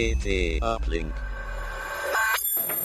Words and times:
CT 0.00 0.60
Uplink. 0.62 1.29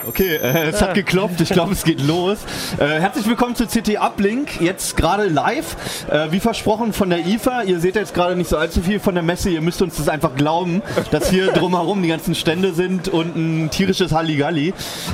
Okay, 0.08 0.36
äh, 0.36 0.68
es 0.70 0.82
hat 0.82 0.94
geklopft. 0.94 1.42
Ich 1.42 1.50
glaube, 1.50 1.74
es 1.74 1.84
geht 1.84 2.00
los. 2.06 2.38
Äh, 2.78 3.00
herzlich 3.00 3.26
willkommen 3.28 3.56
zu 3.56 3.66
CT 3.66 3.98
Uplink. 4.00 4.62
Jetzt 4.62 4.96
gerade 4.98 5.26
live. 5.28 5.76
Äh, 6.12 6.32
wie 6.32 6.40
versprochen 6.40 6.94
von 6.94 7.10
der 7.10 7.26
IFA. 7.26 7.64
Ihr 7.64 7.80
seht 7.80 7.96
jetzt 7.96 8.14
gerade 8.14 8.36
nicht 8.36 8.50
so 8.50 8.58
allzu 8.58 8.82
viel 8.82 9.00
von 9.00 9.16
der 9.16 9.24
Messe. 9.24 9.50
Ihr 9.50 9.62
müsst 9.62 9.82
uns 9.82 9.96
das 9.96 10.08
einfach 10.08 10.36
glauben, 10.36 10.84
dass 11.12 11.30
hier 11.30 11.52
drumherum 11.52 12.04
die 12.04 12.10
ganzen 12.10 12.36
Stände 12.36 12.74
sind 12.74 13.08
und 13.08 13.36
ein 13.36 13.70
tierisches 13.72 14.12
Halligalli. 14.12 14.74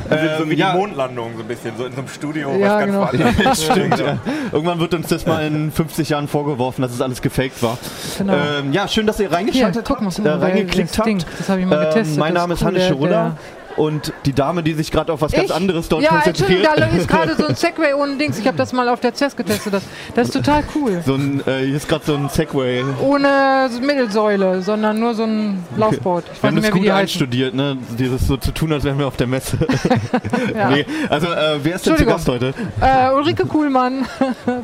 So 0.10 0.16
wie 0.50 0.54
Ähm, 0.54 0.58
ja. 0.58 0.72
die 0.74 0.78
Mondlandung, 0.78 1.32
so 1.38 1.42
ein 1.44 1.48
bisschen, 1.48 1.72
so 1.78 1.86
in 1.86 1.94
so 1.94 2.00
einem 2.00 2.08
Studio, 2.10 2.52
Ja, 2.58 2.60
was 2.60 2.80
ganz 2.80 2.86
genau. 2.92 3.02
woanders 3.30 3.44
Das 3.44 3.64
stimmt, 3.66 4.00
ja. 4.00 4.18
Irgendwann 4.52 4.80
wird 4.80 4.94
uns 4.94 5.08
das 5.08 5.26
mal 5.26 5.46
in 5.46 5.72
50 5.72 6.10
Jahren 6.10 6.28
vorgeworfen, 6.28 6.82
dass 6.82 6.92
es 6.92 7.02
alles 7.02 7.22
gefaked 7.22 7.64
war. 7.64 7.78
Genau. 8.18 8.34
Ähm, 8.34 8.74
ja, 8.74 8.88
schön, 8.90 9.08
dass 9.08 9.20
ihr 9.20 9.30
Hier, 9.30 9.38
reingeschaltet 9.38 9.86
guck 9.86 10.02
mal, 10.02 10.08
habt, 10.08 10.16
guck 10.18 10.26
mal, 10.26 10.32
äh, 10.32 10.44
reingeklickt 10.44 10.98
das 10.98 11.06
Ding, 11.06 11.20
habt. 11.22 11.40
das 11.40 11.50
habe 11.50 11.62
ich 11.62 11.66
mal 11.66 11.82
Ähm, 11.82 11.90
getestet. 11.90 12.18
mein 12.18 12.34
Name 12.34 12.54
ist 12.56 12.62
cool, 12.62 12.68
Hannes 12.68 12.88
Schurulla 12.88 13.38
und 13.78 14.14
die 14.26 14.34
Dame, 14.34 14.64
die 14.64 14.74
sich 14.74 14.92
gerade 14.92 15.12
auf 15.14 15.22
was 15.22 15.32
ganz 15.32 15.46
Ich? 15.50 15.56
anderes 15.56 15.90
dort 15.90 16.04
ja, 16.04 16.10
konzentriert. 16.10 16.66
Entschuldigung, 16.66 16.92
da 16.92 16.98
ist 17.02 17.08
gerade 17.08 17.36
so 17.36 17.48
ein 17.48 17.56
Segway 17.56 17.94
ohne 17.94 18.18
Dings. 18.18 18.38
Ich 18.40 18.48
habe 18.48 18.58
das 18.58 18.74
mal 18.74 18.88
auf 18.90 19.00
der 19.00 19.14
CES 19.14 19.36
getestet. 19.36 19.74
Das, 19.74 19.84
das 20.16 20.28
ist 20.28 20.34
total 20.34 20.64
cool. 20.76 21.02
so 21.06 21.16
ein, 21.16 21.42
äh, 21.48 21.66
hier 21.66 21.76
ist 21.78 21.88
gerade 21.88 22.06
so 22.06 22.16
ein 22.16 22.30
Segway. 22.30 22.84
Ohne 23.02 23.70
Mittelsäule, 23.82 24.62
sondern 24.62 25.00
nur 25.00 25.14
so 25.14 25.24
ein 25.24 25.64
Laufboot. 25.78 26.24
Ich 26.26 26.30
Wir 26.30 26.44
weiß 26.44 26.48
haben 26.48 26.56
nicht 26.56 26.68
das 26.68 26.74
mehr, 26.74 26.84
wie 26.84 26.88
gut 26.88 26.96
einstudiert, 26.96 27.54
ne? 27.54 27.78
Dieses 27.98 28.28
so 28.28 28.38
zu 28.38 28.52
tun, 28.52 28.72
als 28.74 28.84
wären 28.84 28.98
wir 29.00 29.08
auf 29.08 29.18
der 29.18 29.28
Messe. 29.28 29.58
Ja. 30.56 30.70
nee, 30.70 30.86
also 31.10 31.28
äh, 31.28 31.60
wer 31.64 31.76
ist 31.76 31.86
denn 31.86 31.98
zu. 31.98 32.06
Gast 32.06 32.28
heute? 32.28 32.54
Äh, 32.82 33.12
Ulrike 33.14 33.46
Kuhlmann 33.46 34.06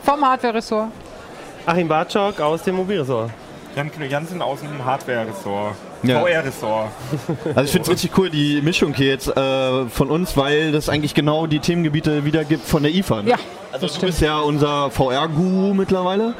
vom 0.03 0.21
Hardware-Ressort. 0.25 0.89
Achim 1.65 1.87
Bartschok 1.87 2.39
aus 2.41 2.63
dem 2.63 2.75
Mobilressort. 2.75 3.31
Jan 3.75 3.91
Knut 3.91 4.09
Jansen 4.09 4.41
aus 4.41 4.61
dem 4.61 4.83
Hardware-Ressort, 4.83 5.75
Ja. 6.03 6.21
VR-Ressort. 6.21 6.89
Also 7.55 7.61
ich 7.61 7.71
finde 7.71 7.83
es 7.83 7.89
richtig 7.89 8.17
cool, 8.17 8.29
die 8.29 8.61
Mischung 8.61 8.93
hier 8.93 9.07
jetzt 9.07 9.27
äh, 9.35 9.85
von 9.87 10.09
uns, 10.09 10.37
weil 10.37 10.71
das 10.71 10.89
eigentlich 10.89 11.13
genau 11.13 11.47
die 11.47 11.59
Themengebiete 11.59 12.23
wiedergibt 12.25 12.65
von 12.65 12.83
der 12.83 12.93
IFA. 12.93 13.23
Ne? 13.23 13.31
Ja, 13.31 13.35
also 13.71 13.85
das 13.87 13.93
du 13.93 13.97
stimmt. 13.97 14.11
bist 14.11 14.21
ja 14.21 14.39
unser 14.39 14.91
VR-Guru 14.91 15.73
mittlerweile. 15.73 16.33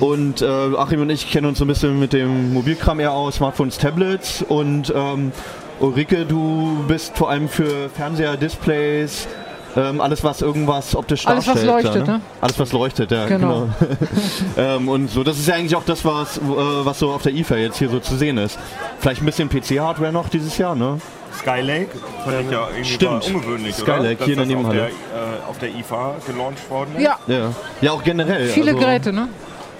Und 0.00 0.42
äh, 0.42 0.46
Achim 0.76 1.02
und 1.02 1.10
ich 1.10 1.30
kennen 1.30 1.46
uns 1.46 1.58
so 1.58 1.64
ein 1.64 1.68
bisschen 1.68 1.98
mit 1.98 2.12
dem 2.12 2.52
Mobilkram 2.52 2.98
eher 2.98 3.12
aus, 3.12 3.36
Smartphones, 3.36 3.78
Tablets. 3.78 4.42
Und 4.42 4.92
ähm, 4.94 5.32
Ulrike, 5.80 6.24
du 6.24 6.84
bist 6.88 7.16
vor 7.16 7.30
allem 7.30 7.48
für 7.48 7.88
Fernseher, 7.90 8.36
Displays, 8.36 9.28
ähm, 9.76 10.00
alles 10.00 10.22
was 10.22 10.42
irgendwas 10.42 10.94
optisch 10.94 11.26
Alles, 11.26 11.46
was 11.46 11.54
darstellt. 11.54 11.84
leuchtet, 11.84 12.06
ja, 12.06 12.12
ne? 12.14 12.20
Alles 12.40 12.58
was 12.58 12.72
leuchtet, 12.72 13.10
ja. 13.10 13.26
Genau. 13.26 13.68
ähm, 14.56 14.88
und 14.88 15.10
so, 15.10 15.22
das 15.24 15.38
ist 15.38 15.48
ja 15.48 15.54
eigentlich 15.54 15.76
auch 15.76 15.84
das, 15.84 16.04
was, 16.04 16.38
äh, 16.38 16.40
was 16.46 16.98
so 16.98 17.10
auf 17.10 17.22
der 17.22 17.32
IFA 17.32 17.56
jetzt 17.56 17.78
hier 17.78 17.88
so 17.88 17.98
zu 18.00 18.16
sehen 18.16 18.38
ist. 18.38 18.58
Vielleicht 18.98 19.22
ein 19.22 19.26
bisschen 19.26 19.48
PC-Hardware 19.48 20.12
noch 20.12 20.28
dieses 20.28 20.58
Jahr, 20.58 20.74
ne? 20.74 20.98
Skylake, 21.38 21.88
fand 22.24 22.40
ich 22.42 22.50
ja 22.50 22.68
irgendwie 22.68 22.90
Stimmt. 22.92 23.26
ungewöhnlich, 23.26 23.74
Skylake, 23.74 24.16
oder? 24.16 24.24
Hier 24.26 24.32
in 24.34 24.38
der 24.38 24.46
Nebenhalle. 24.46 24.78
der, 24.78 24.88
äh, 24.88 25.48
auf 25.48 25.58
der 25.58 25.70
IFA 25.74 26.16
gelauncht 26.26 26.70
worden 26.70 26.96
ist. 26.96 27.02
Ja, 27.02 27.18
Ja, 27.26 27.52
ja 27.80 27.92
auch 27.92 28.04
generell. 28.04 28.48
viele 28.48 28.72
also, 28.72 28.80
Geräte, 28.80 29.12
ne? 29.12 29.28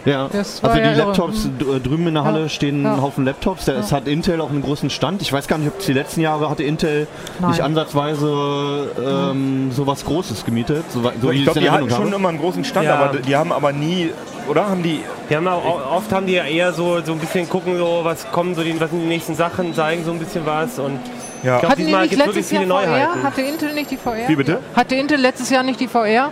Ja. 0.05 0.25
Also 0.33 0.61
die 0.75 0.81
ja. 0.81 0.93
Laptops 0.95 1.45
d- 1.61 1.81
drüben 1.81 2.09
in 2.09 2.15
der 2.15 2.25
Halle 2.25 2.43
Ja. 2.43 2.49
stehen 2.49 2.83
Ja. 2.85 2.95
ein 2.95 3.03
Haufen 3.03 3.25
Laptops. 3.25 3.69
Es 3.69 3.93
hat 3.93 4.09
Intel 4.09 4.41
auch 4.41 4.51
einen 4.51 4.63
großen 4.63 4.91
Stand. 4.91 5.23
Ich 5.23 5.33
weiß 5.33 5.47
gar 5.47 5.59
nicht, 5.59 5.69
ob 5.69 5.79
die 5.79 5.93
letzten 5.93 6.21
Jahre 6.21 6.51
hatte 6.51 6.65
Intel 6.65 7.07
Nein. 7.41 7.51
nicht 7.51 7.61
ansatzweise 7.63 8.91
ähm, 9.33 9.71
sowas 9.73 10.05
Großes 10.05 10.45
gemietet. 10.45 10.85
So, 10.91 11.03
so 11.03 11.31
wie 11.31 11.37
ich 11.37 11.45
glaube, 11.45 11.61
die 11.61 11.71
hatten 11.71 11.89
schon 11.91 12.07
habe. 12.07 12.15
immer 12.17 12.29
einen 12.31 12.39
großen 12.39 12.65
Stand, 12.65 12.87
Ja. 12.87 12.97
aber 12.97 13.19
die 13.19 13.37
haben 13.37 13.53
aber 13.53 13.73
nie, 13.73 14.11
oder? 14.49 14.69
Haben 14.69 14.83
die, 14.83 15.01
Die 15.31 15.37
haben 15.37 15.47
auch, 15.49 15.93
oft 15.97 16.13
haben 16.13 16.27
die 16.27 16.35
ja 16.35 16.45
eher 16.45 16.73
so, 16.73 17.01
so 17.05 17.13
ein 17.13 17.19
bisschen 17.19 17.49
gucken, 17.49 17.79
so, 17.79 18.01
was 18.03 18.31
kommen 18.33 18.55
so 18.55 18.63
die, 18.63 18.79
was 18.81 18.91
sind 18.91 19.01
die 19.01 19.07
nächsten 19.07 19.35
Sachen, 19.35 19.73
zeigen 19.75 20.05
so 20.05 20.11
ein 20.11 20.19
bisschen 20.19 20.45
was 20.45 20.79
und 20.79 20.99
ja. 21.43 21.59
Glaub, 21.59 21.71
Hatten 21.73 21.81
die 21.81 21.87
diesmal 21.87 22.03
nicht 22.07 22.17
letztes 22.17 22.51
Jahr 22.51 22.63
viele 22.63 22.73
VR? 22.75 22.87
Neuheiten. 22.87 23.23
Hatte 23.23 23.43
Intel 23.43 23.75
nicht 23.75 23.91
die 23.91 23.97
VR? 23.97 24.29
Wie 24.29 24.37
bitte? 24.37 24.59
Hatte 24.77 24.95
Intel 24.97 25.19
letztes 25.21 25.51
Jahr 25.51 25.63
nicht 25.63 25.81
die 25.81 25.89
VR? 25.89 26.31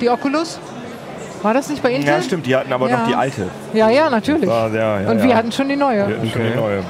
Die 0.00 0.08
Oculus? 0.10 0.58
War 1.42 1.54
das 1.54 1.68
nicht 1.68 1.82
bei 1.82 1.92
Intel? 1.92 2.08
Ja, 2.08 2.22
stimmt, 2.22 2.46
die 2.46 2.54
hatten 2.56 2.72
aber 2.72 2.88
Ja. 2.88 2.98
noch 2.98 3.06
die 3.08 3.14
alte. 3.14 3.48
Ja, 3.74 3.90
ja, 3.90 4.08
natürlich. 4.10 4.48
War, 4.48 4.68
ja, 4.72 5.00
ja, 5.00 5.10
Und 5.10 5.18
ja. 5.18 5.24
wir 5.24 5.34
hatten 5.34 5.52
schon 5.52 5.68
die 5.68 5.76
neue. 5.76 6.06
Wir 6.08 6.16
hatten 6.16 6.30
schon 6.30 6.42
die 6.42 6.54
neue. 6.56 6.82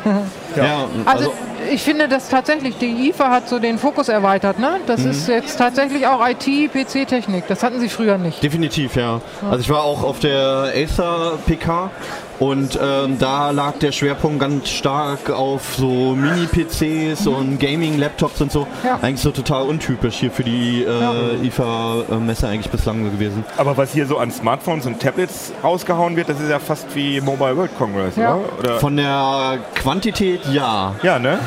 Ja, 0.56 0.84
Also, 1.06 1.32
ich 1.72 1.82
finde, 1.82 2.08
dass 2.08 2.28
tatsächlich 2.28 2.76
die 2.78 3.08
IFA 3.08 3.30
hat 3.30 3.48
so 3.48 3.58
den 3.58 3.78
Fokus 3.78 4.08
erweitert. 4.08 4.58
Ne? 4.58 4.80
Das 4.86 5.00
Mhm. 5.00 5.10
ist 5.12 5.28
jetzt 5.28 5.56
tatsächlich 5.58 6.06
auch 6.06 6.20
IT, 6.28 6.68
PC-Technik. 6.72 7.44
Das 7.48 7.62
hatten 7.62 7.80
sie 7.80 7.88
früher 7.88 8.18
nicht. 8.18 8.42
Definitiv, 8.42 8.96
ja. 8.96 9.20
Also 9.48 9.60
ich 9.60 9.70
war 9.70 9.82
auch 9.84 10.02
auf 10.02 10.18
der 10.18 10.72
Acer 10.76 11.38
PK 11.46 11.90
und 12.38 12.78
ähm, 12.82 13.18
da 13.18 13.50
lag 13.50 13.74
der 13.80 13.92
Schwerpunkt 13.92 14.40
ganz 14.40 14.68
stark 14.68 15.30
auf 15.30 15.74
so 15.76 16.14
Mini-PCs 16.16 17.26
und 17.26 17.58
Gaming-Laptops 17.60 18.40
und 18.40 18.50
so. 18.52 18.66
Ja. 18.84 18.98
Eigentlich 19.00 19.20
so 19.20 19.30
total 19.30 19.64
untypisch 19.64 20.16
hier 20.16 20.30
für 20.30 20.42
die 20.44 20.82
äh, 20.84 21.46
IFA-Messe 21.46 22.48
eigentlich 22.48 22.70
bislang 22.70 23.04
gewesen. 23.04 23.44
Aber 23.56 23.76
was 23.76 23.92
hier 23.92 24.06
so 24.06 24.18
an 24.18 24.30
Smartphones 24.30 24.86
und 24.86 25.00
Tablets 25.00 25.52
rausgehauen 25.62 26.16
wird, 26.16 26.28
das 26.28 26.40
ist 26.40 26.50
ja 26.50 26.58
fast 26.58 26.94
wie 26.94 27.20
Mobile 27.20 27.56
World 27.56 27.76
Congress, 27.78 28.16
Ja. 28.16 28.38
oder? 28.58 28.78
Von 28.80 28.96
der 28.96 29.58
Quantität 29.74 30.40
ja, 30.52 30.94
ja, 31.02 31.18
ne? 31.18 31.38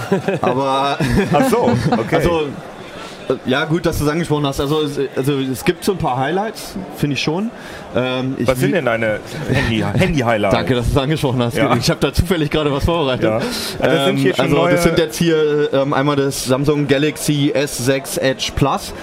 aber 0.42 0.98
Ach 1.34 1.50
so, 1.50 1.70
okay. 1.92 2.16
also 2.18 2.42
äh, 2.42 2.46
ja 3.46 3.66
gut, 3.66 3.86
dass 3.86 3.98
du 4.00 4.06
es 4.06 4.10
angesprochen 4.10 4.46
hast. 4.46 4.60
Also 4.60 4.82
es, 4.82 5.00
also 5.16 5.34
es 5.40 5.64
gibt 5.66 5.84
so 5.84 5.94
ein 5.94 5.98
paar 5.98 6.18
Highlights, 6.18 6.76
finde 6.98 7.16
ich 7.16 7.22
schon. 7.22 7.50
Ähm, 7.96 8.36
ich 8.38 8.48
was 8.48 8.60
sind 8.60 8.74
denn 8.74 8.86
deine 8.86 9.20
Handy- 9.52 9.84
Handy-Highlights? 9.84 10.56
Danke, 10.56 10.76
dass 10.76 10.86
du 10.86 10.92
es 10.92 10.98
angesprochen 10.98 11.42
hast. 11.42 11.58
Ja. 11.58 11.76
Ich 11.76 11.90
habe 11.90 12.00
da 12.00 12.14
zufällig 12.14 12.50
gerade 12.50 12.72
was 12.72 12.86
vorbereitet. 12.86 13.24
Ja. 13.26 13.40
Das 13.82 14.06
sind 14.06 14.18
hier 14.18 14.36
schon 14.36 14.46
also 14.46 14.68
das 14.68 14.84
sind 14.84 14.98
jetzt 14.98 15.18
hier 15.18 15.70
ähm, 15.74 15.94
einmal 15.94 16.16
das 16.16 16.46
Samsung 16.46 16.88
Galaxy 16.88 17.54
S6 17.56 18.20
Edge 18.20 18.52
Plus. 18.56 18.94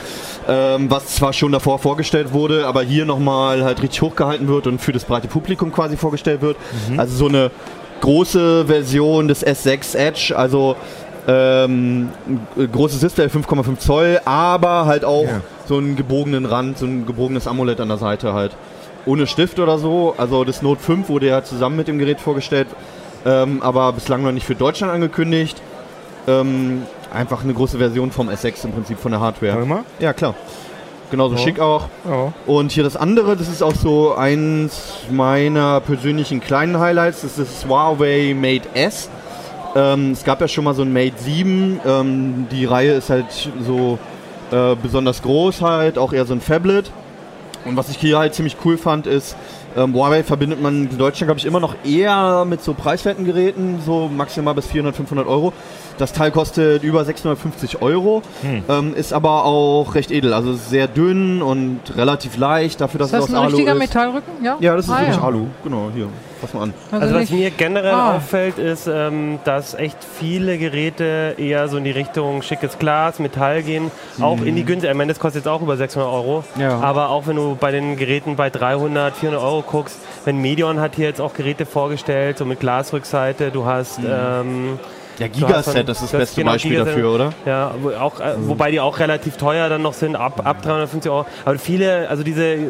Ähm, 0.48 0.90
was 0.90 1.06
zwar 1.06 1.32
schon 1.32 1.52
davor 1.52 1.78
vorgestellt 1.78 2.32
wurde, 2.32 2.66
aber 2.66 2.82
hier 2.82 3.04
nochmal 3.04 3.62
halt 3.62 3.80
richtig 3.80 4.02
hochgehalten 4.02 4.48
wird 4.48 4.66
und 4.66 4.80
für 4.80 4.90
das 4.90 5.04
breite 5.04 5.28
Publikum 5.28 5.70
quasi 5.70 5.96
vorgestellt 5.96 6.42
wird. 6.42 6.56
Mhm. 6.90 6.98
Also 6.98 7.14
so 7.14 7.28
eine 7.28 7.52
große 8.00 8.66
Version 8.66 9.28
des 9.28 9.46
S6 9.46 9.96
Edge, 9.96 10.36
also 10.36 10.74
ähm, 11.28 12.08
ein 12.56 12.72
großes 12.72 13.00
Display, 13.00 13.26
5,5 13.26 13.78
Zoll, 13.78 14.20
aber 14.24 14.86
halt 14.86 15.04
auch 15.04 15.24
Ja. 15.24 15.40
so 15.66 15.76
einen 15.78 15.94
gebogenen 15.96 16.46
Rand, 16.46 16.78
so 16.78 16.86
ein 16.86 17.06
gebogenes 17.06 17.46
AMOLED 17.46 17.80
an 17.80 17.88
der 17.88 17.98
Seite 17.98 18.34
halt. 18.34 18.52
Ohne 19.06 19.26
Stift 19.26 19.58
oder 19.58 19.78
so. 19.78 20.14
Also 20.18 20.44
das 20.44 20.62
Note 20.62 20.80
5 20.80 21.08
wurde 21.08 21.26
ja 21.26 21.42
zusammen 21.44 21.76
mit 21.76 21.88
dem 21.88 21.98
Gerät 21.98 22.20
vorgestellt, 22.20 22.68
ähm, 23.26 23.62
aber 23.62 23.92
bislang 23.92 24.22
noch 24.22 24.32
nicht 24.32 24.46
für 24.46 24.54
Deutschland 24.54 24.92
angekündigt. 24.92 25.60
Ähm, 26.28 26.82
einfach 27.12 27.42
eine 27.42 27.52
große 27.52 27.78
Version 27.78 28.10
vom 28.12 28.28
S6 28.28 28.64
im 28.64 28.72
Prinzip 28.72 28.98
von 28.98 29.10
der 29.12 29.20
Hardware. 29.20 29.64
Mal. 29.66 29.80
Ja, 29.98 30.12
klar. 30.12 30.34
Genauso 31.10 31.34
Ja. 31.34 31.40
schick 31.42 31.60
auch. 31.60 31.88
Ja. 32.08 32.32
Und 32.46 32.72
hier 32.72 32.84
das 32.84 32.96
andere, 32.96 33.36
das 33.36 33.48
ist 33.48 33.62
auch 33.62 33.74
so 33.74 34.14
eins 34.14 34.94
meiner 35.10 35.80
persönlichen 35.80 36.40
kleinen 36.40 36.78
Highlights, 36.78 37.22
das 37.22 37.38
ist 37.38 37.64
das 37.64 37.68
Huawei 37.68 38.34
Mate 38.40 38.68
S. 38.74 39.10
Ähm, 39.74 40.12
es 40.12 40.24
gab 40.24 40.40
ja 40.40 40.48
schon 40.48 40.64
mal 40.64 40.74
so 40.74 40.82
ein 40.82 40.92
Mate 40.92 41.18
7. 41.18 41.80
Ähm, 41.86 42.46
die 42.50 42.64
Reihe 42.64 42.92
ist 42.92 43.10
halt 43.10 43.26
so 43.66 43.98
äh, 44.50 44.76
besonders 44.80 45.22
groß 45.22 45.62
halt, 45.62 45.98
auch 45.98 46.12
eher 46.12 46.26
so 46.26 46.34
ein 46.34 46.40
Phablet. 46.40 46.90
Und 47.64 47.76
was 47.76 47.88
ich 47.88 47.96
hier 47.96 48.18
halt 48.18 48.34
ziemlich 48.34 48.56
cool 48.64 48.76
fand, 48.76 49.06
ist, 49.06 49.36
ähm, 49.76 49.94
Huawei 49.94 50.22
verbindet 50.24 50.60
man 50.60 50.90
in 50.90 50.98
Deutschland, 50.98 51.28
glaube 51.28 51.38
ich, 51.38 51.46
immer 51.46 51.60
noch 51.60 51.76
eher 51.84 52.44
mit 52.44 52.62
so 52.62 52.74
preiswerten 52.74 53.24
Geräten, 53.24 53.80
so 53.84 54.08
maximal 54.08 54.54
bis 54.54 54.66
400, 54.66 54.96
500 54.96 55.26
Euro. 55.26 55.52
Das 55.98 56.12
Teil 56.12 56.30
kostet 56.30 56.82
über 56.82 57.04
650 57.04 57.82
Euro, 57.82 58.22
Hm. 58.42 58.64
ähm, 58.68 58.94
ist 58.94 59.12
aber 59.12 59.44
auch 59.44 59.94
recht 59.94 60.10
edel. 60.10 60.32
Also 60.32 60.54
sehr 60.54 60.86
dünn 60.88 61.42
und 61.42 61.80
relativ 61.96 62.36
leicht, 62.36 62.80
dafür, 62.80 62.98
dass 63.00 63.08
Ist 63.08 63.12
das 63.14 63.24
es 63.24 63.30
ein 63.30 63.36
aus 63.36 63.42
Alu 63.46 63.56
richtiger 63.56 63.72
ist. 63.74 63.78
Metallrücken? 63.78 64.32
Ja, 64.44 64.56
Ja, 64.60 64.76
das 64.76 64.86
ist 64.86 64.90
Ah, 64.92 64.98
wirklich 65.00 65.16
ja. 65.16 65.22
Alu. 65.22 65.46
Genau, 65.64 65.90
hier. 65.94 66.08
Fass 66.40 66.54
mal 66.54 66.62
an. 66.62 66.74
Also 66.90 67.14
was 67.14 67.20
nicht- 67.20 67.32
mir 67.32 67.50
generell 67.50 67.92
Ah. 67.92 68.16
auffällt, 68.16 68.58
ist, 68.58 68.88
ähm, 68.92 69.38
dass 69.44 69.74
echt 69.74 69.98
viele 70.18 70.58
Geräte 70.58 71.34
eher 71.38 71.68
so 71.68 71.76
in 71.76 71.84
die 71.84 71.92
Richtung 71.92 72.42
schickes 72.42 72.78
Glas, 72.80 73.20
Metall 73.20 73.62
gehen. 73.62 73.92
Auch 74.20 74.40
in 74.40 74.56
die 74.56 74.64
günstige, 74.64 74.90
ich 74.90 74.98
meine, 74.98 75.12
das 75.12 75.20
kostet 75.20 75.44
jetzt 75.44 75.48
auch 75.48 75.62
über 75.62 75.76
600 75.76 76.10
Euro. 76.12 76.42
Ja. 76.58 76.80
Aber 76.80 77.10
auch 77.10 77.28
wenn 77.28 77.36
du 77.36 77.56
bei 77.60 77.70
den 77.70 77.96
Geräten 77.96 78.34
bei 78.34 78.50
300, 78.50 79.14
400 79.16 79.40
Euro 79.44 79.62
guckst, 79.62 79.98
wenn 80.24 80.38
Medion 80.38 80.80
hat 80.80 80.96
hier 80.96 81.06
jetzt 81.06 81.20
auch 81.20 81.32
Geräte 81.34 81.64
vorgestellt, 81.64 82.38
so 82.38 82.44
mit 82.44 82.58
Glasrückseite, 82.58 83.50
du 83.52 83.64
hast... 83.64 84.00
Ähm, 84.04 84.80
Ja, 85.18 85.28
Gigaset, 85.28 85.76
dann- 85.76 85.86
das 85.86 86.02
ist 86.02 86.12
das 86.12 86.20
beste 86.20 86.40
genau, 86.40 86.52
Beispiel 86.52 86.70
Gigaset. 86.72 86.92
dafür, 86.94 87.14
oder? 87.14 87.32
Ja, 87.46 87.74
wo, 87.80 87.90
auch, 87.90 88.20
äh, 88.20 88.34
wobei 88.38 88.70
die 88.70 88.80
auch 88.80 88.98
relativ 88.98 89.36
teuer 89.36 89.68
dann 89.68 89.82
noch 89.82 89.92
sind, 89.94 90.16
ab, 90.16 90.42
ab 90.44 90.62
350 90.62 91.10
Euro. 91.10 91.26
Aber 91.44 91.58
viele, 91.58 92.08
also 92.08 92.22
diese, 92.22 92.44
äh, 92.44 92.60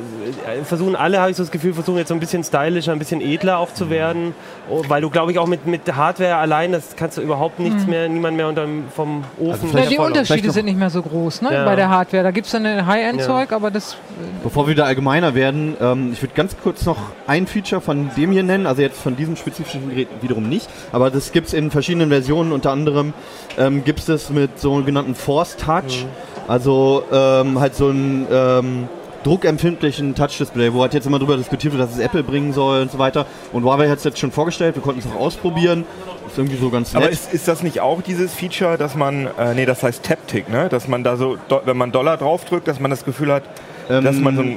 versuchen 0.65 0.97
alle, 0.97 1.21
habe 1.21 1.31
ich 1.31 1.37
so 1.37 1.43
das 1.43 1.50
Gefühl, 1.53 1.73
versuchen 1.75 1.99
jetzt 1.99 2.09
so 2.09 2.15
ein 2.15 2.21
bisschen 2.21 2.43
stylischer, 2.44 2.93
ein 2.93 2.99
bisschen 2.99 3.21
edler 3.21 3.59
auch 3.59 3.73
zu 3.73 3.91
werden. 3.91 4.35
Oh, 4.71 4.83
weil 4.89 5.00
du, 5.03 5.11
glaube 5.11 5.33
ich, 5.33 5.39
auch 5.39 5.47
mit, 5.47 5.67
mit 5.67 5.93
Hardware 5.94 6.37
allein, 6.37 6.73
das 6.73 6.97
kannst 6.97 7.19
du 7.19 7.23
überhaupt 7.23 7.59
nichts 7.61 7.87
mehr, 7.87 8.09
niemand 8.09 8.37
mehr 8.37 8.49
unterm, 8.49 8.85
vom 8.94 9.25
Ofen. 9.39 9.69
vielleicht 9.71 9.91
Ja, 9.91 9.97
die 9.97 9.99
Unterschiede 9.99 10.50
sind 10.50 10.67
nicht 10.67 10.79
mehr 10.79 10.91
so 10.91 11.03
groß 11.03 11.43
ne, 11.43 11.53
Ja. 11.53 11.65
bei 11.65 11.77
der 11.77 11.89
Hardware. 11.91 12.23
Da 12.23 12.31
gibt 12.31 12.47
es 12.47 12.53
dann 12.53 12.67
ein 12.67 12.87
High-End-Zeug, 12.87 13.53
aber 13.53 13.71
das 13.71 13.97
Bevor 14.43 14.67
wir 14.67 14.75
da 14.75 14.85
allgemeiner 14.85 15.35
werden, 15.35 15.77
ähm, 15.81 16.11
ich 16.12 16.21
würde 16.23 16.35
ganz 16.35 16.56
kurz 16.62 16.85
noch 16.85 16.97
ein 17.27 17.47
Feature 17.47 17.81
von 17.81 18.11
dem 18.17 18.33
hier 18.33 18.43
nennen, 18.43 18.67
also 18.67 18.83
jetzt 18.83 19.00
von 19.00 19.17
diesem 19.17 19.37
spezifischen 19.37 19.89
Gerät 19.91 20.09
wiederum 20.21 20.49
nicht, 20.49 20.69
aber 20.93 21.11
das 21.11 21.33
gibt 21.33 21.49
es 21.49 21.55
in 21.55 21.71
verschiedenen 21.71 22.09
Versionen 22.11 22.31
Versionen 22.32 22.52
unter 22.52 22.70
anderem 22.70 23.12
ähm, 23.58 23.84
gibt 23.84 24.08
es 24.08 24.31
mit 24.31 24.58
sogenannten 24.58 25.14
Force 25.14 25.55
Touch, 25.56 26.06
also 26.49 27.05
ähm, 27.12 27.61
halt 27.61 27.75
so 27.75 27.90
ein 27.90 28.26
ähm, 28.32 28.88
druckempfindlichen 29.23 30.14
Touch-Display, 30.14 30.73
wo 30.73 30.81
halt 30.81 30.94
jetzt 30.94 31.06
immer 31.06 31.19
drüber 31.19 31.37
diskutiert 31.37 31.75
wird, 31.75 31.82
dass 31.82 31.94
es 31.94 31.99
Apple 31.99 32.23
bringen 32.23 32.55
soll 32.55 32.81
und 32.81 32.90
so 32.90 32.99
weiter. 32.99 33.26
Und 33.52 33.64
Huawei 33.64 33.90
hat 33.90 33.99
es 33.99 34.05
jetzt 34.05 34.19
schon 34.19 34.32
vorgestellt, 34.32 34.76
wir 34.76 34.82
konnten 34.82 35.00
es 35.00 35.06
auch 35.06 35.20
ausprobieren. 35.20 35.84
Ist 36.26 36.38
irgendwie 36.38 36.56
so 36.56 36.70
ganz 36.70 36.94
nett. 36.94 37.02
Aber 37.02 37.12
ist, 37.12 37.34
ist 37.34 37.46
das 37.46 37.62
nicht 37.62 37.81
auch 37.81 38.00
dieses 38.00 38.32
Feature, 38.32 38.79
dass 38.79 38.96
man, 38.96 39.29
äh, 39.38 39.55
nee, 39.55 39.67
das 39.67 39.82
heißt 39.82 40.02
Taptic, 40.02 40.49
ne? 40.49 40.70
Dass 40.70 40.88
man 40.88 41.05
da 41.05 41.17
so, 41.17 41.37
wenn 41.67 41.76
man 41.76 41.93
Dollar 41.93 42.17
draufdrückt, 42.17 42.67
dass 42.67 42.81
man 42.81 42.90
das 42.90 43.05
Gefühl 43.05 43.31
hat, 43.31 43.43
Ähm, 43.90 44.05
dass 44.05 44.17
man 44.17 44.37
so 44.37 44.43
ein, 44.43 44.56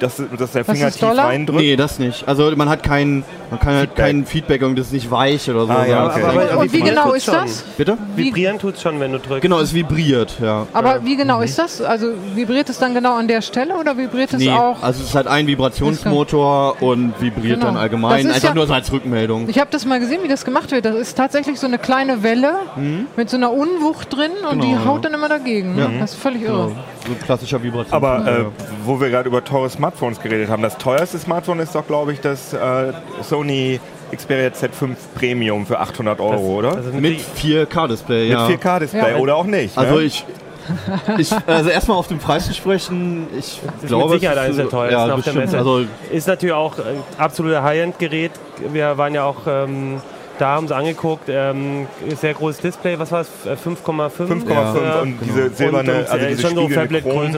dass, 0.00 0.22
dass 0.38 0.52
der 0.52 0.64
Finger 0.64 0.90
tief 0.90 1.00
Dollar? 1.00 1.26
reindrückt. 1.28 1.60
Nee, 1.60 1.76
das 1.76 1.98
nicht. 1.98 2.26
Also 2.28 2.50
man 2.56 2.68
hat 2.68 2.82
kein, 2.82 3.24
man 3.50 3.60
kann 3.60 3.74
halt 3.74 3.88
Feedback. 3.90 4.04
kein 4.04 4.26
Feedback, 4.26 4.60
irgendwie 4.62 4.80
das 4.80 4.88
ist 4.88 4.92
nicht 4.92 5.10
weich 5.10 5.48
oder 5.50 5.66
so. 5.66 5.72
Ah, 5.72 5.86
ja, 5.86 6.06
okay. 6.06 6.22
Aber- 6.22 6.58
Und 6.60 6.72
wie 6.72 6.80
genau 6.80 7.12
ist 7.12 7.28
das? 7.28 7.62
Bitte? 7.76 7.96
Vibrieren 8.14 8.58
tut 8.58 8.76
es 8.76 8.82
schon, 8.82 9.00
wenn 9.00 9.12
du 9.12 9.18
drückst. 9.18 9.42
Genau, 9.42 9.60
es 9.60 9.72
vibriert, 9.74 10.38
ja. 10.40 10.66
aber 10.72 11.04
wie 11.04 11.16
genau 11.16 11.40
ist 11.40 11.58
das? 11.58 11.80
Also 11.82 12.08
vibriert 12.34 12.68
es 12.70 12.78
dann 12.78 12.94
genau 12.94 13.16
an 13.16 13.28
der 13.28 13.42
Stelle 13.42 13.74
oder 13.76 13.96
vibriert 13.96 14.32
es 14.32 14.38
Nee, 14.40 14.50
auch? 14.50 14.82
also 14.82 15.00
es 15.02 15.08
ist 15.08 15.14
halt 15.14 15.26
ein 15.26 15.46
Vibrationsmotor 15.46 16.82
und 16.82 17.14
vibriert 17.20 17.54
Genau. 17.60 17.66
dann 17.66 17.76
allgemein. 17.76 18.26
Einfach 18.26 18.42
ja- 18.48 18.54
nur 18.54 18.66
so 18.66 18.74
als 18.74 18.92
Rückmeldung. 18.92 19.48
Ich 19.48 19.58
habe 19.58 19.70
das 19.70 19.84
mal 19.86 20.00
gesehen, 20.00 20.20
wie 20.22 20.28
das 20.28 20.44
gemacht 20.44 20.70
wird. 20.70 20.84
Das 20.84 20.94
ist 20.96 21.16
tatsächlich 21.16 21.58
so 21.58 21.66
eine 21.66 21.78
kleine 21.78 22.22
Welle 22.22 22.54
mit 23.16 23.30
so 23.30 23.36
einer 23.36 23.52
Unwucht 23.52 24.14
drin 24.14 24.30
und 24.50 24.62
die 24.62 24.68
Genau, 24.70 24.80
ja. 24.80 24.84
haut 24.86 25.04
dann 25.04 25.14
immer 25.14 25.28
dagegen. 25.28 25.74
Ne? 25.74 25.90
Das 26.00 26.12
ist 26.12 26.20
völlig 26.20 26.42
irre. 26.42 26.52
Genau, 26.52 26.68
so 27.06 27.12
ein 27.12 27.20
klassischer 27.24 27.62
Vibration. 27.62 27.92
Aber 27.94 28.26
äh, 28.26 28.44
wo 28.84 29.00
wir 29.00 29.10
gerade 29.10 29.28
über 29.28 29.42
teure 29.44 29.70
Smartphones 29.86 30.20
geredet 30.20 30.50
haben, 30.50 30.62
das 30.62 30.78
teuerste 30.78 31.16
Smartphone 31.18 31.60
ist 31.60 31.74
doch, 31.74 31.86
glaube 31.86 32.12
ich, 32.12 32.20
das 32.20 32.52
äh, 32.52 32.92
Sony 33.22 33.78
Xperia 34.12 34.48
Z5 34.48 34.96
Premium 35.14 35.64
für 35.64 35.78
800 35.78 36.18
Euro, 36.20 36.56
oder? 36.56 36.74
Also 36.74 36.90
mit 36.92 37.20
4K-Display, 37.20 38.28
ja. 38.28 38.48
Mit 38.48 38.60
4K-Display 38.60 39.12
Ja. 39.12 39.16
oder 39.18 39.36
auch 39.36 39.44
nicht. 39.44 39.78
Also 39.78 39.96
ne? 39.96 40.02
ich, 40.02 40.24
ich 41.18 41.32
also 41.46 41.70
erstmal 41.70 41.98
auf 41.98 42.08
den 42.08 42.18
Preis 42.18 42.46
zu 42.46 42.54
sprechen, 42.54 43.28
ich 43.38 43.60
ist 43.82 43.86
glaube, 43.86 44.14
mit 44.14 44.20
Sicherheit 44.20 44.38
es 44.38 44.44
eines 44.44 44.56
der 44.56 44.68
teuersten 44.68 45.08
ja, 45.08 45.14
auf 45.14 45.22
der. 45.22 45.34
Messe. 45.34 45.58
Also 45.58 45.84
Ist 46.10 46.26
natürlich 46.26 46.54
auch 46.54 46.78
ein 46.78 47.02
absoluter 47.18 47.62
High-End-Gerät. 47.62 48.32
Wir 48.72 48.98
waren 48.98 49.14
ja 49.14 49.24
auch 49.24 49.46
ähm, 49.46 50.00
da, 50.38 50.48
haben 50.56 50.66
es 50.66 50.72
angeguckt. 50.72 51.28
Ähm, 51.28 51.86
sehr 52.20 52.34
großes 52.34 52.60
Display, 52.60 52.98
was 52.98 53.12
war 53.12 53.22
es? 53.22 53.28
Äh, 53.46 53.50
5,5? 53.54 54.10
5,5 54.28 54.50
Ja. 54.50 55.00
und 55.02 55.18
diese 55.24 55.50
silberne, 55.50 55.92
und, 55.92 55.98
und, 56.00 56.08
also 56.10 56.24
äh, 56.26 56.28
diese 56.28 56.42
schon 56.42 56.54
so 56.54 56.62
und 56.62 56.76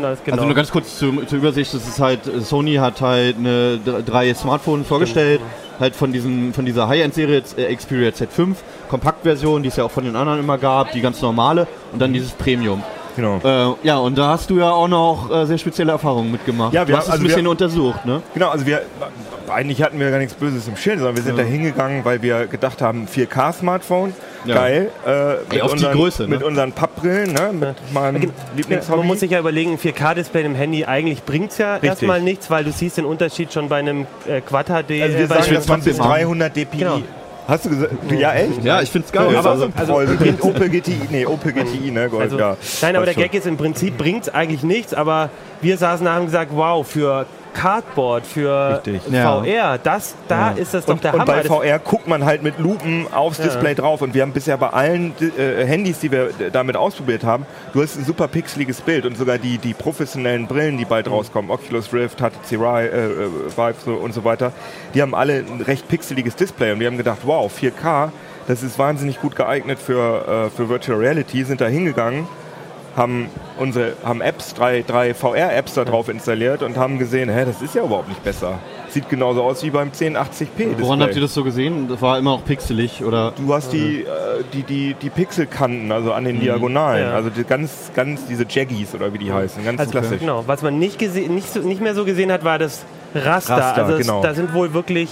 alles, 0.04 0.18
genau. 0.24 0.36
Also 0.36 0.46
nur 0.46 0.54
ganz 0.54 0.70
kurz 0.70 0.98
zur, 0.98 1.26
zur 1.26 1.38
Übersicht, 1.38 1.72
das 1.74 1.86
ist 1.86 2.00
halt, 2.00 2.26
äh, 2.26 2.40
Sony 2.40 2.74
hat 2.74 3.00
halt 3.00 3.36
eine, 3.38 3.78
dr- 3.84 4.02
drei 4.02 4.32
Smartphones 4.34 4.86
vorgestellt, 4.86 5.40
halt 5.80 5.94
von, 5.96 6.12
diesem, 6.12 6.52
von 6.54 6.64
dieser 6.64 6.88
High-End-Serie 6.88 7.42
äh, 7.56 7.74
Xperia 7.74 8.10
Z5, 8.10 8.54
Kompaktversion, 8.88 9.62
die 9.62 9.68
es 9.68 9.76
ja 9.76 9.84
auch 9.84 9.90
von 9.90 10.04
den 10.04 10.16
anderen 10.16 10.40
immer 10.40 10.58
gab, 10.58 10.92
die 10.92 11.00
ganz 11.00 11.20
normale 11.22 11.66
und 11.92 12.00
dann 12.00 12.12
dieses 12.12 12.32
Premium. 12.32 12.82
Genau. 13.16 13.40
Äh, 13.82 13.86
ja, 13.86 13.98
und 13.98 14.16
da 14.16 14.28
hast 14.28 14.50
du 14.50 14.58
ja 14.58 14.70
auch 14.70 14.88
noch 14.88 15.30
äh, 15.30 15.46
sehr 15.46 15.58
spezielle 15.58 15.92
Erfahrungen 15.92 16.30
mitgemacht. 16.30 16.72
Ja, 16.72 16.86
wir 16.86 16.94
haben- 16.96 17.02
es 17.02 17.08
also 17.10 17.20
ein 17.22 17.26
bisschen 17.26 17.44
wir- 17.44 17.50
untersucht, 17.50 18.04
ne? 18.06 18.22
Genau, 18.34 18.48
also 18.50 18.64
wir 18.66 18.82
eigentlich 19.48 19.82
hatten 19.82 19.98
wir 19.98 20.10
gar 20.10 20.18
nichts 20.18 20.34
Böses 20.34 20.68
im 20.68 20.76
Schild, 20.76 20.98
sondern 20.98 21.16
wir 21.16 21.22
sind 21.22 21.38
da 21.38 21.42
hingegangen, 21.42 22.04
weil 22.04 22.20
wir 22.20 22.46
gedacht 22.46 22.82
haben, 22.82 23.06
4K-Smartphone, 23.08 24.12
Ja. 24.44 24.54
geil. 24.56 24.90
Äh, 25.06 25.10
mit, 25.10 25.62
auf 25.62 25.70
die 25.70 25.72
unseren, 25.76 25.96
Größe, 25.96 26.22
ne? 26.24 26.28
mit 26.28 26.42
unseren 26.42 26.72
Pappbrillen, 26.72 27.32
ne? 27.32 27.50
mit 27.54 27.92
meinem 27.94 28.20
Man 28.20 28.32
Lieblingshobby. 28.56 29.06
muss 29.06 29.20
sich 29.20 29.30
ja 29.30 29.38
überlegen, 29.40 29.72
ein 29.72 29.78
4K-Display 29.78 30.44
im 30.44 30.54
Handy, 30.54 30.84
eigentlich 30.84 31.22
bringt 31.24 31.52
es 31.52 31.58
ja 31.58 31.72
Richtig. 31.74 31.88
erstmal 31.90 32.20
nichts, 32.20 32.50
weil 32.50 32.64
du 32.64 32.72
siehst 32.72 32.98
den 32.98 33.06
Unterschied 33.06 33.50
schon 33.52 33.70
bei 33.70 33.78
einem 33.78 34.06
äh, 34.26 34.42
Quad 34.42 34.66
HD. 34.66 34.70
also 34.72 34.92
äh, 34.92 35.18
wir 35.18 35.28
bei 35.28 35.40
sagen, 35.42 35.54
dass 35.54 35.66
man 35.68 35.80
bis 35.80 35.96
trotzdem 35.96 36.04
haben. 36.04 36.10
300 36.12 36.56
dpi. 36.56 36.76
Genau. 36.78 36.98
Hast 37.48 37.64
du 37.64 37.70
gesagt? 37.70 37.92
Ja, 38.10 38.34
echt? 38.34 38.62
Ja, 38.62 38.82
ich 38.82 38.90
find's 38.90 39.10
Ja, 39.12 39.24
geil. 39.24 39.34
aber 39.36 39.50
also, 39.50 39.70
so 39.78 39.86
voll. 39.86 40.06
G- 40.18 40.34
Opel 40.42 40.68
GTI, 40.68 41.00
nee, 41.10 41.24
Opel 41.24 41.52
GTI, 41.52 41.90
ne, 41.90 42.08
Gold, 42.10 42.24
Also, 42.24 42.38
ja. 42.38 42.56
Nein, 42.82 42.94
aber 42.94 43.06
der. 43.06 43.14
Gag 43.14 43.32
ist, 43.32 43.46
im 43.46 43.56
Prinzip 43.56 43.96
bringt 43.96 44.24
es 44.24 44.28
eigentlich 44.34 44.62
nichts, 44.62 44.92
aber 44.92 45.30
wir 45.62 45.78
saßen 45.78 46.04
da 46.04 46.12
und 46.12 46.16
haben 46.18 46.26
gesagt, 46.26 46.50
wow, 46.54 46.86
für 46.86 47.24
Cardboard, 47.58 48.26
für 48.26 48.76
Richtig. 48.86 49.02
Ja. 49.10 49.42
VR, 49.42 49.78
das, 49.78 50.14
da 50.28 50.50
ist 50.50 50.74
das 50.74 50.84
doch 50.86 50.94
Und, 50.94 51.04
der 51.04 51.14
und 51.14 51.20
Hammer. 51.20 51.32
bei 51.32 51.38
Das- 51.42 51.46
VR 51.48 51.78
guckt 51.78 52.06
man 52.06 52.24
halt 52.24 52.42
mit 52.42 52.58
Lupen 52.58 53.06
aufs 53.12 53.38
Ja. 53.38 53.44
Display 53.44 53.74
drauf. 53.74 54.00
Und 54.00 54.14
wir 54.14 54.22
haben 54.22 54.32
bisher 54.32 54.56
bei 54.56 54.68
allen 54.68 55.12
äh, 55.36 55.64
Handys, 55.66 55.98
die 55.98 56.10
wir 56.12 56.28
äh, 56.40 56.50
damit 56.52 56.76
ausprobiert 56.76 57.24
haben, 57.24 57.46
du 57.72 57.82
hast 57.82 57.96
ein 57.96 58.04
super 58.04 58.28
pixeliges 58.28 58.80
Bild. 58.80 59.04
Und 59.06 59.16
sogar 59.18 59.38
die, 59.38 59.58
die 59.58 59.74
professionellen 59.74 60.46
Brillen, 60.46 60.78
die 60.78 60.84
Mhm. 60.84 60.88
bald 60.88 61.10
rauskommen, 61.10 61.50
Oculus 61.50 61.92
Rift, 61.92 62.20
HTC 62.20 62.58
Vive, 62.60 62.90
äh, 62.90 63.04
äh, 63.06 63.28
Vive 63.56 63.74
so 63.84 63.94
und 63.94 64.14
so 64.14 64.24
weiter, 64.24 64.52
die 64.94 65.02
haben 65.02 65.14
alle 65.14 65.38
ein 65.38 65.60
recht 65.60 65.88
pixeliges 65.88 66.36
Display. 66.36 66.72
Und 66.72 66.80
wir 66.80 66.86
haben 66.86 66.96
gedacht, 66.96 67.18
wow, 67.24 67.50
4K, 67.52 68.10
das 68.46 68.62
ist 68.62 68.78
wahnsinnig 68.78 69.20
gut 69.20 69.36
geeignet 69.36 69.78
für, 69.78 70.46
äh, 70.46 70.56
für 70.56 70.68
Virtual 70.68 70.98
Reality. 70.98 71.44
Sind 71.44 71.60
da 71.60 71.66
hingegangen, 71.66 72.26
haben 72.98 73.30
unsere 73.58 73.94
haben 74.04 74.20
Apps, 74.20 74.54
drei, 74.54 74.84
drei 74.86 75.14
VR-Apps 75.14 75.74
da 75.74 75.84
drauf 75.84 76.08
installiert 76.08 76.62
und 76.62 76.76
haben 76.76 76.98
gesehen, 76.98 77.30
hä, 77.30 77.44
das 77.46 77.62
ist 77.62 77.74
ja 77.74 77.84
überhaupt 77.84 78.08
nicht 78.08 78.22
besser. 78.22 78.58
Sieht 78.88 79.08
genauso 79.08 79.42
aus 79.42 79.62
wie 79.62 79.70
beim 79.70 79.90
1080p. 79.90 80.18
woran 80.56 80.76
Display. 80.76 81.00
habt 81.00 81.14
ihr 81.14 81.20
das 81.22 81.34
so 81.34 81.44
gesehen? 81.44 81.88
Das 81.88 82.02
war 82.02 82.18
immer 82.18 82.32
noch 82.32 82.44
pixelig 82.44 83.02
oder? 83.04 83.32
Du 83.36 83.52
hast 83.54 83.72
die, 83.72 84.02
äh, 84.02 84.06
die, 84.52 84.62
die, 84.62 84.94
die 84.94 85.10
Pixelkanten, 85.10 85.92
also 85.92 86.12
an 86.12 86.24
den 86.24 86.40
Diagonalen, 86.40 87.08
Ja. 87.08 87.14
also 87.14 87.30
die 87.30 87.44
ganz, 87.44 87.90
ganz 87.94 88.26
diese 88.26 88.46
Jaggies 88.48 88.94
oder 88.94 89.12
wie 89.12 89.18
die 89.18 89.32
heißen, 89.32 89.64
ganz 89.64 89.80
also, 89.80 89.92
klassisch. 89.92 90.20
Genau, 90.20 90.44
was 90.46 90.62
man 90.62 90.78
nicht, 90.78 91.00
nicht, 91.00 91.52
so, 91.52 91.60
nicht 91.60 91.80
mehr 91.80 91.94
so 91.94 92.04
gesehen 92.04 92.32
hat, 92.32 92.44
war 92.44 92.58
das 92.58 92.84
Raster. 93.14 93.56
Raster, 93.56 93.84
also 93.86 93.98
genau. 93.98 94.22
da 94.22 94.34
sind 94.34 94.52
wohl 94.52 94.74
wirklich 94.74 95.08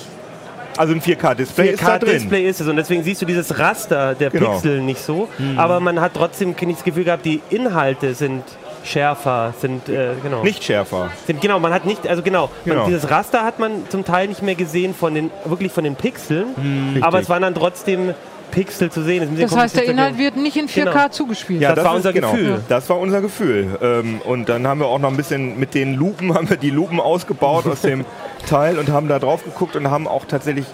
Also 0.76 0.93
ein 0.93 1.00
4K-Display 1.00 1.70
ist 1.70 1.82
da 1.82 1.99
drin. 1.99 2.08
4K-Display 2.11 2.49
ist 2.49 2.61
es 2.61 2.69
und 2.69 2.76
deswegen 2.76 3.02
siehst 3.02 3.23
du 3.23 3.26
dieses 3.26 3.58
Raster 3.58 4.14
der 4.14 4.31
Genau. 4.31 4.52
Pixel 4.52 4.81
nicht 4.82 5.00
so, 5.00 5.28
aber 5.56 5.81
man 5.81 6.00
hat 6.00 6.12
trotzdem 6.14 6.50
nicht 6.50 6.78
das 6.78 6.84
Gefühl 6.84 7.05
gehabt, 7.05 7.25
die 7.25 7.40
Inhalte 7.50 8.14
sind 8.14 8.43
schärfer, 8.84 9.52
sind 9.61 9.88
äh, 9.88 10.11
genau. 10.23 10.43
Nicht 10.43 10.62
schärfer. 10.62 11.11
Sind, 11.26 11.40
genau, 11.40 11.58
man 11.58 11.73
hat 11.75 11.84
nicht, 11.87 12.06
also 12.06 12.23
genau, 12.23 12.50
Genau. 12.64 12.82
Man, 12.82 12.87
dieses 12.87 13.11
Raster 13.11 13.43
hat 13.44 13.58
man 13.58 13.88
zum 13.88 14.05
Teil 14.05 14.28
nicht 14.28 14.43
mehr 14.43 14.55
gesehen 14.55 14.94
von 14.94 15.14
den, 15.14 15.31
wirklich 15.44 15.73
von 15.73 15.82
den 15.84 15.96
Pixeln, 15.96 17.00
aber 17.00 17.20
es 17.20 17.28
waren 17.28 17.43
dann 17.43 17.55
trotzdem 17.55 18.14
Pixel 18.51 18.91
zu 18.91 19.03
sehen. 19.03 19.37
Ist 19.39 19.53
Das 19.53 19.57
heißt, 19.59 19.77
der 19.77 19.85
Inhalt 19.85 20.19
wird 20.19 20.37
nicht 20.37 20.57
in 20.57 20.69
4K 20.69 20.85
Genau. 20.93 21.09
zugespielt. 21.09 21.61
Ja, 21.61 21.75
Das 21.75 21.85
war 21.85 21.93
ist- 21.93 21.97
unser 21.99 22.13
genau, 22.13 22.31
Gefühl. 22.33 22.61
Das 22.69 22.88
war 22.88 22.99
unser 22.99 23.21
Gefühl. 23.21 23.79
Ähm, 23.83 24.21
und 24.25 24.49
dann 24.49 24.67
haben 24.67 24.81
wir 24.81 24.87
auch 24.87 24.99
noch 24.99 25.11
ein 25.11 25.17
bisschen 25.17 25.59
mit 25.59 25.75
den 25.75 25.95
Lupen, 25.95 26.35
haben 26.35 26.49
wir 26.49 26.57
die 26.57 26.71
Lupen 26.71 27.00
ausgebaut 27.00 27.67
aus 27.67 27.83
dem 27.83 28.05
Teil 28.49 28.79
und 28.79 28.88
haben 28.91 29.09
da 29.09 29.19
drauf 29.19 29.45
geguckt 29.45 29.76
und 29.76 29.91
haben 29.91 30.07
auch 30.09 30.25
tatsächlich 30.25 30.67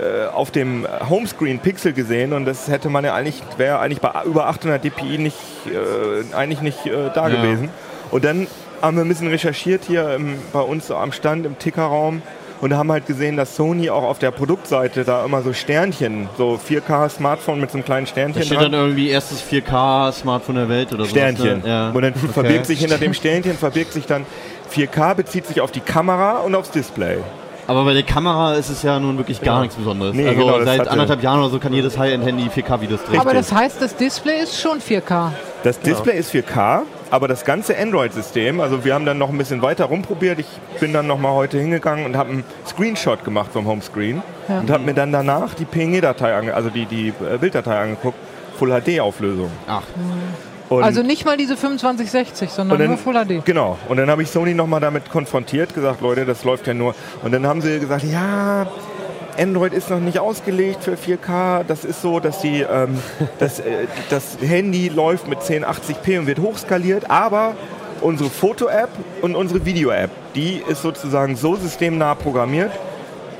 äh, 0.00 0.26
auf 0.26 0.50
dem 0.52 0.86
Homescreen 1.10 1.58
Pixel 1.58 1.92
gesehen 1.92 2.32
und 2.32 2.44
das 2.44 2.68
hätte 2.68 2.88
man 2.88 3.04
ja 3.04 3.14
eigentlich, 3.14 3.42
wäre 3.56 3.80
eigentlich 3.80 4.00
bei 4.00 4.12
über 4.24 4.46
800 4.46 4.84
dpi 4.84 5.18
nicht, 5.18 5.36
äh, 5.66 6.34
eigentlich 6.36 6.60
nicht 6.62 6.86
äh, 6.86 7.10
da 7.14 7.28
Ja. 7.28 7.34
gewesen. 7.42 7.68
Und 8.12 8.24
dann 8.24 8.46
haben 8.80 8.96
wir 8.96 9.04
ein 9.04 9.08
bisschen 9.08 9.26
recherchiert 9.28 9.82
hier 9.86 10.14
im, 10.14 10.36
bei 10.52 10.60
uns 10.60 10.90
am 10.92 11.10
Stand 11.10 11.44
im 11.46 11.58
Tickerraum 11.58 12.22
und 12.60 12.74
haben 12.74 12.90
halt 12.90 13.06
gesehen, 13.06 13.36
dass 13.36 13.54
Sony 13.56 13.88
auch 13.90 14.02
auf 14.02 14.18
der 14.18 14.30
Produktseite 14.30 15.04
da 15.04 15.24
immer 15.24 15.42
so 15.42 15.52
Sternchen, 15.52 16.28
so 16.36 16.58
4K-Smartphone 16.68 17.60
mit 17.60 17.70
so 17.70 17.78
einem 17.78 17.84
kleinen 17.84 18.06
Da 18.06 18.10
Sternchen 18.12 18.42
steht 18.42 18.58
dran. 18.60 18.72
dann 18.72 18.80
irgendwie 18.80 19.08
erstes 19.10 19.42
4K-Smartphone 19.42 20.56
der 20.56 20.68
Welt 20.68 20.92
oder 20.92 21.04
so. 21.04 21.10
Sternchen. 21.10 21.60
Ne? 21.62 21.68
Ja. 21.68 21.90
Und 21.90 22.02
dann 22.02 22.12
Okay. 22.14 22.32
verbirgt 22.32 22.66
sich 22.66 22.80
hinter 22.80 22.98
dem 22.98 23.14
Sternchen, 23.14 23.56
verbirgt 23.56 23.92
sich 23.92 24.06
dann 24.06 24.26
4K, 24.70 25.14
bezieht 25.14 25.46
sich 25.46 25.60
auf 25.60 25.70
die 25.70 25.80
Kamera 25.80 26.38
und 26.38 26.54
aufs 26.54 26.70
Display. 26.70 27.18
Aber 27.66 27.84
bei 27.84 27.92
der 27.92 28.02
Kamera 28.02 28.54
ist 28.54 28.70
es 28.70 28.82
ja 28.82 28.98
nun 28.98 29.18
wirklich 29.18 29.42
gar 29.42 29.60
nichts 29.60 29.76
Besonderes. 29.76 30.14
Nee, 30.14 30.26
also 30.26 30.40
genau, 30.40 30.64
seit 30.64 30.88
anderthalb 30.88 31.22
Jahren 31.22 31.40
oder 31.40 31.50
so 31.50 31.58
kann 31.58 31.72
jedes 31.74 31.98
High-End-Handy 31.98 32.48
4K-Videos 32.48 33.04
drehen. 33.04 33.20
Aber 33.20 33.34
das 33.34 33.52
heißt, 33.52 33.80
das 33.82 33.94
Display 33.94 34.42
ist 34.42 34.58
schon 34.58 34.80
4K. 34.80 35.32
Das 35.64 35.78
Display 35.78 36.18
ist 36.18 36.32
4K, 36.32 36.82
aber 37.10 37.28
das 37.28 37.44
ganze 37.44 37.76
Android-System, 37.78 38.60
also 38.60 38.84
wir 38.84 38.94
haben 38.94 39.04
dann 39.06 39.18
noch 39.18 39.30
ein 39.30 39.38
bisschen 39.38 39.62
weiter 39.62 39.86
rumprobiert. 39.86 40.38
Ich 40.38 40.46
bin 40.80 40.92
dann 40.92 41.06
noch 41.06 41.18
mal 41.18 41.32
heute 41.32 41.58
hingegangen 41.58 42.04
und 42.04 42.16
habe 42.16 42.30
einen 42.30 42.44
Screenshot 42.66 43.24
gemacht 43.24 43.50
vom 43.52 43.66
Homescreen 43.66 44.22
Ja. 44.48 44.60
und 44.60 44.70
habe 44.70 44.84
mir 44.84 44.94
dann 44.94 45.12
danach 45.12 45.54
die 45.54 45.64
PNG-Datei, 45.64 46.34
ange 46.34 46.54
also 46.54 46.70
die, 46.70 46.86
die 46.86 47.08
äh, 47.08 47.38
Bilddatei 47.38 47.78
angeguckt, 47.78 48.18
Full 48.58 48.70
HD-Auflösung. 48.80 49.50
Ach, 49.68 49.82
Und 50.68 50.82
Also 50.82 51.02
nicht 51.02 51.24
mal 51.24 51.36
diese 51.36 51.56
2560, 51.56 52.50
sondern 52.50 52.84
nur 52.84 52.98
Full 52.98 53.14
HD. 53.14 53.44
Genau. 53.44 53.78
Und 53.88 53.96
dann 53.96 54.10
habe 54.10 54.22
ich 54.22 54.30
Sony 54.30 54.52
nochmal 54.54 54.80
damit 54.80 55.10
konfrontiert, 55.10 55.74
gesagt, 55.74 56.00
Leute, 56.02 56.26
das 56.26 56.44
läuft 56.44 56.66
ja 56.66 56.74
nur. 56.74 56.94
Und 57.22 57.32
dann 57.32 57.46
haben 57.46 57.60
sie 57.62 57.78
gesagt, 57.78 58.04
ja, 58.04 58.66
Android 59.38 59.72
ist 59.72 59.88
noch 59.88 60.00
nicht 60.00 60.18
ausgelegt 60.18 60.82
für 60.82 60.94
4K. 60.94 61.64
Das 61.64 61.84
ist 61.84 62.02
so, 62.02 62.18
dass 62.20 62.40
die, 62.40 62.60
ähm, 62.60 62.98
das, 63.38 63.60
äh, 63.60 63.86
das 64.10 64.38
Handy 64.40 64.88
läuft 64.88 65.28
mit 65.28 65.38
1080p 65.38 66.18
und 66.18 66.26
wird 66.26 66.40
hochskaliert, 66.40 67.10
aber 67.10 67.54
unsere 68.00 68.30
Foto-App 68.30 68.90
und 69.22 69.36
unsere 69.36 69.64
Video-App, 69.64 70.10
die 70.34 70.62
ist 70.68 70.82
sozusagen 70.82 71.36
so 71.36 71.56
systemnah 71.56 72.14
programmiert, 72.14 72.72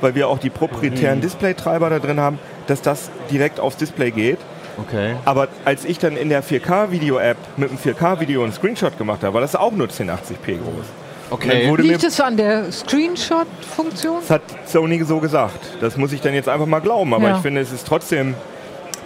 weil 0.01 0.15
wir 0.15 0.29
auch 0.29 0.39
die 0.39 0.51
proprietären 0.51 1.21
Displaytreiber 1.21 1.91
da 1.91 1.99
drin 1.99 2.21
haben, 2.21 2.39
dass 2.67 2.83
das 2.83 3.11
direkt 3.31 3.61
aufs 3.61 3.77
Display 3.77 4.11
geht. 4.11 4.39
okay. 4.79 5.17
Aber 5.25 5.49
als 5.65 5.85
ich 5.85 5.99
dann 5.99 6.17
in 6.17 6.29
der 6.29 6.45
4K-Video-App 6.45 7.37
mit 7.57 7.71
einem 7.71 7.79
4K-Video 7.79 8.45
einen 8.45 8.53
Screenshot 8.53 8.97
gemacht 8.99 9.23
habe, 9.23 9.35
war 9.35 9.41
das 9.41 9.57
auch 9.57 9.73
nur 9.73 9.89
1080p 9.89 10.59
groß. 10.59 10.87
Okay. 11.31 11.75
Liegt 11.79 12.05
es 12.05 12.21
an 12.21 12.37
der 12.37 12.71
Screenshot-Funktion? 12.73 14.17
das 14.21 14.31
hat 14.31 14.43
Sony 14.67 15.03
so 15.05 15.19
gesagt. 15.19 15.59
Das 15.81 15.97
muss 15.97 16.13
ich 16.13 16.21
dann 16.21 16.35
jetzt 16.35 16.49
einfach 16.49 16.67
mal 16.67 16.81
glauben. 16.81 17.13
Aber 17.15 17.29
Ja. 17.29 17.37
ich 17.37 17.43
finde, 17.43 17.61
es 17.61 17.73
ist 17.73 17.87
trotzdem 17.87 18.35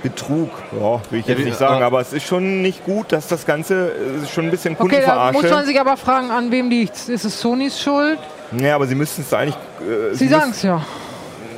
Betrug, 0.03 0.51
ja, 0.73 1.01
will 1.11 1.21
ich 1.21 1.27
Ja, 1.27 1.35
jetzt 1.35 1.39
wie- 1.41 1.45
nicht 1.45 1.59
sagen, 1.59 1.77
aber- 1.77 1.87
aber 1.87 2.01
es 2.01 2.13
ist 2.13 2.25
schon 2.27 2.61
nicht 2.61 2.85
gut, 2.85 3.13
dass 3.13 3.29
das 3.29 3.47
Ganze 3.47 3.93
äh, 3.93 4.27
schon 4.33 4.47
ein 4.47 4.51
bisschen 4.51 4.77
Okay, 4.79 5.01
da 5.07 5.31
muss 5.31 5.49
man 5.49 5.65
sich 5.65 5.79
aber 5.81 5.97
fragen, 5.97 6.31
an 6.33 6.51
wem 6.51 6.71
liegt 6.71 7.09
Ist 7.09 7.25
es 7.25 7.41
Sonys 7.41 7.81
Schuld? 7.81 8.19
Ja, 8.61 8.75
aber 8.75 8.87
sie 8.89 8.97
müssten 8.97 9.23
es 9.23 9.33
eigentlich. 9.33 9.55
Äh, 9.81 10.15
Sie 10.15 10.27
sagen 10.29 10.51
es 10.51 10.63
ja. 10.63 10.85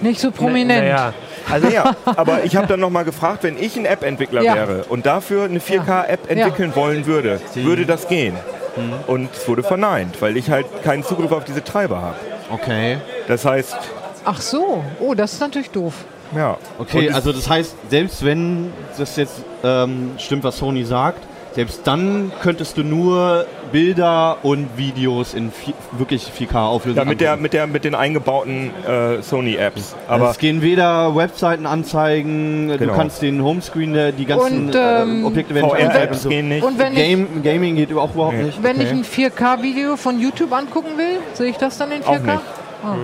Nicht 0.02 0.20
so 0.20 0.30
prominent. 0.30 0.82
Naja, 0.84 1.14
Also 1.50 1.68
ja, 1.68 1.94
aber 2.04 2.44
ich 2.44 2.56
habe 2.56 2.66
dann 2.66 2.80
nochmal 2.80 3.04
gefragt, 3.04 3.42
wenn 3.44 3.56
ich 3.56 3.76
ein 3.76 3.84
App-Entwickler 3.86 4.42
Ja. 4.42 4.54
wäre 4.54 4.84
und 4.90 5.06
dafür 5.06 5.44
eine 5.44 5.60
4K-App 5.60 6.30
entwickeln 6.30 6.74
wollen 6.74 7.06
würde, 7.06 7.40
würde 7.54 7.86
das 7.86 8.08
gehen? 8.08 8.34
Und 9.06 9.30
es 9.34 9.46
wurde 9.48 9.62
verneint, 9.62 10.20
weil 10.20 10.36
ich 10.36 10.50
halt 10.50 10.66
keinen 10.82 11.02
Zugriff 11.04 11.32
auf 11.32 11.44
diese 11.44 11.62
Treiber 11.62 12.00
habe. 12.00 12.16
Okay. 12.50 12.98
Das 13.28 13.44
heißt, 13.44 13.76
Ach 14.24 14.40
so, 14.40 14.82
oh, 15.00 15.14
das 15.14 15.34
ist 15.34 15.40
natürlich 15.40 15.70
doof. 15.70 15.94
ja. 16.34 16.56
Okay, 16.78 17.10
also 17.10 17.32
das 17.32 17.48
heißt, 17.48 17.74
selbst 17.90 18.24
wenn 18.24 18.72
das 18.98 19.16
jetzt 19.16 19.42
ähm, 19.62 20.12
stimmt, 20.18 20.44
was 20.44 20.56
Sony 20.58 20.84
sagt, 20.84 21.22
selbst 21.54 21.86
dann 21.86 22.32
könntest 22.42 22.76
du 22.78 22.82
nur 22.82 23.46
Bilder 23.70 24.38
und 24.42 24.76
Videos 24.76 25.34
in 25.34 25.50
vi- 25.50 25.74
wirklich 25.92 26.30
4K 26.36 26.56
auflösen. 26.66 26.96
Ja, 26.98 27.04
mit, 27.04 27.20
der, 27.20 27.36
mit, 27.36 27.52
der, 27.52 27.66
mit 27.66 27.84
den 27.84 27.94
eingebauten 27.94 28.70
äh, 28.86 29.22
Sony-Apps. 29.22 29.94
Aber 30.08 30.30
es 30.30 30.38
gehen 30.38 30.62
weder 30.62 31.14
Webseiten 31.16 31.66
anzeigen, 31.66 32.68
Genau. 32.76 32.92
du 32.92 32.96
kannst 32.98 33.22
den 33.22 33.42
Homescreen, 33.42 33.92
der- 33.92 34.12
die 34.12 34.26
ganzen 34.26 34.66
Und, 34.68 34.76
ähm, 34.76 35.22
äh, 35.22 35.26
Objekte 35.26 35.54
werden 35.54 35.66
nicht 35.66 35.74
angezeigt 35.74 35.86
und 35.86 35.92
VR-Apps 35.92 36.22
so. 36.22 36.28
gehen 36.28 36.48
nicht. 36.48 36.64
Und 36.64 36.78
wenn 36.78 36.92
ich, 36.92 36.98
Game, 36.98 37.42
Gaming 37.42 37.76
geht 37.76 37.92
auch 37.96 38.14
überhaupt 38.14 38.36
Nee. 38.36 38.42
nicht. 38.44 38.62
wenn 38.62 38.80
ich 38.80 38.88
Okay. 38.88 38.96
ein 38.96 39.04
4K-Video 39.04 39.96
von 39.96 40.20
YouTube 40.20 40.52
angucken 40.52 40.96
will, 40.96 41.18
sehe 41.34 41.50
ich 41.50 41.56
das 41.56 41.78
dann 41.78 41.90
in 41.92 42.02
4K? 42.02 42.08
Auch 42.08 42.18
nicht. 42.20 42.40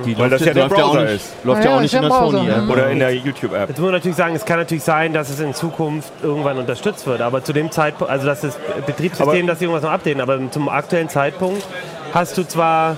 Die 0.05 0.19
Weil 0.19 0.31
das 0.31 0.45
ja 0.45 0.53
der 0.55 0.69
Browser 0.69 1.03
nicht, 1.03 1.15
ist. 1.15 1.33
Läuft 1.45 1.65
ja 1.65 1.71
ja, 1.71 1.77
auch 1.77 1.81
nicht 1.81 1.93
ist 1.95 2.03
in 2.03 2.09
der 2.09 2.11
Sony-App. 2.19 2.63
mhm. 2.65 2.71
Oder 2.71 2.91
in 2.91 2.99
der 2.99 3.15
YouTube-App. 3.15 3.69
Jetzt 3.69 3.79
muss 3.79 3.87
man 3.87 3.95
natürlich 3.95 4.17
sagen, 4.17 4.35
es 4.35 4.45
kann 4.45 4.59
natürlich 4.59 4.85
sein, 4.85 5.13
dass 5.13 5.31
es 5.31 5.41
in 5.41 5.55
Zukunft 5.55 6.13
irgendwann 6.23 6.59
unterstützt 6.59 7.07
wird, 7.07 7.21
aber 7.21 7.43
zu 7.45 7.53
dem 7.53 7.71
Zeitpunkt, 7.71 8.11
also 8.13 8.27
dass 8.27 8.41
das 8.43 8.59
Betriebssystem, 8.87 9.29
Aber- 9.41 9.47
dass 9.47 9.59
sie 9.59 9.65
irgendwas 9.67 9.83
noch 9.85 9.91
updaten, 9.93 10.21
aber 10.21 10.39
zum 10.51 10.69
aktuellen 10.69 11.09
Zeitpunkt 11.09 11.65
hast 12.13 12.37
du 12.39 12.45
zwar 12.47 12.97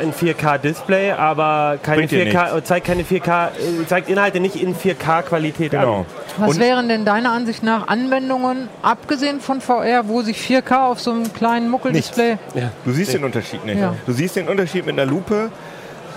ein 0.00 0.12
4K-Display, 0.12 1.12
aber 1.12 1.78
keine 1.82 1.98
Bringt 2.06 2.10
dir 2.12 2.26
4K, 2.26 2.64
zeigt 2.64 2.86
keine 2.86 3.04
4K, 3.04 3.48
äh, 3.48 3.86
zeigt 3.86 4.08
Inhalte 4.08 4.40
nicht 4.40 4.56
in 4.56 4.74
4K-Qualität 4.74 5.70
Genau. 5.72 5.98
an. 6.00 6.06
Was 6.38 6.50
Und- 6.50 6.60
wären 6.60 6.88
denn 6.88 7.04
deiner 7.04 7.32
Ansicht 7.32 7.62
nach 7.62 7.88
Anwendungen, 7.88 8.68
abgesehen 8.82 9.40
von 9.40 9.60
VR, 9.60 10.08
wo 10.08 10.22
sich 10.22 10.38
4K 10.38 10.86
auf 10.86 11.00
so 11.00 11.12
einem 11.12 11.32
kleinen 11.32 11.68
Muckeldisplay... 11.70 12.38
Du 12.84 12.92
siehst 12.92 13.14
den 13.14 13.24
Unterschied 13.24 13.64
nicht. 13.64 13.80
Ja. 13.80 13.94
Du 14.06 14.12
siehst 14.12 14.36
den 14.36 14.48
Unterschied 14.48 14.86
mit 14.86 14.98
einer 14.98 15.10
Lupe. 15.10 15.50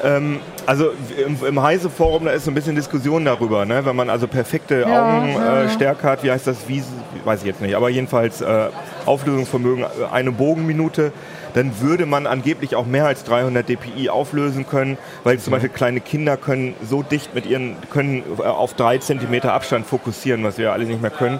Ähm, 0.03 0.39
also 0.65 0.91
im, 1.25 1.37
im 1.45 1.61
Heise-Forum, 1.61 2.25
da 2.25 2.31
ist 2.31 2.45
so 2.45 2.51
ein 2.51 2.53
bisschen 2.53 2.75
Diskussion 2.75 3.25
darüber, 3.25 3.65
ne? 3.65 3.83
wenn 3.85 3.95
man 3.95 4.09
also 4.09 4.27
perfekte 4.27 4.81
Ja, 4.81 5.17
Augenstärke 5.17 5.45
ja, 5.45 5.59
äh, 5.59 5.63
ja. 5.63 5.69
Stärke 5.69 6.03
hat, 6.07 6.23
wie 6.23 6.31
heißt 6.31 6.45
das, 6.45 6.57
wie, 6.67 6.83
weiß 7.23 7.39
ich 7.41 7.47
jetzt 7.47 7.61
nicht, 7.61 7.75
aber 7.75 7.89
jedenfalls 7.89 8.41
äh, 8.41 8.67
Auflösungsvermögen, 9.05 9.83
äh, 9.83 9.87
eine 10.11 10.31
Bogenminute, 10.31 11.11
dann 11.53 11.79
würde 11.81 12.05
man 12.05 12.27
angeblich 12.27 12.75
auch 12.75 12.85
mehr 12.85 13.05
als 13.05 13.23
300 13.23 13.67
dpi 13.67 14.09
auflösen 14.09 14.67
können, 14.67 14.97
weil 15.23 15.39
zum 15.39 15.51
Beispiel 15.51 15.69
kleine 15.69 15.99
Kinder 16.01 16.37
können 16.37 16.75
so 16.87 17.03
dicht 17.03 17.33
mit 17.33 17.45
ihren, 17.45 17.75
können 17.91 18.23
äh, 18.39 18.43
auf 18.43 18.73
drei 18.73 18.97
Zentimeter 18.97 19.53
Abstand 19.53 19.85
fokussieren, 19.87 20.43
was 20.43 20.57
wir 20.57 20.71
alle 20.73 20.85
nicht 20.85 21.01
mehr 21.01 21.11
können. 21.11 21.39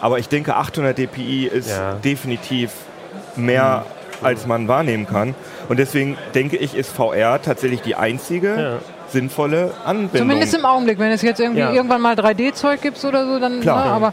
Aber 0.00 0.18
ich 0.18 0.28
denke, 0.28 0.54
800 0.56 0.96
dpi 0.96 1.46
ist 1.46 1.70
Ja. 1.70 1.94
definitiv 1.94 2.72
mehr, 3.36 3.84
als 4.22 4.46
man 4.46 4.68
wahrnehmen 4.68 5.06
kann. 5.06 5.34
Und 5.68 5.78
deswegen 5.78 6.16
denke 6.34 6.56
ich, 6.56 6.74
ist 6.74 6.90
VR 6.90 7.40
tatsächlich 7.42 7.82
die 7.82 7.94
einzige 7.94 8.48
Ja. 8.60 8.78
sinnvolle 9.12 9.72
Anwendung. 9.84 10.18
Zumindest 10.18 10.54
im 10.54 10.64
Augenblick, 10.64 10.98
wenn 10.98 11.12
es 11.12 11.22
jetzt 11.22 11.40
irgendwie 11.40 11.60
Ja. 11.60 11.72
irgendwann 11.72 12.00
mal 12.00 12.14
3D-Zeug 12.14 12.80
gibt 12.80 13.02
oder 13.04 13.26
so, 13.26 13.38
dann... 13.38 13.60
Klar. 13.60 13.84
Ne, 13.86 13.92
aber 13.92 14.12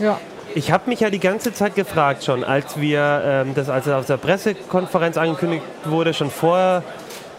ja. 0.00 0.18
Ich 0.56 0.70
habe 0.70 0.88
mich 0.88 1.00
ja 1.00 1.10
die 1.10 1.18
ganze 1.18 1.52
Zeit 1.52 1.74
gefragt 1.74 2.22
schon, 2.22 2.44
als 2.44 2.80
wir 2.80 3.22
ähm, 3.24 3.54
das, 3.56 3.68
als 3.68 3.88
es 3.88 3.92
auf 3.92 4.06
der 4.06 4.18
Pressekonferenz 4.18 5.16
angekündigt 5.16 5.64
wurde, 5.84 6.14
schon 6.14 6.30
vorher, 6.30 6.84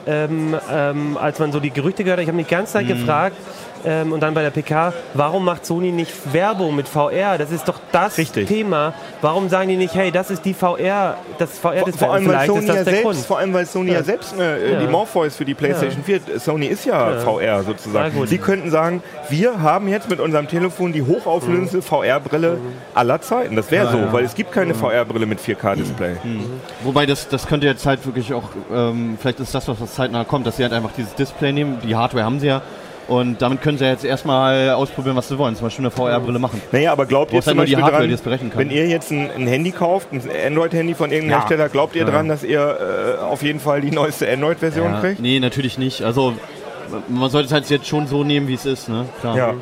ähm, 0.05 0.53
ähm, 0.69 1.17
als 1.17 1.39
man 1.39 1.53
so 1.53 1.62
die 1.62 1.72
Gerüchte 1.72 2.03
gehört 2.03 2.17
hat, 2.17 2.24
ich 2.24 2.27
habe 2.27 2.36
mich 2.36 2.48
die 2.48 2.55
ganze 2.55 2.74
Zeit 2.74 2.88
gefragt 2.89 3.38
ähm, 3.85 4.11
und 4.11 4.21
dann 4.21 4.33
bei 4.33 4.41
der 4.41 4.49
PK, 4.49 4.93
warum 5.13 5.45
macht 5.45 5.65
Sony 5.65 5.91
nicht 5.91 6.11
Werbung 6.33 6.75
mit 6.75 6.87
VR? 6.87 7.37
Das 7.37 7.51
ist 7.51 7.67
doch 7.67 7.79
das 7.91 8.17
Richtig. 8.17 8.47
Thema. 8.47 8.93
Warum 9.21 9.49
sagen 9.49 9.69
die 9.69 9.77
nicht, 9.77 9.93
hey, 9.95 10.11
das 10.11 10.29
ist 10.31 10.43
die 10.45 10.53
VR, 10.53 11.17
das 11.37 11.57
VR 11.59 11.79
vor, 11.79 11.93
vor 11.93 12.13
allem, 12.13 12.27
weil 12.27 12.47
Sony 12.47 12.65
ja 12.67 12.73
der 12.73 12.83
selbst, 12.83 13.03
Grund. 13.03 13.17
vor 13.17 13.37
allem, 13.39 13.53
weil 13.53 13.65
Sony 13.65 13.91
ja, 13.91 13.97
Ja. 13.97 14.03
selbst 14.03 14.33
eine, 14.33 14.57
äh, 14.57 14.73
Ja. 14.73 14.79
die 14.79 14.87
Morpheus 14.87 15.35
für 15.35 15.45
die 15.45 15.53
PlayStation 15.53 16.03
4, 16.03 16.19
Sony 16.39 16.67
ist 16.67 16.85
ja, 16.85 17.19
VR 17.19 17.63
sozusagen. 17.63 18.25
Sie 18.27 18.37
könnten 18.37 18.69
sagen, 18.71 19.01
wir 19.29 19.61
haben 19.61 19.87
jetzt 19.87 20.09
mit 20.09 20.19
unserem 20.19 20.47
Telefon 20.47 20.93
die 20.93 21.01
hochauflösendste 21.03 21.81
VR-Brille 21.81 22.57
aller 22.93 23.21
Zeiten. 23.21 23.55
Das 23.55 23.71
wäre 23.71 23.91
so, 23.91 23.97
ja. 23.97 24.13
weil 24.13 24.23
es 24.23 24.35
gibt 24.35 24.51
keine 24.51 24.73
VR-Brille 24.73 25.25
mit 25.25 25.39
4K-Display. 25.39 26.15
Wobei 26.83 27.05
das, 27.05 27.27
das 27.27 27.47
könnte 27.47 27.67
jetzt 27.67 27.85
halt 27.85 28.05
wirklich 28.05 28.33
auch, 28.33 28.49
ähm, 28.73 29.17
vielleicht 29.19 29.39
ist 29.39 29.53
das 29.53 29.67
was, 29.67 29.79
was 29.79 29.95
zeitnah 29.95 30.23
kommt, 30.23 30.45
dass 30.47 30.57
sie 30.57 30.63
halt 30.63 30.73
einfach 30.73 30.91
dieses 30.97 31.15
Display 31.15 31.51
nehmen, 31.51 31.79
die 31.83 31.95
Hardware 31.95 32.23
haben 32.25 32.39
sie 32.39 32.47
ja, 32.47 32.61
und 33.07 33.41
damit 33.41 33.62
können 33.62 33.77
sie 33.77 33.85
jetzt 33.85 34.03
erstmal 34.05 34.71
ausprobieren, 34.71 35.15
was 35.15 35.27
sie 35.27 35.38
wollen, 35.38 35.55
zum 35.55 35.67
Beispiel 35.67 35.83
eine 35.85 35.91
VR-Brille 35.91 36.39
machen. 36.39 36.62
Naja, 36.71 36.91
aber 36.91 37.05
glaubt 37.05 37.33
ihr 37.33 37.41
zum 37.41 37.57
Beispiel 37.57 37.77
Hardware, 37.77 38.00
dran, 38.01 38.07
die 38.09 38.13
es 38.15 38.21
berechnen 38.21 38.50
kann. 38.50 38.59
wenn 38.59 38.71
ihr 38.71 38.88
jetzt 38.88 39.12
ein, 39.12 39.29
ein 39.31 39.47
Handy 39.47 39.71
kauft, 39.71 40.12
ein 40.12 40.21
Android-Handy 40.47 40.93
von 40.95 41.12
irgendeinem 41.12 41.31
Ja. 41.31 41.39
Hersteller, 41.39 41.69
glaubt 41.69 41.95
ihr 41.95 42.03
Ja. 42.05 42.09
dran, 42.12 42.27
dass 42.27 42.43
ihr 42.43 43.17
äh, 43.19 43.24
auf 43.24 43.43
jeden 43.43 43.59
Fall 43.59 43.81
die 43.81 43.91
neueste 43.91 44.31
Android-Version 44.31 44.93
Ja, 44.93 45.00
kriegt? 45.00 45.19
nee, 45.19 45.39
natürlich 45.39 45.77
nicht. 45.77 46.01
Also 46.03 46.33
man 47.09 47.29
sollte 47.29 47.47
es 47.47 47.51
halt 47.53 47.69
jetzt 47.69 47.88
schon 47.88 48.07
so 48.07 48.24
nehmen, 48.24 48.47
wie 48.47 48.53
es 48.53 48.65
ist, 48.65 48.89
ne? 48.89 49.05
Klar. 49.21 49.35
Ja. 49.38 49.53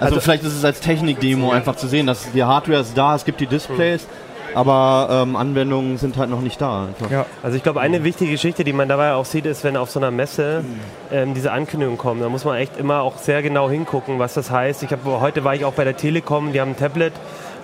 Also, 0.00 0.20
vielleicht 0.20 0.42
ist 0.42 0.54
es 0.56 0.64
als 0.64 0.80
Technik-Demo 0.80 1.52
einfach 1.52 1.76
zu 1.76 1.86
sehen, 1.86 2.06
dass 2.06 2.30
die 2.32 2.42
Hardware 2.42 2.80
ist 2.80 2.96
da, 2.98 3.14
es 3.14 3.24
gibt 3.24 3.40
die 3.40 3.46
Displays, 3.46 4.06
aber 4.54 5.08
ähm, 5.10 5.36
Anwendungen 5.36 5.98
sind 5.98 6.16
halt 6.16 6.30
noch 6.30 6.40
nicht 6.40 6.60
da. 6.60 6.88
Ja. 7.10 7.26
Also 7.42 7.56
ich 7.56 7.62
glaube, 7.62 7.80
eine 7.80 8.04
wichtige 8.04 8.32
Geschichte, 8.32 8.64
die 8.64 8.72
man 8.72 8.88
dabei 8.88 9.14
auch 9.14 9.24
sieht, 9.24 9.46
ist, 9.46 9.64
wenn 9.64 9.76
auf 9.76 9.90
so 9.90 10.00
einer 10.00 10.10
Messe 10.10 10.64
ähm, 11.12 11.34
diese 11.34 11.52
Ankündigungen 11.52 11.98
kommen, 11.98 12.20
da 12.20 12.28
muss 12.28 12.44
man 12.44 12.56
echt 12.56 12.76
immer 12.76 13.02
auch 13.02 13.18
sehr 13.18 13.42
genau 13.42 13.70
hingucken, 13.70 14.18
was 14.18 14.34
das 14.34 14.50
heißt. 14.50 14.82
Ich 14.82 14.90
habe 14.92 15.20
heute 15.20 15.44
war 15.44 15.54
ich 15.54 15.64
auch 15.64 15.74
bei 15.74 15.84
der 15.84 15.96
Telekom, 15.96 16.52
die 16.52 16.60
haben 16.60 16.70
ein 16.70 16.76
Tablet 16.76 17.12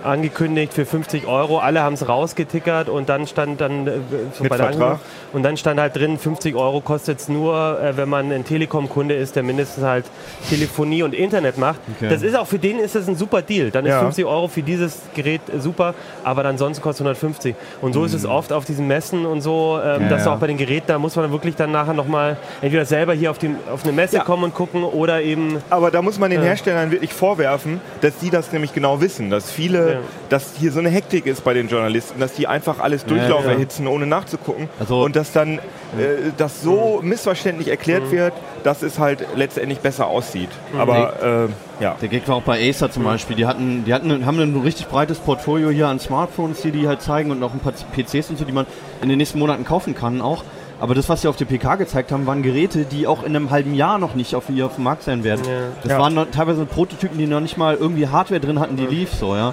angekündigt 0.04 0.72
für 0.72 0.84
50 0.86 1.26
Euro. 1.26 1.58
Alle 1.58 1.82
haben 1.82 1.94
es 1.94 2.08
rausgetickert 2.08 2.88
und 2.88 3.08
dann 3.08 3.26
stand 3.26 3.60
dann 3.60 3.86
äh, 3.86 3.92
so 4.34 4.42
Mit 4.44 4.50
bei 4.50 4.56
der 4.56 4.98
und 5.32 5.42
dann 5.44 5.56
stand 5.56 5.78
halt 5.80 5.94
drin, 5.96 6.18
50 6.18 6.54
Euro 6.56 6.80
kostet 6.80 7.20
es 7.20 7.28
nur, 7.28 7.80
äh, 7.80 7.96
wenn 7.96 8.08
man 8.08 8.32
ein 8.32 8.44
Telekom-Kunde 8.44 9.14
ist, 9.14 9.36
der 9.36 9.42
mindestens 9.42 9.84
halt 9.84 10.04
Telefonie 10.48 11.02
und 11.02 11.14
Internet 11.14 11.58
macht. 11.58 11.80
Okay. 11.96 12.08
Das 12.08 12.22
ist 12.22 12.36
auch 12.36 12.46
für 12.46 12.58
den 12.58 12.78
ist 12.78 12.94
das 12.94 13.08
ein 13.08 13.16
super 13.16 13.42
Deal. 13.42 13.70
Dann 13.70 13.84
ist 13.86 13.90
Ja. 13.90 14.00
50 14.00 14.24
Euro 14.24 14.48
für 14.48 14.62
dieses 14.62 15.00
Gerät 15.14 15.40
äh, 15.54 15.60
super, 15.60 15.94
aber 16.24 16.42
dann 16.42 16.58
sonst 16.58 16.80
kostet 16.82 17.06
150. 17.06 17.54
Und 17.80 17.92
so 17.92 18.04
ist 18.04 18.14
es 18.14 18.26
oft 18.26 18.52
auf 18.52 18.64
diesen 18.64 18.86
Messen 18.86 19.26
und 19.26 19.40
so, 19.40 19.78
ähm, 19.84 20.02
Ja, 20.02 20.08
dass 20.08 20.24
ja. 20.24 20.34
auch 20.34 20.38
bei 20.38 20.46
den 20.46 20.56
Geräten, 20.56 20.86
da 20.88 20.98
muss 20.98 21.16
man 21.16 21.30
wirklich 21.30 21.56
dann 21.56 21.70
nachher 21.72 21.94
nochmal 21.94 22.36
entweder 22.62 22.84
selber 22.84 23.12
hier 23.14 23.30
auf, 23.30 23.38
die, 23.38 23.54
auf 23.72 23.84
eine 23.84 23.92
Messe 23.92 24.18
kommen 24.20 24.44
und 24.44 24.54
gucken 24.54 24.82
oder 24.82 25.22
eben 25.22 25.58
Aber 25.70 25.90
da 25.90 26.02
muss 26.02 26.18
man 26.18 26.30
den. 26.30 26.40
Herstellern 26.42 26.90
wirklich 26.90 27.12
vorwerfen, 27.12 27.80
dass 28.00 28.16
die 28.18 28.30
das 28.30 28.50
nämlich 28.52 28.72
genau 28.72 29.00
wissen, 29.00 29.30
dass 29.30 29.50
viele, 29.50 29.89
Ja. 29.94 29.98
dass 30.28 30.54
hier 30.58 30.72
so 30.72 30.78
eine 30.78 30.88
Hektik 30.90 31.26
ist 31.26 31.44
bei 31.44 31.54
den 31.54 31.68
Journalisten, 31.68 32.20
dass 32.20 32.32
die 32.34 32.46
einfach 32.46 32.78
alles 32.80 33.04
Durchlauf 33.04 33.44
ja. 33.44 33.52
erhitzen, 33.52 33.86
ohne 33.86 34.06
nachzugucken. 34.06 34.68
Also- 34.78 35.02
und 35.02 35.16
dass 35.16 35.32
dann 35.32 35.58
äh, 35.58 36.30
das 36.36 36.62
so 36.62 37.00
missverständlich 37.02 37.68
erklärt 37.68 38.10
wird, 38.10 38.32
dass 38.62 38.82
es 38.82 38.98
halt 38.98 39.26
letztendlich 39.36 39.80
besser 39.80 40.06
aussieht. 40.06 40.50
Aber 40.78 41.48
äh, 41.80 41.82
ja. 41.82 41.96
Der 42.00 42.08
Gag 42.08 42.28
war 42.28 42.36
auch 42.36 42.42
bei 42.42 42.68
Acer 42.68 42.90
zum 42.90 43.04
Beispiel. 43.04 43.36
Die 43.36 43.46
hatten, 43.46 43.84
die 43.84 43.94
hatten, 43.94 44.26
haben 44.26 44.38
ein 44.38 44.60
richtig 44.62 44.86
breites 44.88 45.18
Portfolio 45.18 45.70
hier 45.70 45.88
an 45.88 45.98
Smartphones, 45.98 46.60
die 46.60 46.70
die 46.70 46.86
halt 46.86 47.00
zeigen 47.02 47.30
und 47.30 47.42
auch 47.42 47.52
ein 47.54 47.60
paar 47.60 47.72
PCs 47.72 48.30
und 48.30 48.38
so, 48.38 48.44
die 48.44 48.52
man 48.52 48.66
in 49.02 49.08
den 49.08 49.18
nächsten 49.18 49.38
Monaten 49.38 49.64
kaufen 49.64 49.94
kann 49.94 50.20
auch. 50.20 50.44
Aber 50.80 50.94
das, 50.94 51.10
was 51.10 51.22
sie 51.22 51.28
auf 51.28 51.36
der 51.36 51.44
PK 51.44 51.76
gezeigt 51.76 52.10
haben, 52.10 52.26
waren 52.26 52.42
Geräte, 52.42 52.84
die 52.86 53.06
auch 53.06 53.22
in 53.22 53.36
einem 53.36 53.50
halben 53.50 53.74
Jahr 53.74 53.98
noch 53.98 54.14
nicht 54.14 54.34
auf, 54.34 54.44
auf 54.48 54.74
dem 54.76 54.84
Markt 54.84 55.02
sein 55.02 55.24
werden. 55.24 55.42
Ja. 55.44 55.52
Das 55.82 55.92
Ja. 55.92 55.98
waren 55.98 56.30
teilweise 56.32 56.64
Prototypen, 56.64 57.18
die 57.18 57.26
noch 57.26 57.40
nicht 57.40 57.58
mal 57.58 57.76
irgendwie 57.76 58.08
Hardware 58.08 58.40
drin 58.40 58.58
hatten, 58.58 58.76
die 58.76 58.86
lief 58.86 59.12
so, 59.12 59.36
ja. 59.36 59.52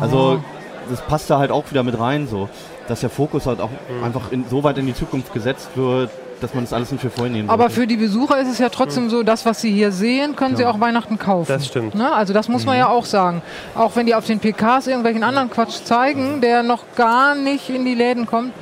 Also 0.00 0.42
das 0.90 1.00
passt 1.02 1.30
da 1.30 1.38
halt 1.38 1.50
auch 1.50 1.64
wieder 1.70 1.82
mit 1.82 1.98
rein 1.98 2.26
so, 2.26 2.48
dass 2.88 3.00
der 3.00 3.10
Fokus 3.10 3.46
halt 3.46 3.60
auch 3.60 3.70
einfach 4.04 4.32
in, 4.32 4.44
so 4.48 4.64
weit 4.64 4.78
in 4.78 4.86
die 4.86 4.94
Zukunft 4.94 5.32
gesetzt 5.32 5.70
wird, 5.76 6.10
dass 6.40 6.54
man 6.54 6.64
das 6.64 6.72
alles 6.72 6.90
nicht 6.90 7.00
für 7.00 7.10
voll 7.10 7.30
nehmen 7.30 7.48
Aber 7.48 7.64
sollte. 7.64 7.74
für 7.74 7.86
die 7.86 7.96
Besucher 7.96 8.40
ist 8.40 8.48
es 8.48 8.58
ja 8.58 8.68
trotzdem 8.68 9.08
so, 9.10 9.22
das, 9.22 9.46
was 9.46 9.60
sie 9.60 9.70
hier 9.70 9.92
sehen, 9.92 10.34
können 10.34 10.56
sie 10.56 10.66
auch 10.66 10.80
Weihnachten 10.80 11.18
kaufen. 11.18 11.46
Das 11.48 11.66
stimmt. 11.66 11.94
Ne? 11.94 12.12
Also 12.12 12.32
das 12.32 12.48
muss 12.48 12.66
man 12.66 12.76
ja 12.76 12.88
auch 12.88 13.04
sagen. 13.04 13.42
Auch 13.76 13.94
wenn 13.94 14.06
die 14.06 14.14
auf 14.14 14.26
den 14.26 14.40
PKs 14.40 14.88
irgendwelchen 14.88 15.22
anderen 15.22 15.50
Quatsch 15.50 15.84
zeigen, 15.84 16.40
der 16.40 16.64
noch 16.64 16.84
gar 16.96 17.36
nicht 17.36 17.70
in 17.70 17.84
die 17.84 17.94
Läden 17.94 18.26
kommt. 18.26 18.52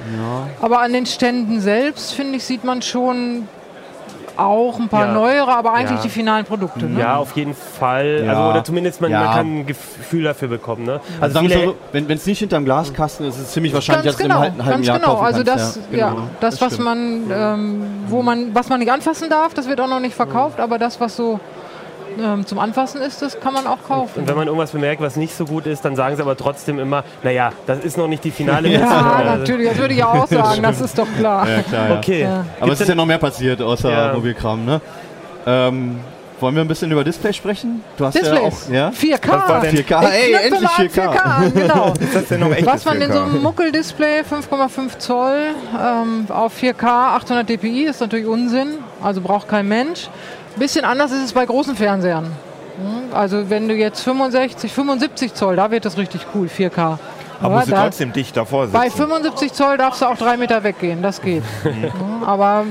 Aber 0.60 0.80
an 0.80 0.92
den 0.92 1.06
Ständen 1.06 1.60
selbst, 1.60 2.12
finde 2.12 2.36
ich, 2.36 2.44
sieht 2.44 2.64
man 2.64 2.82
schon 2.82 3.48
auch 4.36 4.78
ein 4.78 4.88
paar 4.88 5.06
Ja. 5.06 5.12
neuere, 5.12 5.54
aber 5.56 5.72
eigentlich 5.72 5.98
Ja. 5.98 6.02
die 6.04 6.08
finalen 6.08 6.44
Produkte. 6.44 6.86
Ne? 6.86 7.00
ja, 7.00 7.16
auf 7.16 7.36
jeden 7.36 7.54
Fall. 7.54 8.22
Ja. 8.24 8.30
Also, 8.32 8.42
oder 8.50 8.64
zumindest 8.64 9.00
man, 9.00 9.10
Ja. 9.10 9.24
man 9.24 9.34
kann 9.34 9.58
ein 9.60 9.66
Gefühl 9.66 10.24
dafür 10.24 10.48
bekommen. 10.48 10.84
Ne? 10.84 11.00
Also 11.20 11.40
viele- 11.40 11.64
so, 11.64 11.74
wenn 11.92 12.10
es 12.10 12.26
nicht 12.26 12.38
hinterm 12.40 12.64
Glaskasten 12.64 13.26
ist, 13.26 13.36
ist 13.36 13.42
es 13.42 13.50
ziemlich 13.52 13.72
wahrscheinlich, 13.74 14.06
dass 14.06 14.18
genau, 14.18 14.38
in 14.38 14.42
einem 14.52 14.58
halben 14.64 14.70
ganz 14.70 14.86
Jahr 14.86 14.98
genau. 14.98 15.10
kaufen 15.12 15.24
Also 15.26 15.44
kannst. 15.44 15.76
das, 15.76 15.80
ja, 15.92 16.10
genau. 16.10 16.22
das, 16.40 16.60
was 16.60 16.72
stimmt. 16.74 16.84
man, 16.84 17.30
ähm, 17.32 17.82
wo 18.08 18.22
man, 18.22 18.54
was 18.54 18.68
man 18.68 18.78
nicht 18.80 18.90
anfassen 18.92 19.28
darf, 19.30 19.54
das 19.54 19.68
wird 19.68 19.80
auch 19.80 19.88
noch 19.88 20.00
nicht 20.00 20.14
verkauft, 20.14 20.60
aber 20.60 20.78
das, 20.78 21.00
was 21.00 21.16
so 21.16 21.40
ähm, 22.18 22.46
zum 22.46 22.58
Anfassen 22.58 23.00
ist, 23.02 23.22
das 23.22 23.38
kann 23.40 23.52
man 23.52 23.66
auch 23.66 23.78
kaufen. 23.86 24.20
Und 24.20 24.28
wenn 24.28 24.36
man 24.36 24.46
irgendwas 24.46 24.70
bemerkt, 24.72 25.00
was 25.02 25.16
nicht 25.16 25.34
so 25.36 25.44
gut 25.44 25.66
ist, 25.66 25.84
dann 25.84 25.96
sagen 25.96 26.16
sie 26.16 26.22
aber 26.22 26.36
trotzdem 26.36 26.78
immer, 26.78 27.04
naja, 27.22 27.52
das 27.66 27.80
ist 27.80 27.96
noch 27.98 28.08
nicht 28.08 28.24
die 28.24 28.30
finale 28.30 28.68
ja, 28.68 28.78
Version. 28.80 29.04
Also- 29.04 29.30
natürlich, 29.40 29.68
das 29.68 29.78
würde 29.78 29.94
ich 29.94 30.04
auch 30.04 30.26
sagen, 30.28 30.62
das 30.62 30.80
ist 30.80 30.98
doch 30.98 31.06
klar. 31.18 31.48
Ja, 31.48 31.62
klar, 31.62 31.88
ja. 31.90 31.96
Okay. 31.98 32.22
Ja. 32.22 32.44
Aber 32.60 32.72
es 32.72 32.80
ist 32.80 32.88
ja 32.88 32.94
noch 32.94 33.06
mehr 33.06 33.18
passiert 33.18 33.60
außer 33.62 33.90
Ja. 33.90 34.12
Mobilkram, 34.12 34.64
ne? 34.64 34.80
Ähm, 35.46 36.00
wollen 36.38 36.54
wir 36.54 36.62
ein 36.62 36.68
bisschen 36.68 36.90
über 36.90 37.04
Display 37.04 37.34
sprechen? 37.34 37.84
Du 37.98 38.06
hast 38.06 38.14
Displays, 38.14 38.68
ja 38.70 38.88
auch, 38.88 38.92
ja? 38.94 39.16
4K. 39.16 39.28
Was 39.28 39.48
war 39.48 39.60
denn- 39.60 39.76
4K, 39.76 40.02
Ich 40.02 40.08
ey, 40.10 40.32
endlich 40.44 40.60
mal 40.62 40.70
an 40.76 40.88
4K. 40.88 41.18
an, 41.18 41.52
genau. 41.54 41.94
Was 42.64 42.84
man 42.86 43.00
in 43.02 43.12
so 43.12 43.18
einem 43.20 43.42
Muckeldisplay 43.42 44.20
5,5 44.20 44.98
Zoll 44.98 45.36
ähm, 45.78 46.24
auf 46.30 46.54
4K 46.58 46.84
800 47.16 47.46
dpi 47.48 47.84
ist 47.84 48.00
natürlich 48.00 48.26
Unsinn, 48.26 48.78
also 49.02 49.20
braucht 49.20 49.48
kein 49.48 49.68
Mensch. 49.68 50.08
Bisschen 50.60 50.84
anders 50.84 51.10
ist 51.10 51.24
es 51.24 51.32
bei 51.32 51.44
großen 51.46 51.74
Fernsehern. 51.74 52.24
Hm, 52.26 53.14
Also 53.16 53.50
wenn 53.50 53.66
du 53.66 53.74
jetzt 53.74 54.00
65, 54.02 54.72
75 54.72 55.34
Zoll, 55.34 55.56
da 55.56 55.70
wird 55.72 55.84
das 55.84 55.96
richtig 55.98 56.26
cool, 56.34 56.46
4K. 56.48 56.98
Aber 57.42 57.54
musst 57.56 57.68
du 57.68 57.70
da- 57.72 57.82
trotzdem 57.84 58.12
dicht 58.12 58.36
davor 58.36 58.66
sitzen. 58.66 58.78
bei 58.78 58.90
75 58.90 59.52
Zoll 59.54 59.78
darfst 59.78 60.02
du 60.02 60.06
auch 60.06 60.16
drei 60.18 60.36
Meter 60.36 60.62
weggehen, 60.62 61.00
das 61.02 61.22
geht. 61.22 61.42
Ja, 61.64 61.70
Aber 62.26 62.64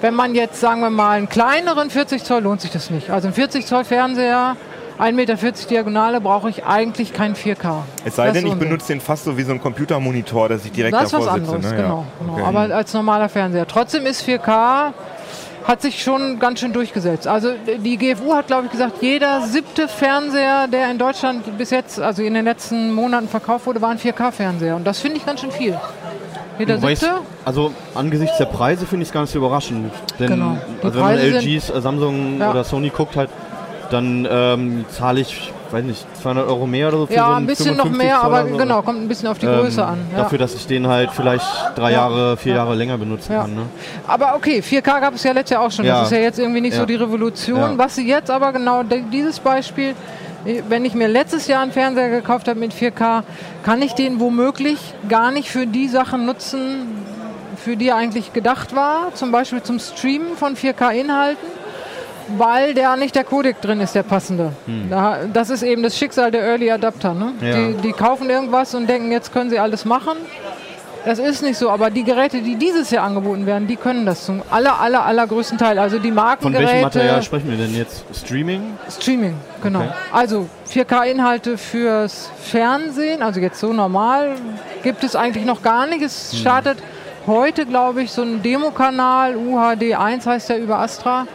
wenn 0.00 0.14
man 0.14 0.34
jetzt, 0.34 0.60
sagen 0.60 0.80
wir 0.80 0.90
mal, 0.90 1.12
einen 1.16 1.28
kleineren 1.28 1.88
40 1.90 2.24
Zoll, 2.24 2.42
lohnt 2.42 2.60
sich 2.60 2.72
das 2.72 2.90
nicht. 2.90 3.08
Also 3.10 3.28
ein 3.28 3.34
40 3.34 3.64
Zoll 3.66 3.84
Fernseher, 3.84 4.56
1,40 4.98 5.12
Meter 5.12 5.36
Diagonale, 5.70 6.20
brauche 6.20 6.50
ich 6.50 6.64
eigentlich 6.66 7.12
kein 7.12 7.36
4K. 7.36 7.82
es 8.04 8.16
sei 8.16 8.24
Das 8.26 8.34
denn, 8.34 8.46
ich 8.48 8.54
benutze 8.54 8.88
den 8.88 9.00
fast 9.00 9.24
so 9.24 9.38
wie 9.38 9.42
so 9.44 9.52
ein 9.52 9.60
Computermonitor, 9.60 10.48
dass 10.48 10.64
ich 10.64 10.72
direkt 10.72 10.94
Das 10.94 11.04
ist 11.04 11.12
was 11.12 11.24
davor 11.26 11.38
sitze. 11.38 11.54
anderes, 11.54 11.70
ne? 11.72 11.76
Genau. 11.82 12.04
genau. 12.18 12.32
Okay. 12.32 12.42
Aber 12.44 12.74
als 12.74 12.92
normaler 12.94 13.28
Fernseher. 13.28 13.66
Trotzdem 13.68 14.04
ist 14.06 14.22
4K, 14.28 14.92
hat 15.66 15.82
sich 15.82 16.02
schon 16.02 16.38
ganz 16.38 16.60
schön 16.60 16.72
durchgesetzt. 16.72 17.26
Also 17.26 17.50
die 17.84 17.96
GFU 17.96 18.34
hat, 18.34 18.46
glaube 18.46 18.66
ich, 18.66 18.72
gesagt, 18.72 19.02
jeder 19.02 19.42
siebte 19.42 19.88
Fernseher, 19.88 20.68
der 20.68 20.90
in 20.90 20.98
Deutschland 20.98 21.58
bis 21.58 21.70
jetzt, 21.70 22.00
also 22.00 22.22
in 22.22 22.34
den 22.34 22.44
letzten 22.44 22.92
Monaten 22.92 23.28
verkauft 23.28 23.66
wurde, 23.66 23.82
war 23.82 23.90
ein 23.90 23.98
4K-Fernseher. 23.98 24.76
Und 24.76 24.84
das 24.86 25.00
finde 25.00 25.16
ich 25.16 25.26
ganz 25.26 25.40
schön 25.40 25.50
viel. 25.50 25.76
Jeder 26.58 26.76
ich- 26.76 27.00
siebte? 27.00 27.16
also 27.44 27.72
angesichts 27.94 28.38
der 28.38 28.46
Preise 28.46 28.86
finde 28.86 29.02
ich 29.02 29.08
es 29.08 29.12
gar 29.12 29.22
nicht 29.22 29.30
so 29.32 29.38
überraschend. 29.38 29.90
Denn 30.18 30.28
Genau. 30.28 30.56
Also 30.82 30.94
wenn 30.98 31.04
man 31.04 31.18
LGs, 31.18 31.70
äh, 31.70 31.80
Samsung 31.80 32.38
Ja. 32.40 32.50
oder 32.50 32.64
Sony 32.64 32.90
guckt 32.90 33.16
halt, 33.16 33.30
dann 33.90 34.26
ähm, 34.30 34.84
zahle 34.90 35.20
ich, 35.20 35.52
weiß 35.72 35.84
nicht, 35.84 36.06
200 36.22 36.46
Euro 36.48 36.66
mehr 36.66 36.88
oder 36.88 36.98
so 36.98 37.06
für 37.06 37.12
so 37.12 37.18
Ja, 37.18 37.26
einen 37.28 37.36
ein 37.36 37.46
bisschen 37.46 37.76
noch 37.76 37.84
55 37.84 37.98
mehr, 38.06 38.20
aber 38.22 38.38
Zoller 38.42 38.50
so. 38.52 38.56
genau, 38.58 38.82
kommt 38.82 39.00
ein 39.02 39.08
bisschen 39.08 39.28
auf 39.28 39.38
die 39.38 39.46
Ähm, 39.46 39.58
Größe 39.60 39.84
an. 39.84 39.98
Ja. 40.12 40.18
Dafür, 40.18 40.38
dass 40.38 40.54
ich 40.54 40.66
den 40.66 40.86
halt 40.86 41.10
vielleicht 41.12 41.46
drei 41.76 41.90
Ja. 41.92 41.98
Jahre, 42.08 42.36
vier 42.36 42.52
Ja. 42.52 42.58
Jahre 42.58 42.74
länger 42.74 42.98
benutzen 42.98 43.34
kann. 43.34 43.54
Ne? 43.54 43.62
Aber 44.06 44.34
okay, 44.36 44.60
4K 44.60 45.00
gab 45.00 45.14
es 45.14 45.22
ja 45.22 45.32
letztes 45.32 45.50
Jahr 45.54 45.62
auch 45.66 45.70
schon. 45.70 45.86
Das 45.86 46.04
ist 46.06 46.12
ja 46.12 46.18
jetzt 46.18 46.38
irgendwie 46.38 46.60
nicht 46.60 46.76
so 46.76 46.86
die 46.86 46.94
Revolution. 46.96 47.78
Was 47.78 47.96
sie 47.96 48.06
jetzt 48.06 48.30
aber 48.30 48.52
genau, 48.52 48.82
dieses 48.82 49.40
Beispiel, 49.40 49.94
wenn 50.68 50.84
ich 50.84 50.94
mir 50.94 51.08
letztes 51.08 51.46
Jahr 51.48 51.62
einen 51.62 51.72
Fernseher 51.72 52.08
gekauft 52.10 52.46
habe 52.48 52.60
mit 52.60 52.72
4K, 52.72 53.22
kann 53.64 53.82
ich 53.82 53.94
den 53.94 54.20
womöglich 54.20 54.78
gar 55.08 55.30
nicht 55.32 55.50
für 55.50 55.66
die 55.66 55.88
Sachen 55.88 56.24
nutzen, 56.26 56.86
für 57.56 57.76
die 57.76 57.88
er 57.88 57.96
eigentlich 57.96 58.32
gedacht 58.32 58.76
war. 58.76 59.12
Zum 59.14 59.32
Beispiel 59.32 59.62
zum 59.62 59.78
Streamen 59.80 60.36
von 60.36 60.54
4K-Inhalten. 60.56 61.48
Weil 62.36 62.74
da 62.74 62.96
nicht 62.96 63.14
der 63.14 63.24
Codec 63.24 63.60
drin 63.60 63.80
ist, 63.80 63.94
der 63.94 64.02
passende. 64.02 64.52
Da, 64.90 65.18
das 65.32 65.50
ist 65.50 65.62
eben 65.62 65.82
das 65.82 65.96
Schicksal 65.96 66.30
der 66.30 66.42
Early 66.42 66.70
Adapter. 66.72 67.14
Ne? 67.14 67.32
Ja. 67.40 67.54
Die, 67.56 67.74
die 67.74 67.92
kaufen 67.92 68.28
irgendwas 68.28 68.74
und 68.74 68.88
denken, 68.88 69.12
jetzt 69.12 69.32
können 69.32 69.48
sie 69.50 69.58
alles 69.58 69.84
machen. 69.84 70.16
Das 71.04 71.20
ist 71.20 71.40
nicht 71.40 71.56
so, 71.56 71.70
aber 71.70 71.88
die 71.90 72.02
Geräte, 72.02 72.42
die 72.42 72.56
dieses 72.56 72.90
Jahr 72.90 73.04
angeboten 73.06 73.46
werden, 73.46 73.68
die 73.68 73.76
können 73.76 74.04
das 74.04 74.26
zum 74.26 74.42
aller, 74.50 74.80
aller, 74.80 75.04
allergrößten 75.06 75.56
Teil. 75.56 75.78
Also 75.78 76.00
die 76.00 76.08
Von 76.08 76.16
Markengeräte. 76.16 76.66
welchem 76.68 76.80
Material 76.82 77.22
sprechen 77.22 77.48
wir 77.48 77.56
denn 77.58 77.76
jetzt? 77.76 78.04
Streaming? 78.12 78.76
Streaming, 78.90 79.34
genau. 79.62 79.82
Okay. 79.82 79.90
Also 80.10 80.48
4K-Inhalte 80.68 81.58
fürs 81.58 82.28
Fernsehen, 82.42 83.22
also 83.22 83.38
jetzt 83.38 83.60
so 83.60 83.72
normal, 83.72 84.32
gibt 84.82 85.04
es 85.04 85.14
eigentlich 85.14 85.44
noch 85.44 85.62
gar 85.62 85.86
nicht. 85.86 86.02
Es 86.02 86.32
Hm. 86.32 86.38
startet 86.40 86.78
heute, 87.28 87.66
glaube 87.66 88.02
ich, 88.02 88.10
so 88.10 88.22
ein 88.22 88.42
Demokanal, 88.42 89.36
UHD1 89.36 90.26
heißt 90.26 90.48
der 90.48 90.58
über 90.58 90.80
Astra. 90.80 91.28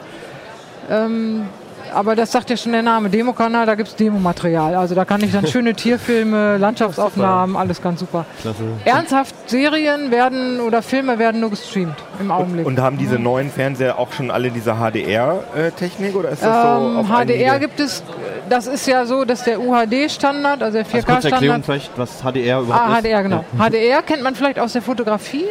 Ähm, 0.92 1.48
aber 1.94 2.16
das 2.16 2.32
sagt 2.32 2.50
ja 2.50 2.56
schon 2.56 2.72
der 2.72 2.84
Name, 2.84 3.10
Demokanal, 3.10 3.66
da 3.66 3.76
gibt 3.76 3.90
es 3.90 3.96
Demomaterial. 3.98 4.76
Also 4.76 4.96
da 4.96 5.04
kann 5.04 5.22
ich 5.24 5.32
dann 5.34 5.46
schöne 5.46 5.74
Tierfilme, 5.74 6.56
Landschaftsaufnahmen, 6.60 7.58
alles 7.58 7.82
ganz 7.82 8.00
super. 8.00 8.26
Klasse. 8.42 8.64
Ernsthaft, 8.86 9.36
Serien 9.48 10.10
werden 10.10 10.62
oder 10.62 10.82
Filme 10.84 11.20
werden 11.20 11.42
nur 11.42 11.50
gestreamt 11.50 11.96
im 12.20 12.32
Augenblick. 12.32 12.66
Und 12.66 12.80
haben 12.80 12.98
diese 12.98 13.20
neuen 13.20 13.50
Fernseher 13.52 14.00
auch 14.00 14.14
schon 14.14 14.32
alle 14.32 14.52
diese 14.52 14.76
HDR-Technik 14.76 16.16
oder 16.16 16.30
ist 16.30 16.42
das 16.44 16.62
so 16.64 16.88
Ähm, 16.88 16.98
auf 16.98 17.08
HDR 17.08 17.60
gibt 17.60 17.80
es, 17.82 18.04
das 18.50 18.68
ist 18.68 18.88
ja 18.88 19.06
so, 19.06 19.26
dass 19.26 19.44
der 19.44 19.60
UHD-Standard, 19.60 20.64
also 20.64 20.78
der 20.78 20.86
Also 20.94 21.06
kurze 21.08 21.30
Erklärung 21.30 21.58
4K-Standard. 21.62 21.66
vielleicht, 21.66 21.92
was 21.98 22.22
HDR 22.22 22.62
überhaupt 22.62 22.86
Ah, 22.90 22.94
ist. 23.00 23.02
HDR, 23.04 23.24
genau. 23.24 23.44
HDR 23.58 24.02
kennt 24.02 24.24
man 24.24 24.36
vielleicht 24.36 24.60
aus 24.60 24.74
der 24.74 24.82
Fotografie. 24.82 25.46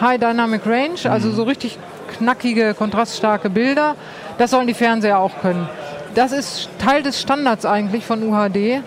High 0.00 0.18
Dynamic 0.20 0.64
Range, 0.66 0.90
Mhm. 1.04 1.10
also 1.10 1.30
so 1.32 1.42
richtig 1.42 1.78
knackige, 2.16 2.74
kontraststarke 2.74 3.50
Bilder. 3.50 3.96
Das 4.40 4.52
sollen 4.52 4.66
die 4.66 4.72
Fernseher 4.72 5.18
auch 5.18 5.32
können. 5.42 5.68
Das 6.14 6.32
ist 6.32 6.70
Teil 6.78 7.02
des 7.02 7.20
Standards 7.20 7.66
eigentlich 7.66 8.06
von 8.06 8.22
UHD. 8.22 8.82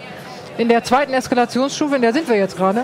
In 0.58 0.68
der 0.68 0.84
zweiten 0.84 1.14
Eskalationsstufe, 1.14 1.96
in 1.96 2.02
der 2.02 2.12
sind 2.12 2.28
wir 2.28 2.36
jetzt 2.38 2.58
gerade. 2.58 2.84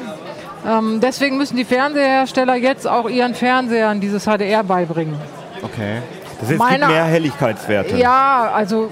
Ähm, 0.68 1.00
deswegen 1.02 1.38
müssen 1.38 1.58
die 1.58 1.66
Fernsehersteller 1.66 2.54
jetzt 2.56 2.88
auch 2.88 3.10
ihren 3.10 3.34
Fernsehern 3.34 4.00
dieses 4.00 4.26
HDR 4.26 4.64
beibringen. 4.64 5.16
Okay. 5.64 6.04
Das 6.40 6.42
heißt, 6.42 6.50
gibt 6.50 6.60
Meiner- 6.60 6.88
mehr 6.90 7.06
Helligkeitswerte. 7.06 7.98
Ja, 7.98 8.52
also 8.54 8.92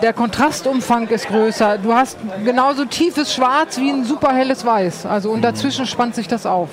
der 0.00 0.12
Kontrastumfang 0.12 1.08
ist 1.08 1.26
größer. 1.26 1.78
Du 1.78 1.92
hast 1.92 2.16
genauso 2.44 2.84
tiefes 2.84 3.34
Schwarz 3.34 3.76
wie 3.78 3.90
ein 3.90 4.04
super 4.04 4.32
helles 4.32 4.64
Weiß. 4.64 5.04
Also 5.04 5.30
und 5.32 5.42
dazwischen 5.42 5.84
spannt 5.84 6.14
sich 6.14 6.28
das 6.28 6.46
auf. 6.46 6.68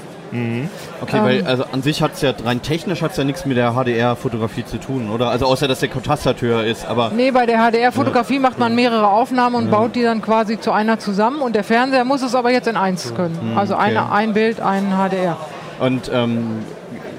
Okay, 1.01 1.21
weil 1.21 1.45
also 1.45 1.65
an 1.71 1.81
sich 1.81 2.01
hat 2.01 2.13
es 2.13 2.21
ja 2.21 2.33
rein 2.43 2.61
technisch 2.61 3.01
hat's 3.01 3.17
ja 3.17 3.23
nichts 3.23 3.45
mit 3.45 3.57
der 3.57 3.73
HDR-Fotografie 3.73 4.65
zu 4.65 4.77
tun, 4.77 5.09
oder? 5.09 5.29
Also 5.29 5.45
außer 5.45 5.67
dass 5.67 5.79
der 5.79 5.89
Kontrast 5.89 6.25
höher 6.41 6.63
ist, 6.63 6.85
aber 6.85 7.11
Nee, 7.15 7.31
bei 7.31 7.45
der 7.45 7.59
HDR-Fotografie 7.59 8.39
macht 8.39 8.59
man 8.59 8.75
mehrere 8.75 9.07
Aufnahmen 9.07 9.55
und 9.55 9.71
baut 9.71 9.95
die 9.95 10.01
dann 10.03 10.21
quasi 10.21 10.59
zu 10.59 10.71
einer 10.71 10.99
zusammen. 10.99 11.41
Und 11.41 11.55
der 11.55 11.63
Fernseher 11.63 12.03
muss 12.03 12.21
es 12.21 12.35
aber 12.35 12.51
jetzt 12.51 12.67
in 12.67 12.77
eins 12.77 13.13
können. 13.15 13.53
Also 13.55 13.75
eine, 13.75 14.03
okay. 14.03 14.11
ein 14.11 14.33
Bild, 14.33 14.59
ein 14.59 14.93
HDR. 14.97 15.38
und 15.79 16.09
ähm, 16.13 16.63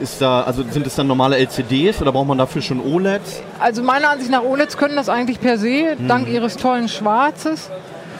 ist 0.00 0.20
da, 0.20 0.42
also 0.42 0.62
sind 0.70 0.86
es 0.86 0.94
dann 0.94 1.06
normale 1.06 1.38
LCDs 1.38 2.02
oder 2.02 2.12
braucht 2.12 2.28
man 2.28 2.38
dafür 2.38 2.62
schon 2.62 2.80
OLEDs? 2.80 3.42
Also 3.60 3.82
meiner 3.82 4.10
Ansicht 4.10 4.30
nach 4.30 4.42
OLEDs 4.42 4.76
können 4.76 4.96
das 4.96 5.08
eigentlich 5.08 5.40
per 5.40 5.58
se, 5.58 5.96
dank 6.06 6.28
ihres 6.28 6.56
tollen 6.56 6.88
Schwarzes. 6.88 7.70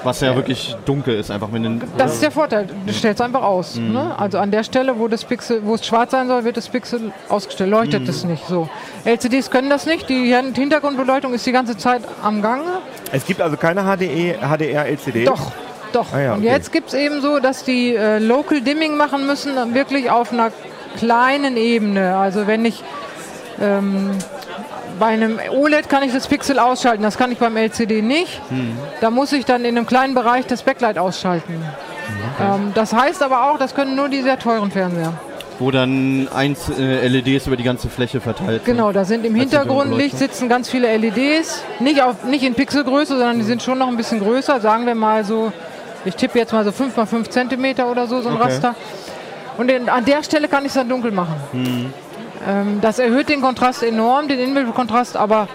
Was 0.07 0.21
ja 0.21 0.37
wirklich 0.37 0.77
dunkel 0.85 1.19
ist, 1.19 1.33
einfach 1.33 1.49
mit 1.49 1.65
den. 1.65 1.83
Das 1.99 2.15
ist 2.15 2.23
der 2.23 2.31
Vorteil. 2.31 2.69
Du 2.87 2.93
stellst 2.93 3.21
einfach 3.21 3.43
aus. 3.43 3.75
Ne? 3.75 4.17
Also 4.17 4.39
an 4.39 4.53
der 4.53 4.63
Stelle, 4.63 4.97
wo 5.01 5.09
das 5.09 5.25
Pixel, 5.25 5.63
wo 5.65 5.75
es 5.75 5.85
schwarz 5.85 6.13
sein 6.13 6.29
soll, 6.29 6.45
wird 6.45 6.57
das 6.57 6.69
Pixel 6.69 7.11
ausgestellt. 7.29 7.71
Leuchtet 7.71 8.09
es 8.09 8.23
nicht 8.23 8.47
so. 8.47 8.69
LCDs 9.05 9.51
können 9.51 9.69
das 9.69 9.85
nicht. 9.85 10.09
Die 10.09 10.33
Hintergrundbeleuchtung 10.33 11.35
ist 11.35 11.45
die 11.45 11.51
ganze 11.51 11.77
Zeit 11.77 12.03
am 12.23 12.41
Gange. 12.41 12.79
Es 13.11 13.27
gibt 13.27 13.41
also 13.41 13.57
keine 13.57 13.83
HDE, 13.83 14.37
HDR-LCD? 14.41 15.25
Doch, 15.25 15.51
doch. 15.93 16.13
Ah 16.13 16.21
ja, 16.21 16.33
Und 16.35 16.39
okay. 16.39 16.51
jetzt 16.51 16.73
gibt 16.73 16.87
es 16.87 16.95
eben 16.95 17.21
so, 17.21 17.41
dass 17.41 17.65
die 17.65 17.97
äh, 17.97 18.21
Local 18.21 18.61
Dimming 18.61 18.97
machen 18.97 19.27
müssen, 19.27 19.75
wirklich 19.75 20.09
auf 20.09 20.33
einer 20.33 20.53
kleinen 20.99 21.57
Ebene. 21.57 22.17
Also 22.17 22.47
wenn 22.47 22.65
ich 22.65 22.85
ähm, 23.61 24.11
bei 24.99 25.07
einem 25.07 25.39
OLED 25.51 25.89
kann 25.89 26.03
ich 26.03 26.13
das 26.13 26.27
Pixel 26.27 26.59
ausschalten, 26.59 27.03
das 27.03 27.17
kann 27.17 27.33
ich 27.33 27.39
beim 27.39 27.57
LCD 27.57 28.03
nicht. 28.03 28.41
Hm. 28.49 28.77
Da 29.01 29.11
muss 29.11 29.33
ich 29.33 29.45
dann 29.45 29.65
in 29.65 29.77
einem 29.77 29.87
kleinen 29.87 30.15
Bereich 30.15 30.47
das 30.47 30.63
Backlight 30.63 30.99
ausschalten. 30.99 31.55
Ähm, 32.41 32.73
das 32.75 32.93
heißt 32.93 33.23
aber 33.23 33.51
auch, 33.51 33.59
das 33.59 33.75
können 33.75 33.97
nur 33.97 34.09
die 34.09 34.23
sehr 34.23 34.39
teuren 34.39 34.71
Fernseher. 34.71 35.13
Wo 35.59 35.71
dann 35.71 36.29
eins 36.35 36.69
äh, 36.69 37.09
LEDs 37.09 37.47
über 37.47 37.57
die 37.57 37.63
ganze 37.63 37.89
Fläche 37.89 38.21
verteilt 38.21 38.65
sind. 38.65 38.77
Genau, 38.77 38.93
da 38.93 39.05
sind 39.07 39.25
im 39.25 39.35
Hintergrundlicht 39.35 40.19
sitzen 40.19 40.49
ganz 40.51 40.69
viele 40.69 40.95
LEDs. 40.97 41.63
Nicht, 41.81 42.03
auf, 42.03 42.25
nicht 42.25 42.45
in 42.45 42.55
Pixelgröße, 42.55 43.17
sondern 43.17 43.39
die 43.39 43.45
sind 43.45 43.63
schon 43.63 43.79
noch 43.79 43.89
ein 43.89 43.97
bisschen 43.97 44.21
größer. 44.21 44.61
Sagen 44.61 44.85
wir 44.85 44.95
mal 44.95 45.25
so, 45.25 45.53
ich 46.05 46.15
tippe 46.15 46.39
jetzt 46.39 46.53
mal 46.53 46.65
so 46.65 46.73
5 46.73 46.97
x 46.97 47.11
5 47.11 47.29
Zentimeter 47.31 47.91
oder 47.91 48.07
so, 48.07 48.21
so 48.21 48.29
ein 48.29 48.35
Okay. 48.35 48.45
Raster. 48.45 48.75
Und 49.57 49.71
in, 49.71 49.89
an 49.89 50.05
der 50.05 50.23
Stelle 50.23 50.49
kann 50.49 50.65
ich 50.65 50.69
es 50.69 50.75
dann 50.75 50.89
dunkel 50.91 51.11
machen. 51.11 51.37
Ähm, 51.55 51.93
das 52.81 52.99
erhöht 52.99 53.29
den 53.29 53.41
Kontrast 53.41 53.83
enorm, 53.83 54.29
den 54.29 54.39
Inbildkontrast, 54.39 55.17
aber 55.17 55.49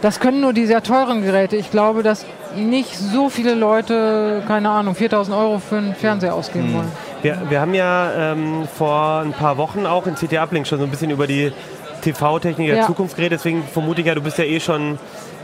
das 0.00 0.18
können 0.20 0.40
nur 0.40 0.52
die 0.52 0.66
sehr 0.66 0.82
teuren 0.82 1.22
Geräte. 1.22 1.56
Ich 1.56 1.70
glaube, 1.70 2.02
dass 2.02 2.24
nicht 2.56 2.96
so 2.96 3.28
viele 3.28 3.54
Leute, 3.54 4.42
keine 4.46 4.68
Ahnung, 4.70 4.94
4000 4.94 5.36
Euro 5.36 5.58
für 5.58 5.76
einen 5.78 5.94
Fernseher 5.94 6.34
ausgeben 6.34 6.74
wollen. 6.74 6.92
Wir, 7.22 7.38
wir 7.48 7.60
haben 7.60 7.72
ja 7.74 8.32
ähm, 8.32 8.66
vor 8.76 9.20
ein 9.24 9.32
paar 9.32 9.56
Wochen 9.58 9.86
auch 9.86 10.06
in 10.06 10.14
CT 10.16 10.34
Uplink 10.38 10.66
schon 10.66 10.78
so 10.78 10.84
ein 10.84 10.90
bisschen 10.90 11.10
über 11.10 11.26
die 11.26 11.52
TV-Technik 12.02 12.66
der 12.68 12.76
Ja. 12.78 12.86
Zukunft 12.86 13.14
geredet, 13.16 13.38
deswegen 13.38 13.62
vermute 13.62 14.00
ich 14.00 14.06
ja, 14.08 14.14
du 14.14 14.20
bist 14.22 14.36
ja 14.38 14.44
eh 14.44 14.58
schon, 14.58 14.98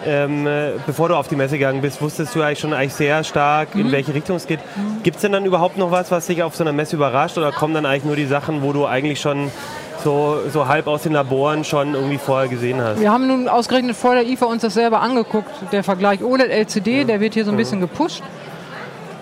ähm, 0.04 0.46
äh, 0.46 0.70
bevor 0.86 1.08
du 1.08 1.14
auf 1.16 1.28
die 1.28 1.36
Messe 1.36 1.56
gegangen 1.56 1.80
bist, 1.80 2.02
wusstest 2.02 2.34
du 2.34 2.42
eigentlich 2.42 2.58
schon 2.58 2.72
eigentlich 2.72 2.94
sehr 2.94 3.22
stark, 3.22 3.74
Mhm. 3.76 3.82
in 3.82 3.92
welche 3.92 4.12
Richtung 4.12 4.36
es 4.36 4.46
geht. 4.48 4.58
Gibt 5.04 5.16
es 5.16 5.22
denn 5.22 5.32
dann 5.32 5.44
überhaupt 5.44 5.78
noch 5.78 5.92
was, 5.92 6.10
was 6.10 6.26
dich 6.26 6.42
auf 6.42 6.56
so 6.56 6.64
einer 6.64 6.72
Messe 6.72 6.96
überrascht 6.96 7.38
oder 7.38 7.52
kommen 7.52 7.74
dann 7.74 7.86
eigentlich 7.86 8.04
nur 8.04 8.16
die 8.16 8.26
Sachen, 8.26 8.62
wo 8.62 8.72
du 8.72 8.86
eigentlich 8.86 9.20
schon 9.20 9.52
so, 10.04 10.38
so 10.52 10.68
halb 10.68 10.86
aus 10.86 11.02
den 11.02 11.12
Laboren 11.12 11.64
schon 11.64 11.94
irgendwie 11.94 12.18
vorher 12.18 12.48
gesehen 12.48 12.80
hast? 12.80 13.00
Wir 13.00 13.10
haben 13.12 13.26
nun 13.26 13.48
ausgerechnet 13.48 13.96
vor 13.96 14.14
der 14.14 14.26
IFA 14.26 14.46
uns 14.46 14.62
das 14.62 14.74
selber 14.74 15.00
angeguckt. 15.00 15.50
Der 15.72 15.82
Vergleich 15.84 16.22
OLED-LCD, 16.22 17.04
der 17.04 17.20
wird 17.20 17.34
hier 17.34 17.44
so 17.44 17.50
ein 17.50 17.56
bisschen 17.56 17.80
gepusht. 17.80 18.22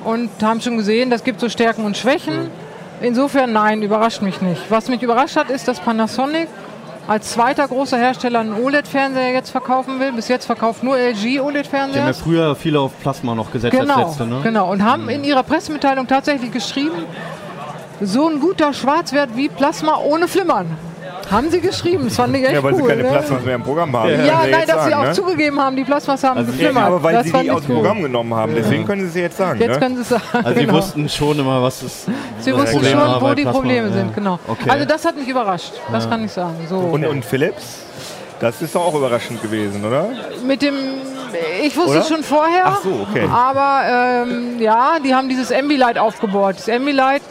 Und 0.04 0.30
haben 0.42 0.60
schon 0.60 0.76
gesehen, 0.76 1.10
das 1.10 1.24
gibt 1.24 1.40
so 1.40 1.48
Stärken 1.48 1.84
und 1.84 1.96
Schwächen. 1.96 2.50
Insofern 3.00 3.52
nein, 3.52 3.82
überrascht 3.82 4.22
mich 4.22 4.40
nicht. 4.40 4.62
Was 4.70 4.88
mich 4.88 5.02
überrascht 5.02 5.36
hat, 5.36 5.50
ist, 5.50 5.66
dass 5.68 5.80
Panasonic 5.80 6.48
als 7.08 7.30
zweiter 7.32 7.68
großer 7.68 7.96
Hersteller 7.98 8.40
einen 8.40 8.54
OLED-Fernseher 8.54 9.32
jetzt 9.32 9.50
verkaufen 9.50 10.00
will. 10.00 10.12
Bis 10.12 10.28
jetzt 10.28 10.46
verkauft 10.46 10.82
nur 10.82 10.96
LG 10.96 11.14
Die 11.22 11.28
haben 11.28 11.34
ja 11.34 11.42
OLED-Fernseher. 11.42 12.14
früher 12.14 12.56
viele 12.56 12.80
auf 12.80 12.92
Plasma 13.00 13.34
noch 13.34 13.52
gesetzt 13.52 13.74
als 13.78 13.82
Genau, 13.88 14.08
letzte, 14.08 14.26
ne? 14.26 14.40
genau. 14.42 14.70
Und 14.70 14.84
haben 14.84 15.08
in 15.08 15.22
ihrer 15.24 15.42
Pressemitteilung 15.42 16.06
tatsächlich 16.06 16.52
geschrieben, 16.52 17.04
so 18.00 18.28
ein 18.28 18.40
guter 18.40 18.72
Schwarzwert 18.72 19.30
wie 19.34 19.48
Plasma 19.48 19.98
ohne 19.98 20.28
Flimmern. 20.28 20.76
Haben 21.30 21.50
sie 21.50 21.60
geschrieben. 21.60 22.04
Das 22.04 22.16
fand 22.16 22.36
ich 22.36 22.44
echt 22.44 22.52
Ja, 22.52 22.62
weil 22.62 22.74
cool. 22.74 22.82
sie 22.82 22.88
keine 22.88 23.02
ne? 23.02 23.08
Plasmas 23.08 23.44
mehr 23.44 23.54
im 23.56 23.62
Programm 23.62 23.96
haben. 23.96 24.10
Ja, 24.10 24.16
sie 24.44 24.50
nein, 24.50 24.64
dass 24.66 24.84
sie 24.84 24.90
sagen, 24.90 24.94
auch 24.94 25.04
ne? 25.04 25.12
zugegeben 25.12 25.60
haben, 25.60 25.74
die 25.74 25.84
Plasmas 25.84 26.22
haben 26.22 26.38
Also, 26.38 26.52
geflimmert. 26.52 26.76
ja, 26.76 26.86
aber 26.86 27.02
weil 27.02 27.14
das 27.14 27.26
sie 27.26 27.32
die 27.32 27.50
aus 27.50 27.62
dem 27.62 27.70
cool. 27.70 27.76
Programm 27.78 28.02
genommen 28.02 28.34
haben. 28.34 28.52
Deswegen 28.54 28.86
können 28.86 29.02
sie 29.02 29.08
es 29.08 29.14
jetzt 29.14 29.36
sagen. 29.38 29.60
Jetzt 29.60 29.72
ne? 29.72 29.78
können 29.78 29.96
sie 29.96 30.02
es 30.02 30.08
sagen. 30.08 30.22
Also 30.32 30.60
genau. 30.60 30.74
wussten 30.74 31.08
schon 31.08 31.38
immer, 31.38 31.62
was 31.62 31.82
es 31.82 32.04
Sie 32.38 32.50
das 32.52 32.60
wussten 32.60 32.76
Problem 32.76 33.00
schon, 33.00 33.20
wo 33.20 33.34
die 33.34 33.42
Plasma, 33.42 33.52
Probleme 33.60 33.88
ja. 33.88 33.94
sind, 33.94 34.14
genau. 34.14 34.38
Okay. 34.46 34.70
Also 34.70 34.84
das 34.84 35.04
hat 35.04 35.16
mich 35.16 35.28
überrascht, 35.28 35.72
das 35.90 36.08
kann 36.08 36.24
ich 36.24 36.30
sagen. 36.30 36.54
So. 36.68 36.76
Und, 36.76 37.04
und 37.04 37.24
Philips? 37.24 37.80
Das 38.38 38.60
ist 38.60 38.74
doch 38.74 38.84
auch 38.84 38.94
überraschend 38.94 39.40
gewesen, 39.42 39.84
oder? 39.84 40.10
Mit 40.46 40.60
dem, 40.60 40.74
ich 41.62 41.74
wusste 41.76 41.92
Oder? 41.92 42.00
es 42.00 42.08
schon 42.08 42.22
vorher, 42.22 42.64
Ach 42.66 42.82
so, 42.82 43.06
okay. 43.10 43.26
aber 43.32 44.24
ähm, 44.26 44.60
ja, 44.60 44.98
die 45.02 45.14
haben 45.14 45.28
dieses 45.28 45.50
Ambilight 45.50 45.98
aufgebaut. 45.98 46.56
Das 46.58 46.68
Ambilight 46.68 47.22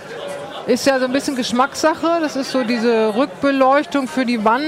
ist 0.68 0.86
ja 0.88 1.00
so 1.00 1.06
ein 1.06 1.12
bisschen 1.12 1.36
Geschmackssache, 1.36 2.20
das 2.22 2.36
ist 2.36 2.52
so 2.52 2.64
diese 2.64 3.14
Rückbeleuchtung 3.16 4.08
für 4.08 4.26
die 4.26 4.44
Wand. 4.44 4.64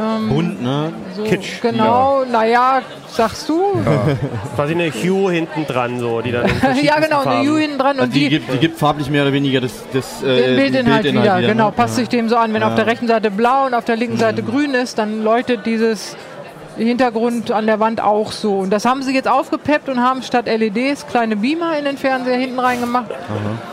Ähm, 0.00 0.28
Bunt, 0.28 0.62
ne? 0.62 0.92
so, 1.14 1.24
Kitsch, 1.24 1.60
Genau, 1.60 2.24
naja, 2.30 2.80
sagst 3.08 3.48
du? 3.48 3.60
Quasi 4.54 4.72
eine 4.72 4.90
Hue 4.90 5.32
hinten 5.32 5.66
dran, 5.66 5.98
so, 5.98 6.20
die 6.22 6.32
dann 6.32 6.46
in 6.46 6.84
Ja, 6.84 6.98
genau, 7.00 7.16
eine 7.20 7.24
Farben- 7.24 7.48
U 7.50 7.56
hinten 7.56 7.78
dran 7.78 7.90
Also 7.98 8.02
und 8.04 8.14
die, 8.14 8.20
die, 8.20 8.28
gibt, 8.30 8.52
die 8.52 8.58
gibt 8.58 8.78
farblich 8.78 9.10
mehr 9.10 9.22
oder 9.22 9.32
weniger 9.32 9.60
das, 9.60 9.72
das 9.92 10.22
äh, 10.22 10.36
den 10.36 10.56
Bildinhalt 10.56 11.04
wieder, 11.04 11.40
ne? 11.40 11.46
genau, 11.48 11.70
passt 11.70 11.96
sich 11.96 12.08
dem 12.08 12.28
so 12.28 12.36
an. 12.36 12.54
Wenn 12.54 12.62
Ja. 12.62 12.68
auf 12.68 12.74
der 12.74 12.86
rechten 12.86 13.06
Seite 13.06 13.30
blau 13.30 13.66
und 13.66 13.74
auf 13.74 13.84
der 13.84 13.96
linken 13.96 14.16
Seite 14.16 14.42
grün 14.42 14.74
ist, 14.74 14.96
dann 14.98 15.22
leuchtet 15.22 15.66
dieses 15.66 16.16
Hintergrund 16.84 17.50
an 17.50 17.66
der 17.66 17.80
Wand 17.80 18.00
auch 18.00 18.32
so. 18.32 18.58
Und 18.58 18.70
das 18.70 18.84
haben 18.84 19.02
sie 19.02 19.14
jetzt 19.14 19.28
aufgepeppt 19.28 19.88
und 19.88 20.00
haben 20.00 20.22
statt 20.22 20.46
LEDs 20.46 21.06
kleine 21.06 21.36
Beamer 21.36 21.78
in 21.78 21.84
den 21.84 21.98
Fernseher 21.98 22.38
hinten 22.38 22.58
reingemacht. 22.58 23.10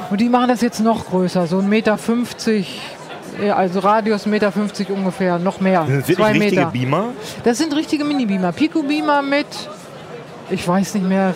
Und 0.09 0.21
die 0.21 0.29
machen 0.29 0.49
das 0.49 0.61
jetzt 0.61 0.79
noch 0.79 1.05
größer, 1.05 1.47
so 1.47 1.57
1,50 1.59 1.63
Meter, 1.67 3.57
also 3.57 3.79
Radius 3.79 4.25
1,50 4.25 4.29
Meter 4.29 4.53
ungefähr, 4.93 5.39
noch 5.39 5.59
mehr. 5.59 5.81
Das 5.81 5.87
sind 5.89 6.07
wirklich 6.07 6.17
Zwei 6.17 6.31
richtige 6.31 6.55
Meter. 6.55 6.71
Beamer. 6.71 7.05
Das 7.43 7.57
sind 7.57 7.75
richtige 7.75 8.03
Mini-Beamer. 8.03 8.51
Pico-Beamer 8.51 9.21
mit, 9.21 9.47
ich 10.49 10.67
weiß 10.67 10.95
nicht 10.95 11.07
mehr, 11.07 11.33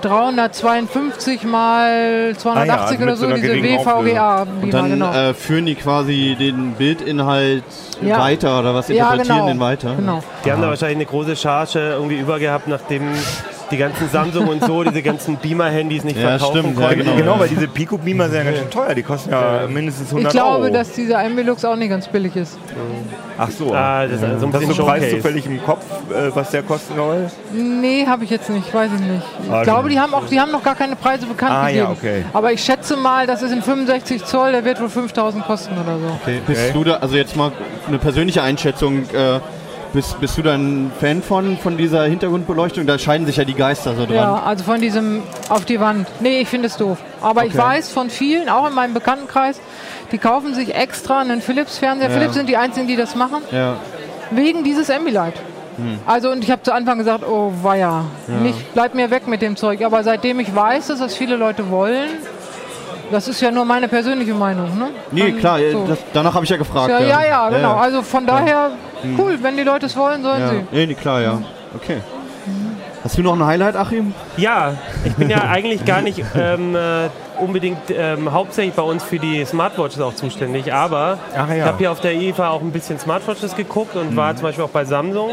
352 0.00 1.44
mal 1.44 2.34
280 2.36 2.48
Ah 2.56 2.64
ja, 2.64 2.90
mit 2.92 3.02
oder 3.02 3.16
so 3.16 3.26
so, 3.26 3.34
diese 3.34 3.46
geringen 3.48 3.64
Und 4.62 4.74
dann 4.74 4.90
genau. 4.90 5.12
äh, 5.12 5.34
führen 5.34 5.66
die 5.66 5.74
quasi 5.74 6.36
den 6.38 6.72
Bildinhalt 6.72 7.64
Ja. 8.02 8.18
weiter 8.20 8.58
oder 8.60 8.74
was 8.74 8.88
ja, 8.88 8.94
interpretieren 9.12 9.36
genau. 9.38 9.48
den 9.48 9.60
weiter? 9.60 9.94
genau. 9.94 10.22
Die 10.44 10.52
haben 10.52 10.62
da 10.62 10.68
wahrscheinlich 10.68 10.96
eine 10.98 11.06
große 11.06 11.36
Charge 11.36 11.78
irgendwie 11.78 12.18
übergehabt, 12.18 12.68
nachdem 12.68 13.02
die 13.70 13.76
ganzen 13.76 14.08
Samsung 14.08 14.48
und 14.48 14.64
so, 14.64 14.84
diese 14.84 15.02
ganzen 15.02 15.36
Beamer-Handys 15.36 16.04
nicht 16.04 16.16
Ja, 16.20 16.38
verkaufen 16.38 16.58
stimmt, 16.60 16.78
ja, 16.80 16.86
konnten. 16.88 17.04
genau. 17.04 17.16
Genau, 17.16 17.38
weil 17.40 17.48
diese 17.48 17.66
Pico-Beamer 17.68 18.28
sind 18.28 18.38
ja 18.38 18.44
ganz 18.44 18.58
schön 18.58 18.70
teuer. 18.70 18.94
Die 18.94 19.02
kosten 19.02 19.30
ja 19.30 19.66
mindestens 19.68 20.08
100 20.10 20.32
Ich 20.32 20.38
glaube, 20.38 20.64
Euro. 20.64 20.72
dass 20.72 20.92
dieser 20.92 21.18
Ambilux 21.18 21.64
auch 21.64 21.76
nicht 21.76 21.88
ganz 21.90 22.06
billig 22.08 22.36
ist. 22.36 22.58
Ach 23.38 23.50
so. 23.50 23.74
Ah, 23.74 24.04
das 24.06 24.12
ist 24.12 24.20
so 24.40 24.46
ein 24.46 24.52
Hast 24.52 24.62
du 24.62 24.68
einen 24.68 24.76
Preis 24.76 25.10
zufällig 25.10 25.46
im 25.46 25.62
Kopf, 25.62 25.84
äh, 26.10 26.34
was 26.34 26.50
der 26.50 26.62
kosten 26.62 26.94
soll? 26.96 27.28
Nee, 27.52 28.06
habe 28.06 28.24
ich 28.24 28.30
jetzt 28.30 28.48
nicht, 28.50 28.72
weiß 28.72 28.90
ich 28.94 29.00
nicht. 29.00 29.22
Ich 29.44 29.50
Ah, 29.52 29.62
glaube, 29.62 29.82
gut. 29.82 29.92
die 29.92 30.00
haben 30.00 30.14
auch, 30.14 30.26
die 30.26 30.40
haben 30.40 30.52
noch 30.52 30.62
gar 30.62 30.74
keine 30.74 30.96
Preise 30.96 31.26
bekannt 31.26 31.52
Ah, 31.52 31.68
ja, 31.68 31.86
gegeben. 31.86 31.98
okay. 31.98 32.24
Aber 32.32 32.52
ich 32.52 32.62
schätze 32.64 32.96
mal, 32.96 33.26
das 33.26 33.42
ist 33.42 33.52
in 33.52 33.62
65 33.62 34.24
Zoll, 34.24 34.52
der 34.52 34.64
wird 34.64 34.80
wohl 34.80 34.88
5000 34.88 35.44
kosten 35.44 35.74
oder 35.74 35.98
so. 35.98 36.06
Okay. 36.22 36.40
Bist 36.46 36.74
du 36.74 36.84
da, 36.84 36.94
also 36.96 37.16
jetzt 37.16 37.36
mal 37.36 37.52
eine 37.88 37.98
persönliche 37.98 38.42
Einschätzung, 38.42 39.02
äh, 39.12 39.40
bist, 39.96 40.20
bist 40.20 40.38
du 40.38 40.42
da 40.42 40.54
ein 40.54 40.92
Fan 41.00 41.22
von, 41.22 41.56
von 41.58 41.76
dieser 41.76 42.04
Hintergrundbeleuchtung? 42.04 42.86
Da 42.86 42.98
scheiden 42.98 43.26
sich 43.26 43.36
ja 43.38 43.44
die 43.44 43.54
Geister 43.54 43.94
so 43.96 44.06
dran. 44.06 44.14
Ja, 44.14 44.42
also 44.44 44.62
von 44.62 44.80
diesem 44.80 45.22
auf 45.48 45.64
die 45.64 45.80
Wand. 45.80 46.06
Nee, 46.20 46.40
ich 46.40 46.48
finde 46.48 46.68
es 46.68 46.76
doof. 46.76 46.98
Aber 47.20 47.44
ich 47.44 47.54
Okay. 47.54 47.62
weiß 47.64 47.90
von 47.90 48.10
vielen, 48.10 48.48
auch 48.48 48.68
in 48.68 48.74
meinem 48.74 48.94
Bekanntenkreis, 48.94 49.60
die 50.12 50.18
kaufen 50.18 50.54
sich 50.54 50.74
extra 50.74 51.20
einen 51.20 51.40
Philips-Fernseher. 51.40 52.08
Ja. 52.10 52.14
Philips 52.14 52.34
sind 52.34 52.48
die 52.48 52.56
einzigen, 52.56 52.86
die 52.86 52.96
das 52.96 53.16
machen, 53.16 53.38
Ja. 53.50 53.74
wegen 54.30 54.62
dieses 54.62 54.88
Ambilight. 54.90 55.34
Hm. 55.76 55.98
Also 56.06 56.30
und 56.30 56.44
ich 56.44 56.50
habe 56.50 56.62
zu 56.62 56.72
Anfang 56.72 56.98
gesagt, 56.98 57.24
oh 57.28 57.52
weia, 57.62 58.04
nicht, 58.42 58.72
bleib 58.74 58.94
mir 58.94 59.10
weg 59.10 59.26
mit 59.26 59.42
dem 59.42 59.56
Zeug. 59.56 59.82
Aber 59.84 60.04
seitdem 60.04 60.38
ich 60.40 60.54
weiß, 60.54 60.86
dass 60.88 61.00
das 61.00 61.14
viele 61.14 61.36
Leute 61.36 61.70
wollen, 61.70 62.08
das 63.10 63.28
ist 63.28 63.40
ja 63.40 63.50
nur 63.50 63.64
meine 63.64 63.86
persönliche 63.88 64.34
Meinung. 64.34 64.76
Ne? 64.78 64.88
Nee, 65.12 65.30
Dann 65.30 65.38
klar, 65.38 65.58
so. 65.72 65.84
das, 65.86 65.98
danach 66.12 66.34
habe 66.34 66.44
ich 66.44 66.50
ja 66.50 66.56
gefragt. 66.56 66.88
ja, 66.90 66.98
ja, 67.00 67.24
ja, 67.24 67.48
genau. 67.50 67.74
Ja, 67.74 67.80
Also 67.80 68.02
von 68.02 68.26
daher, 68.26 68.70
cool, 69.18 69.38
wenn 69.42 69.56
die 69.56 69.62
Leute 69.62 69.86
es 69.86 69.96
wollen, 69.96 70.22
sollen 70.22 70.40
ja. 70.40 70.50
sie. 70.50 70.86
Nee, 70.86 70.94
klar, 70.94 71.20
ja. 71.20 71.42
Okay. 71.74 71.98
Hast 73.04 73.18
du 73.18 73.22
noch 73.22 73.34
ein 73.34 73.46
Highlight, 73.46 73.76
Achim? 73.76 74.14
Ja, 74.36 74.74
ich 75.04 75.14
bin 75.14 75.30
ja 75.30 75.48
eigentlich 75.48 75.84
gar 75.84 76.02
nicht 76.02 76.24
ähm, 76.36 76.74
äh, 76.74 77.08
unbedingt 77.38 77.78
ähm, 77.90 78.32
hauptsächlich 78.32 78.74
bei 78.74 78.82
uns 78.82 79.04
für 79.04 79.18
die 79.18 79.44
Smartwatches 79.44 80.00
auch 80.00 80.14
zuständig, 80.14 80.72
aber 80.72 81.18
ja. 81.32 81.54
ich 81.54 81.62
habe 81.62 81.78
hier 81.78 81.92
auf 81.92 82.00
der 82.00 82.14
IFA 82.14 82.48
auch 82.48 82.62
ein 82.62 82.72
bisschen 82.72 82.98
Smartwatches 82.98 83.54
geguckt 83.54 83.94
und 83.94 84.16
war 84.16 84.34
zum 84.34 84.42
Beispiel 84.42 84.64
auch 84.64 84.70
bei 84.70 84.84
Samsung. 84.84 85.30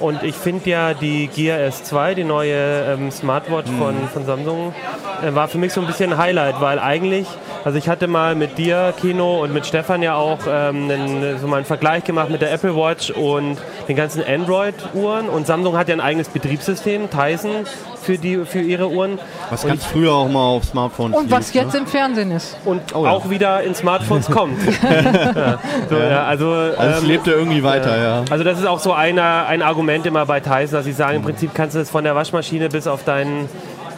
Und 0.00 0.22
ich 0.22 0.34
finde 0.34 0.68
ja 0.70 0.94
die 0.94 1.28
Gear 1.28 1.58
S2, 1.58 2.14
die 2.14 2.24
neue 2.24 2.84
ähm, 2.84 3.10
Smartwatch 3.10 3.70
von, 3.78 3.94
von 4.08 4.26
Samsung, 4.26 4.74
äh, 5.22 5.34
war 5.34 5.48
für 5.48 5.58
mich 5.58 5.72
so 5.72 5.80
ein 5.80 5.86
bisschen 5.86 6.12
ein 6.12 6.18
Highlight, 6.18 6.60
weil 6.60 6.78
eigentlich, 6.78 7.26
also 7.64 7.78
ich 7.78 7.88
hatte 7.88 8.06
mal 8.06 8.34
mit 8.34 8.58
dir, 8.58 8.92
Kino, 9.00 9.42
und 9.42 9.52
mit 9.52 9.66
Stefan 9.66 10.02
ja 10.02 10.16
auch 10.16 10.40
ähm, 10.48 10.90
einen, 10.90 11.38
so 11.38 11.46
mal 11.46 11.56
einen 11.56 11.64
Vergleich 11.64 12.04
gemacht 12.04 12.30
mit 12.30 12.42
der 12.42 12.52
Apple 12.52 12.76
Watch 12.76 13.10
und 13.10 13.58
den 13.88 13.96
ganzen 13.96 14.22
Android-Uhren. 14.24 15.28
Und 15.28 15.46
Samsung 15.46 15.76
hat 15.76 15.88
ja 15.88 15.94
ein 15.94 16.00
eigenes 16.00 16.28
Betriebssystem, 16.28 17.08
Tyson, 17.10 17.64
für, 18.04 18.18
die, 18.18 18.38
für 18.44 18.60
ihre 18.60 18.88
Uhren. 18.88 19.18
Was 19.50 19.66
ganz 19.66 19.84
früher 19.84 20.12
auch 20.12 20.28
mal 20.28 20.40
auf 20.40 20.64
Smartphones 20.64 21.16
Und 21.16 21.30
was 21.30 21.52
jetzt 21.54 21.74
im 21.74 21.86
Fernsehen 21.86 22.30
ist. 22.30 22.56
Und 22.64 22.94
Oh 22.94 23.04
ja. 23.04 23.10
auch 23.10 23.28
wieder 23.30 23.62
in 23.62 23.74
Smartphones 23.74 24.26
kommt. 24.30 24.58
ja, 24.82 25.58
so, 25.88 25.96
ja, 25.96 26.24
also, 26.24 26.44
Ne? 26.44 26.74
Also 26.76 26.96
es 26.96 27.02
ähm, 27.02 27.08
lebte 27.08 27.30
irgendwie 27.32 27.62
weiter, 27.62 27.96
ja. 28.02 28.24
also 28.30 28.44
das 28.44 28.58
ist 28.58 28.66
auch 28.66 28.78
so 28.78 28.92
einer, 28.92 29.46
ein 29.46 29.62
Argument 29.62 30.04
immer 30.06 30.26
bei 30.26 30.40
Tyson, 30.40 30.72
dass 30.72 30.84
sie 30.84 30.92
sagen, 30.92 31.16
im 31.16 31.22
Prinzip 31.22 31.50
kannst 31.54 31.74
du 31.74 31.80
es 31.80 31.90
von 31.90 32.04
der 32.04 32.14
Waschmaschine 32.14 32.68
bis 32.68 32.86
auf 32.86 33.04
deinen 33.04 33.48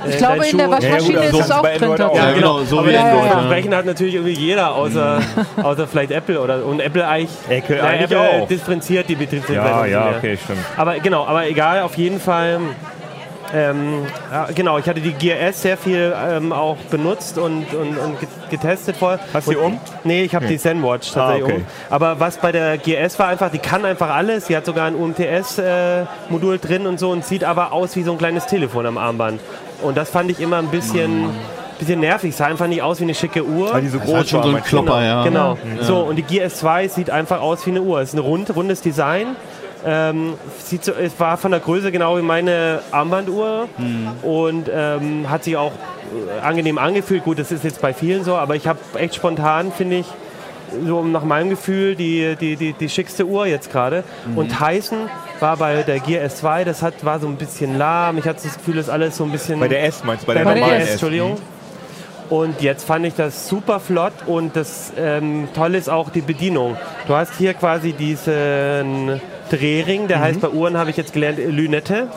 äh, 0.04 0.10
Ich 0.10 0.18
glaube, 0.18 0.38
deinen 0.40 0.50
in 0.50 0.58
der 0.58 0.66
Schuh- 0.66 0.70
Waschmaschine 0.72 1.14
Ja, 1.14 1.20
gut, 1.20 1.24
ist 1.24 1.34
also 1.34 1.38
es 1.40 1.50
auch 1.50 1.62
bei 1.62 1.78
drin. 1.78 2.02
Auch. 2.02 2.14
Ja, 2.16 2.32
genau, 2.32 2.60
so 2.60 2.78
aber 2.78 2.88
wie 2.90 2.96
Android, 2.96 3.24
ja, 3.24 3.26
ja. 3.26 3.32
Versprechen 3.38 3.74
hat 3.74 3.86
natürlich 3.86 4.14
irgendwie 4.14 4.34
jeder, 4.34 4.74
außer, 4.74 5.20
außer 5.62 5.86
vielleicht 5.88 6.10
Apple 6.12 6.40
oder 6.40 6.64
und 6.64 6.80
Apple 6.80 7.06
eigentlich, 7.06 7.30
Apple 7.48 7.78
na, 7.80 7.88
eigentlich 7.88 8.10
Apple 8.12 8.20
auch. 8.42 8.48
differenziert 8.48 9.08
die 9.08 9.14
Betriebssysteme. 9.16 9.66
Ja, 9.66 9.86
ja, 9.86 10.10
okay, 10.16 10.38
stimmt. 10.42 10.60
Aber 10.76 10.94
genau, 11.00 11.24
aber 11.26 11.48
egal, 11.48 11.82
auf 11.82 11.96
jeden 11.96 12.20
Fall. 12.20 12.60
Ähm, 13.54 14.04
ja, 14.32 14.48
genau, 14.54 14.78
ich 14.78 14.88
hatte 14.88 15.00
die 15.00 15.12
Gear 15.12 15.38
S 15.40 15.62
sehr 15.62 15.76
viel 15.76 16.14
ähm, 16.28 16.52
auch 16.52 16.76
benutzt 16.90 17.38
und, 17.38 17.72
und, 17.74 17.96
und 17.96 18.20
get- 18.20 18.28
getestet 18.50 18.96
vorher. 18.96 19.20
Hast 19.32 19.46
du 19.46 19.52
die 19.52 19.56
um? 19.56 19.78
Nee, 20.04 20.24
ich 20.24 20.34
habe 20.34 20.46
die 20.46 20.58
Zenwatch 20.58 21.12
tatsächlich 21.12 21.42
Ah, 21.44 21.46
okay. 21.46 21.56
um. 21.58 21.66
Aber 21.94 22.18
was 22.20 22.38
bei 22.38 22.50
der 22.52 22.76
Gear 22.78 23.02
S 23.02 23.18
war 23.18 23.28
einfach, 23.28 23.50
die 23.50 23.58
kann 23.58 23.84
einfach 23.84 24.10
alles. 24.10 24.46
Sie 24.46 24.56
hat 24.56 24.66
sogar 24.66 24.86
ein 24.86 24.94
UMTS-Modul 24.96 26.58
drin 26.58 26.86
und 26.86 26.98
so 26.98 27.10
und 27.10 27.24
sieht 27.24 27.44
aber 27.44 27.72
aus 27.72 27.96
wie 27.96 28.02
so 28.02 28.12
ein 28.12 28.18
kleines 28.18 28.46
Telefon 28.46 28.86
am 28.86 28.98
Armband. 28.98 29.40
Und 29.82 29.96
das 29.96 30.10
fand 30.10 30.30
ich 30.30 30.40
immer 30.40 30.56
ein 30.58 30.68
bisschen, 30.68 31.30
bisschen 31.78 32.00
nervig. 32.00 32.34
Sah 32.34 32.46
einfach 32.46 32.66
nicht 32.66 32.82
aus 32.82 32.98
wie 33.00 33.04
eine 33.04 33.14
schicke 33.14 33.44
Uhr. 33.44 33.72
Weil 33.72 33.82
die 33.82 33.88
so 33.88 33.98
groß 33.98 34.14
hat 34.18 34.28
schon 34.28 34.40
war, 34.42 34.50
so 34.50 34.56
ein? 34.56 34.62
Klopper, 34.64 35.04
ja. 35.04 35.22
Genau. 35.24 35.58
So, 35.82 35.98
und 36.00 36.16
die 36.16 36.22
Gear 36.22 36.48
S2 36.48 36.88
sieht 36.88 37.10
einfach 37.10 37.40
aus 37.40 37.66
wie 37.66 37.70
eine 37.70 37.82
Uhr. 37.82 38.00
Es 38.00 38.08
ist 38.10 38.14
ein 38.14 38.20
rund, 38.20 38.54
rundes 38.56 38.80
Design. 38.80 39.36
Ähm, 39.84 40.34
sieht 40.64 40.84
so, 40.84 40.92
es 40.92 41.18
war 41.20 41.36
von 41.36 41.50
der 41.50 41.60
Größe 41.60 41.92
genau 41.92 42.16
wie 42.16 42.22
meine 42.22 42.80
Armbanduhr 42.90 43.68
und 44.22 44.70
ähm, 44.72 45.28
hat 45.30 45.44
sich 45.44 45.56
auch 45.56 45.72
äh, 45.72 46.40
angenehm 46.40 46.78
angefühlt. 46.78 47.24
Gut, 47.24 47.38
das 47.38 47.52
ist 47.52 47.64
jetzt 47.64 47.80
bei 47.80 47.92
vielen 47.92 48.24
so, 48.24 48.36
aber 48.36 48.56
ich 48.56 48.66
habe 48.66 48.78
echt 48.98 49.14
spontan, 49.14 49.72
finde 49.72 49.96
ich, 49.96 50.06
so 50.86 51.02
nach 51.04 51.24
meinem 51.24 51.50
Gefühl 51.50 51.94
die, 51.94 52.36
die, 52.40 52.56
die, 52.56 52.72
die 52.72 52.88
schickste 52.88 53.26
Uhr 53.26 53.46
jetzt 53.46 53.70
gerade. 53.70 54.04
Und 54.34 54.48
Tyson 54.56 55.08
war 55.40 55.56
bei 55.56 55.82
der 55.82 56.00
Gear 56.00 56.24
S2, 56.26 56.64
das 56.64 56.82
hat, 56.82 57.04
war 57.04 57.20
so 57.20 57.28
ein 57.28 57.36
bisschen 57.36 57.78
lahm. 57.78 58.18
Ich 58.18 58.26
hatte 58.26 58.42
das 58.42 58.56
Gefühl, 58.56 58.76
das 58.76 58.86
ist 58.86 58.92
alles 58.92 59.16
so 59.16 59.24
ein 59.24 59.32
bisschen 59.32 59.60
Bei 59.60 59.68
der 59.68 59.84
S 59.84 60.02
meinst 60.04 60.24
du? 60.24 60.26
Bei 60.26 60.34
der 60.34 60.44
bei 60.44 60.54
der 60.54 60.62
normalen 60.62 60.80
S, 60.80 60.86
S? 60.86 60.92
Entschuldigung. 60.92 61.36
Und 62.28 62.60
jetzt 62.60 62.84
fand 62.84 63.06
ich 63.06 63.14
das 63.14 63.48
super 63.48 63.78
flott 63.78 64.12
und 64.26 64.56
das 64.56 64.92
ähm, 64.98 65.48
Tolle 65.54 65.78
ist 65.78 65.88
auch 65.88 66.10
die 66.10 66.22
Bedienung. 66.22 66.76
Du 67.06 67.14
hast 67.14 67.34
hier 67.38 67.54
quasi 67.54 67.92
diesen 67.92 69.20
Drehring, 69.50 70.08
der 70.08 70.20
heißt 70.20 70.40
bei 70.40 70.48
Uhren, 70.48 70.76
habe 70.76 70.90
ich 70.90 70.96
jetzt 70.96 71.12
gelernt, 71.12 71.38
Lünette. 71.38 72.08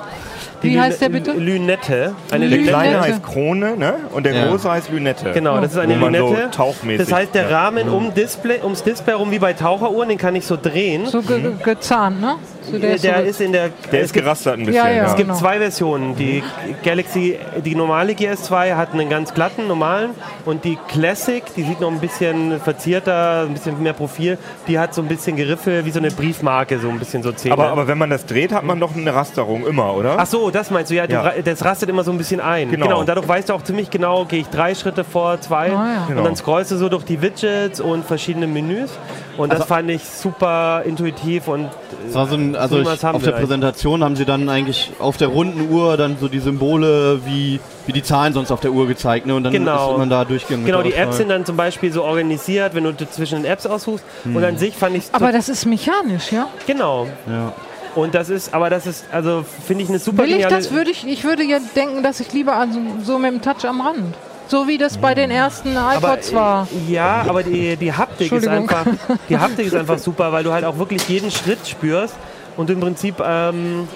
Die 0.62 0.68
Wie 0.68 0.72
Lüne- 0.74 0.82
heißt 0.84 1.02
der 1.02 1.10
bitte? 1.10 1.32
Lünette. 1.32 2.14
Eine 2.32 2.48
Der 2.50 2.58
Lünette. 2.58 2.70
kleine 2.78 3.02
heißt 3.02 3.24
Krone 3.24 3.78
ne? 3.78 3.94
und 4.12 4.26
der 4.26 4.34
Ja. 4.34 4.48
große 4.48 4.70
heißt 4.70 4.90
Lünette. 4.90 5.32
Genau, 5.32 5.60
das 5.62 5.72
ist 5.72 5.78
eine 5.78 5.96
Wo 5.96 6.00
man 6.06 6.16
so 6.16 6.28
Lünette. 6.34 6.50
tauchmäßig- 6.58 6.98
das 6.98 7.12
heißt, 7.12 7.34
der 7.36 7.50
ja. 7.50 7.58
Rahmen 7.64 7.88
um 7.90 8.14
Display, 8.14 8.60
ums 8.62 8.84
Display 8.84 9.14
rum 9.14 9.32
wie 9.32 9.40
bei 9.40 9.54
Taucheruhren, 9.54 10.10
den 10.10 10.18
kann 10.18 10.36
ich 10.36 10.46
so 10.46 10.58
drehen. 10.62 11.06
So 11.06 11.22
ge 11.22 11.40
ge- 11.42 11.52
gezahnt, 11.64 12.20
ne? 12.20 12.36
So 12.70 12.78
der 12.78 12.98
so 12.98 13.04
der 13.08 13.22
ge- 13.22 13.30
ist 13.30 13.42
in 13.42 13.52
der. 13.54 13.70
Der 13.92 14.02
ist 14.02 14.14
gerastert 14.14 14.54
ein 14.60 14.66
bisschen. 14.66 14.76
Ja, 14.76 14.90
ja. 14.90 14.96
ja. 14.98 15.04
Es 15.06 15.16
gibt 15.16 15.30
Genau. 15.30 15.40
zwei 15.40 15.58
Versionen. 15.60 16.16
Die 16.18 16.44
Galaxy, 16.84 17.38
die 17.66 17.76
normale 17.76 18.14
GS2 18.14 18.76
hat 18.76 18.94
einen 18.94 19.10
ganz 19.10 19.34
glatten, 19.34 19.68
normalen 19.68 20.12
und 20.46 20.64
die 20.66 20.78
Classic, 20.88 21.44
die 21.56 21.64
sieht 21.64 21.80
noch 21.82 21.92
ein 21.92 22.00
bisschen 22.00 22.60
verzierter, 22.62 23.44
ein 23.48 23.54
bisschen 23.54 23.82
mehr 23.82 23.94
Profil, 23.94 24.38
die 24.68 24.78
hat 24.78 24.94
so 24.94 25.02
ein 25.02 25.08
bisschen 25.08 25.36
Geriffel, 25.36 25.86
wie 25.86 25.92
so 25.92 26.00
eine 26.00 26.12
Briefmarke, 26.12 26.80
so 26.80 26.90
ein 26.90 27.00
bisschen 27.00 27.24
so 27.24 27.32
Zähne. 27.32 27.54
Aber, 27.54 27.70
aber 27.70 27.88
wenn 27.88 27.98
man 27.98 28.10
das 28.10 28.26
dreht, 28.26 28.52
hat 28.52 28.64
man 28.64 28.80
doch 28.80 28.96
eine 28.96 29.14
Rasterung 29.14 29.66
immer, 29.66 29.94
oder? 29.96 30.16
Ach 30.18 30.26
so, 30.28 30.49
das 30.56 30.72
meinst 30.72 30.92
du, 30.92 30.96
ja, 30.96 31.08
du 31.08 31.14
Ja. 31.14 31.34
das 31.44 31.64
rastet 31.66 31.90
immer 31.90 32.04
so 32.04 32.12
ein 32.12 32.18
bisschen 32.18 32.40
ein. 32.42 32.70
Genau. 32.72 33.00
und 33.00 33.10
dadurch 33.10 33.28
weißt 33.28 33.50
du 33.50 33.54
auch 33.54 33.62
ziemlich 33.64 33.90
genau, 33.90 34.26
gehe 34.26 34.40
ich 34.42 34.48
drei 34.48 34.76
Schritte 34.76 35.04
vor, 35.04 35.40
zwei. 35.42 35.72
Ah, 35.72 35.88
ja. 35.94 36.06
Genau. 36.08 36.20
Und 36.20 36.26
dann 36.26 36.36
scrollst 36.36 36.72
du 36.72 36.78
so 36.78 36.90
durch 36.90 37.04
die 37.04 37.22
Widgets 37.22 37.80
und 37.80 38.06
verschiedene 38.06 38.48
Menüs. 38.48 38.90
Und 39.38 39.54
das 39.54 39.66
fand 39.66 39.90
ich 39.90 40.04
super 40.04 40.84
intuitiv 40.86 41.48
und 41.48 41.70
Das 42.06 42.16
war 42.16 42.28
so 42.28 42.36
ein, 42.36 42.56
also 42.56 42.80
ich, 42.82 43.04
haben 43.04 43.16
auf 43.16 43.24
der 43.24 43.32
Präsentation 43.32 44.04
haben 44.04 44.16
sie 44.18 44.26
dann 44.26 44.50
eigentlich 44.50 44.92
auf 45.00 45.16
der 45.18 45.30
runden 45.30 45.70
Uhr 45.72 45.96
dann 45.96 46.18
so 46.20 46.28
die 46.28 46.40
Symbole 46.40 47.22
wie, 47.26 47.60
wie 47.86 47.94
die 47.94 48.04
Zahlen 48.04 48.34
sonst 48.34 48.52
auf 48.52 48.60
der 48.60 48.72
Uhr 48.72 48.86
gezeigt, 48.88 49.26
ne? 49.26 49.36
Und 49.36 49.44
dann 49.44 49.54
Genau. 49.54 49.92
ist 49.94 49.98
man 49.98 50.10
da 50.10 50.26
durchgegangen. 50.26 50.66
Genau, 50.66 50.82
die 50.82 50.94
Apps 50.94 51.18
sind 51.18 51.30
dann 51.30 51.46
zum 51.46 51.56
Beispiel 51.56 51.92
so 51.94 52.04
organisiert, 52.04 52.76
wenn 52.76 52.84
du 52.84 52.94
zwischen 53.10 53.44
den 53.44 53.52
Apps 53.52 53.66
aussuchst. 53.66 54.04
Und 54.26 54.44
an 54.44 54.58
sich 54.58 54.76
fand 54.76 54.96
ich 54.98 55.04
es 55.06 55.14
Aber 55.14 55.32
das 55.32 55.48
ist 55.48 55.66
mechanisch, 55.66 56.32
ja? 56.32 56.48
genau. 56.68 57.08
Ja. 57.28 57.54
Und 57.96 58.14
das 58.16 58.30
ist, 58.30 58.54
aber 58.54 58.70
das 58.70 58.86
ist, 58.86 59.06
also 59.12 59.44
finde 59.66 59.84
ich 59.84 59.90
eine 59.90 60.00
super 60.00 60.24
Will 60.24 60.36
ich 60.40 60.46
das, 60.46 60.72
würde 60.72 60.92
ich, 60.92 61.08
ich 61.08 61.24
würde 61.24 61.44
ja 61.44 61.58
denken, 61.76 62.04
dass 62.04 62.20
ich 62.20 62.32
lieber 62.34 62.54
also 62.56 62.80
so 63.04 63.18
mit 63.18 63.32
dem 63.32 63.42
Touch 63.42 63.66
am 63.68 63.82
Rand. 63.82 64.16
So 64.48 64.68
wie 64.68 64.78
das 64.80 64.98
bei 64.98 65.14
den 65.14 65.30
ersten 65.32 65.76
iPods 65.76 66.34
war. 66.34 66.68
äh, 66.88 66.92
Ja, 66.94 67.24
aber 67.28 67.44
die, 67.44 67.76
die 67.78 67.94
Haptik 67.94 68.32
ist 68.32 68.48
einfach, 68.48 68.84
die 69.30 69.38
Haptik 69.40 69.68
ist 69.68 69.76
einfach 69.76 70.00
super, 70.00 70.32
weil 70.32 70.44
du 70.44 70.52
halt 70.52 70.66
auch 70.66 70.78
wirklich 70.80 71.08
jeden 71.08 71.30
Schritt 71.30 71.68
spürst 71.68 72.16
und 72.58 72.68
du 72.70 72.74
im 72.74 72.80
Prinzip 72.80 73.16
ähm, 73.24 73.88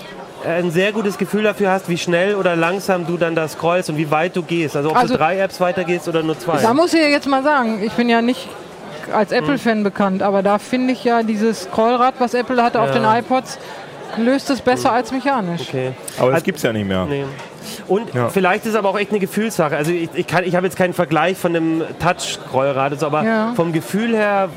ein 0.46 0.70
sehr 0.72 0.92
gutes 0.92 1.18
Gefühl 1.18 1.44
dafür 1.44 1.72
hast, 1.72 1.90
wie 1.90 1.98
schnell 1.98 2.36
oder 2.36 2.56
langsam 2.56 3.08
du 3.08 3.18
dann 3.18 3.34
da 3.34 3.48
scrollst 3.48 3.90
und 3.90 3.98
wie 3.98 4.12
weit 4.12 4.36
du 4.36 4.44
gehst. 4.44 4.76
Also 4.76 4.92
ob 4.92 4.98
Also- 4.98 5.14
du 5.14 5.18
drei 5.20 5.40
Apps 5.40 5.60
weitergehst 5.60 6.08
oder 6.08 6.22
nur 6.22 6.38
zwei. 6.38 6.62
Da 6.62 6.74
muss 6.74 6.94
ich 6.94 7.00
ja 7.02 7.08
jetzt 7.08 7.28
mal 7.28 7.42
sagen, 7.44 7.82
ich 7.84 7.94
bin 7.94 8.08
ja 8.10 8.22
nicht 8.22 8.48
als 9.12 9.32
Apple-Fan 9.32 9.84
bekannt, 9.84 10.22
aber 10.22 10.44
da 10.44 10.60
finde 10.60 10.94
ich 10.94 11.04
ja 11.04 11.24
dieses 11.24 11.64
Scrollrad, 11.64 12.16
was 12.20 12.34
Apple 12.36 12.62
hatte 12.64 12.80
auf 12.80 12.90
Ja. 12.90 12.94
den 12.94 13.06
iPods, 13.24 13.58
löst 14.18 14.50
es 14.50 14.62
besser 14.62 14.92
als 14.92 15.12
mechanisch. 15.12 15.62
Okay. 15.70 15.92
Aber 16.18 16.28
das 16.28 16.36
Also- 16.36 16.46
gibt 16.46 16.58
es 16.58 16.64
ja 16.64 16.74
nicht 16.74 16.88
mehr. 16.88 17.06
Nee. 17.06 17.24
Und 17.88 18.14
Ja. 18.14 18.28
vielleicht 18.30 18.66
ist 18.66 18.72
es 18.72 18.76
aber 18.76 18.90
auch 18.90 19.00
echt 19.00 19.12
eine 19.12 19.20
Gefühlssache. 19.20 19.76
Also 19.76 19.92
ich, 19.92 20.10
ich, 20.14 20.28
kann- 20.28 20.44
ich 20.44 20.56
habe 20.56 20.66
jetzt 20.66 20.76
keinen 20.78 20.94
Vergleich 20.94 21.38
von 21.38 21.56
einem 21.56 21.82
Touch-Scrollrad, 22.00 23.00
so, 23.00 23.06
aber 23.08 23.24
Ja. 23.24 23.54
vom 23.56 23.72
Gefühl 23.72 24.16
her 24.16 24.50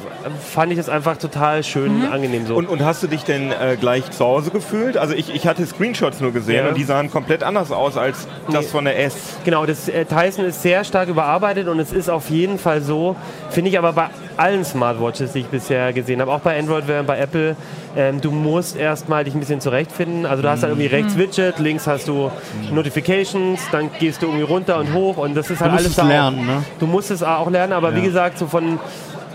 fand 0.53 0.73
ich 0.73 0.79
es 0.79 0.89
einfach 0.89 1.17
total 1.17 1.63
schön, 1.63 2.01
Mhm. 2.07 2.13
angenehm 2.13 2.47
so. 2.47 2.57
Und, 2.57 2.69
und 2.69 2.85
hast 2.85 3.03
du 3.03 3.07
dich 3.07 3.23
denn 3.25 3.53
äh, 3.53 3.77
gleich 3.79 4.11
zu 4.11 4.25
Hause 4.25 4.51
gefühlt? 4.51 4.97
Also 4.97 5.15
ich, 5.15 5.35
ich 5.35 5.47
hatte 5.47 5.65
Screenshots 5.67 6.21
nur 6.21 6.33
gesehen 6.33 6.65
Ja. 6.65 6.69
und 6.69 6.77
die 6.77 6.85
sahen 6.85 7.11
komplett 7.11 7.43
anders 7.43 7.71
aus 7.73 7.97
als 7.97 8.27
das 8.51 8.65
Nee. 8.67 8.71
von 8.71 8.85
der 8.85 8.99
S. 9.03 9.15
Genau, 9.45 9.67
das 9.67 9.89
äh, 9.89 10.05
Tyson 10.05 10.45
ist 10.45 10.63
sehr 10.63 10.83
stark 10.85 11.09
überarbeitet 11.09 11.69
und 11.69 11.79
es 11.79 11.93
ist 11.93 12.11
auf 12.11 12.29
jeden 12.31 12.59
Fall 12.59 12.81
so, 12.83 13.15
finde 13.51 13.71
ich 13.71 13.79
aber 13.79 13.93
bei 13.93 14.07
allen 14.37 14.65
Smartwatches, 14.65 15.33
die 15.33 15.41
ich 15.41 15.47
bisher 15.47 15.93
gesehen 15.93 16.21
habe, 16.21 16.33
auch 16.33 16.41
bei 16.41 16.59
Android, 16.59 16.85
bei 17.07 17.19
Apple, 17.19 17.57
ähm, 17.97 18.21
du 18.21 18.31
musst 18.31 18.77
erstmal 18.77 19.25
dich 19.25 19.35
ein 19.35 19.41
bisschen 19.41 19.61
zurechtfinden. 19.61 20.27
Also 20.27 20.43
du 20.43 20.51
hast 20.51 20.63
halt 20.63 20.73
irgendwie 20.73 20.89
rechts 20.95 21.17
Widget, 21.17 21.59
links 21.59 21.87
hast 21.87 22.09
du 22.09 22.31
Notifications, 22.71 23.61
dann 23.73 23.91
gehst 23.99 24.23
du 24.23 24.27
irgendwie 24.27 24.45
runter 24.45 24.79
und 24.79 24.93
hoch 24.93 25.17
und 25.17 25.35
das 25.35 25.51
ist 25.51 25.61
halt 25.61 25.71
Du 25.71 25.75
musst 25.75 25.87
alles 25.87 25.91
es 25.91 25.97
da 25.97 26.07
lernen, 26.07 26.41
auch, 26.41 26.45
ne? 26.45 26.65
Du 26.79 26.87
musst 26.87 27.11
es 27.11 27.23
auch 27.23 27.51
lernen, 27.51 27.73
aber 27.73 27.95
wie 27.97 28.03
gesagt, 28.03 28.39
so 28.39 28.47
von 28.47 28.79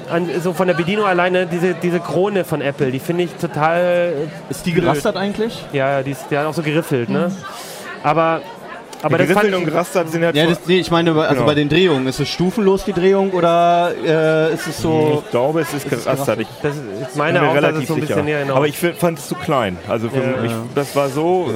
an, 0.10 0.28
so 0.42 0.54
von 0.54 0.68
der 0.68 0.74
Bedienung 0.74 1.06
alleine, 1.06 1.48
diese, 1.48 1.74
diese 1.74 2.00
Krone 2.00 2.44
von 2.44 2.62
Apple, 2.62 2.92
die 2.92 3.00
finde 3.00 3.24
ich 3.24 3.32
total 3.34 4.14
Ist 4.50 4.66
die 4.66 4.74
gerastert 4.74 5.16
eigentlich? 5.16 5.66
ja, 5.72 5.90
ja, 5.98 6.04
die, 6.04 6.12
ist, 6.12 6.26
die 6.30 6.38
hat 6.38 6.46
auch 6.46 6.54
so 6.54 6.62
geriffelt, 6.62 7.10
ne? 7.10 7.32
Aber, 8.04 8.42
aber 9.02 9.18
das 9.18 9.28
Geriffelt 9.28 9.54
ich, 9.54 9.58
und 9.60 9.66
gerastert 9.66 10.10
sind 10.12 10.24
halt 10.24 10.36
Ja, 10.36 10.44
so- 10.46 10.50
das, 10.52 10.60
nee, 10.68 10.80
ich 10.80 10.92
meine, 10.92 11.14
bei- 11.14 11.22
also 11.24 11.36
Genau. 11.36 11.46
bei 11.46 11.56
den 11.56 11.70
Drehungen, 11.70 12.08
ist 12.08 12.20
es 12.20 12.30
stufenlos 12.30 12.86
die 12.86 12.94
Drehung 12.94 13.32
oder 13.32 13.92
äh, 14.06 14.54
ist 14.54 14.68
es 14.68 14.82
so. 14.82 15.22
ich 15.26 15.32
glaube, 15.32 15.62
es 15.62 15.74
ist 15.74 15.90
gerastert. 15.90 16.40
Ich 16.42 16.48
das 16.62 16.76
ist 16.76 16.82
bin 16.84 16.92
meine 17.16 17.42
auch, 17.50 17.56
relativ 17.56 17.88
so 17.88 17.96
ein 17.96 18.02
sicher. 18.02 18.16
bisschen 18.16 18.26
näher. 18.26 18.46
Aber 18.56 18.68
ich 18.68 18.78
fand 18.78 19.20
es 19.20 19.28
zu 19.28 19.36
klein. 19.36 19.78
Also 19.88 20.10
für 20.10 20.18
Ja. 20.22 20.42
mich, 20.42 20.52
das 20.76 20.96
war 20.96 21.10
so. 21.10 21.50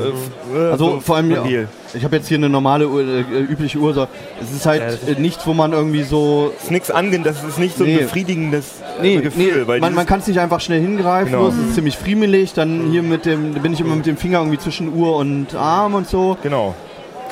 Äh, 0.56 0.72
Also 0.72 0.92
so 0.96 1.00
vor 1.02 1.18
allem, 1.18 1.32
ja, 1.32 1.42
fragil. 1.42 1.68
ich 1.94 2.04
habe 2.04 2.16
jetzt 2.16 2.28
hier 2.28 2.38
eine 2.38 2.50
normale, 2.50 2.88
Uhr, 2.88 3.02
äh, 3.02 3.22
übliche 3.42 3.78
Uhr. 3.80 3.94
So. 3.94 4.08
Es 4.42 4.52
ist 4.56 4.66
halt 4.66 4.82
Ja, 4.82 4.88
das 4.92 5.18
äh, 5.18 5.20
nichts, 5.20 5.46
wo 5.46 5.54
man 5.54 5.74
irgendwie 5.74 6.04
so. 6.04 6.52
Es 6.58 6.66
ist 6.66 6.72
nichts 6.72 6.92
angenehm, 6.92 7.24
das 7.24 7.44
ist 7.44 7.60
nicht 7.60 7.78
so 7.78 7.84
ein 7.84 7.92
Nee. 7.92 7.98
befriedigendes 8.00 8.82
äh, 9.00 9.02
Nee, 9.02 9.18
Gefühl. 9.22 9.62
nee 9.62 9.68
weil 9.68 9.80
man, 9.80 9.94
man 9.94 10.06
kann 10.06 10.20
es 10.20 10.28
nicht 10.28 10.40
einfach 10.40 10.60
schnell 10.60 10.82
hingreifen. 10.82 11.32
Genau. 11.32 11.48
Es 11.50 11.56
ist 11.56 11.76
ziemlich 11.76 11.98
friemelig. 11.98 12.54
Dann 12.54 12.90
hier 12.92 13.04
mit 13.04 13.26
dem, 13.26 13.54
bin 13.54 13.74
ich 13.74 13.80
immer 13.82 13.96
mit 13.96 14.06
dem 14.06 14.18
Finger 14.18 14.40
irgendwie 14.40 14.58
zwischen 14.60 14.94
Uhr 14.94 15.16
und 15.18 15.56
Arm 15.56 15.94
und 15.96 16.08
so. 16.08 16.38
Genau. 16.44 16.74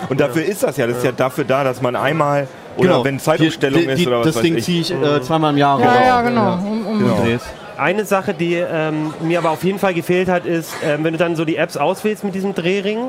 Und 0.10 0.20
dafür 0.20 0.44
ist 0.46 0.64
das 0.64 0.78
ja. 0.78 0.88
Das 0.88 0.98
ist 0.98 1.04
ja 1.06 1.12
dafür 1.12 1.44
da, 1.44 1.64
dass 1.64 1.82
man 1.82 1.96
einmal 1.96 2.48
oder 2.78 3.04
wenn 3.04 3.20
Zeitumstellung 3.20 3.82
Genau. 3.82 3.88
Die- 3.90 3.94
ist 3.94 4.00
die, 4.02 4.08
oder 4.08 4.20
was 4.20 4.26
Das 4.28 4.36
weiß 4.38 4.42
Ding 4.44 4.58
ich. 4.58 4.64
ziehe 4.66 4.82
ich 4.82 4.92
äh, 4.92 5.22
zweimal 5.22 5.52
im 5.52 5.58
Jahr 5.58 5.80
Ja, 5.80 5.86
raus. 5.88 5.98
ja, 6.06 6.22
genau. 6.22 6.54
Um, 6.56 6.88
um 6.88 7.00
Genau. 7.00 7.16
Eine 7.78 8.06
Sache, 8.06 8.34
die 8.34 8.56
ähm, 8.56 9.14
mir 9.22 9.40
aber 9.40 9.50
auf 9.52 9.64
jeden 9.64 9.80
Fall 9.80 9.94
gefehlt 9.94 10.30
hat, 10.30 10.46
ist, 10.46 10.74
ähm, 10.84 11.04
wenn 11.04 11.14
du 11.14 11.18
dann 11.20 11.36
so 11.36 11.46
die 11.46 11.58
Apps 11.58 11.78
auswählst 11.78 12.24
mit 12.24 12.36
diesem 12.36 12.54
Drehring, 12.56 13.00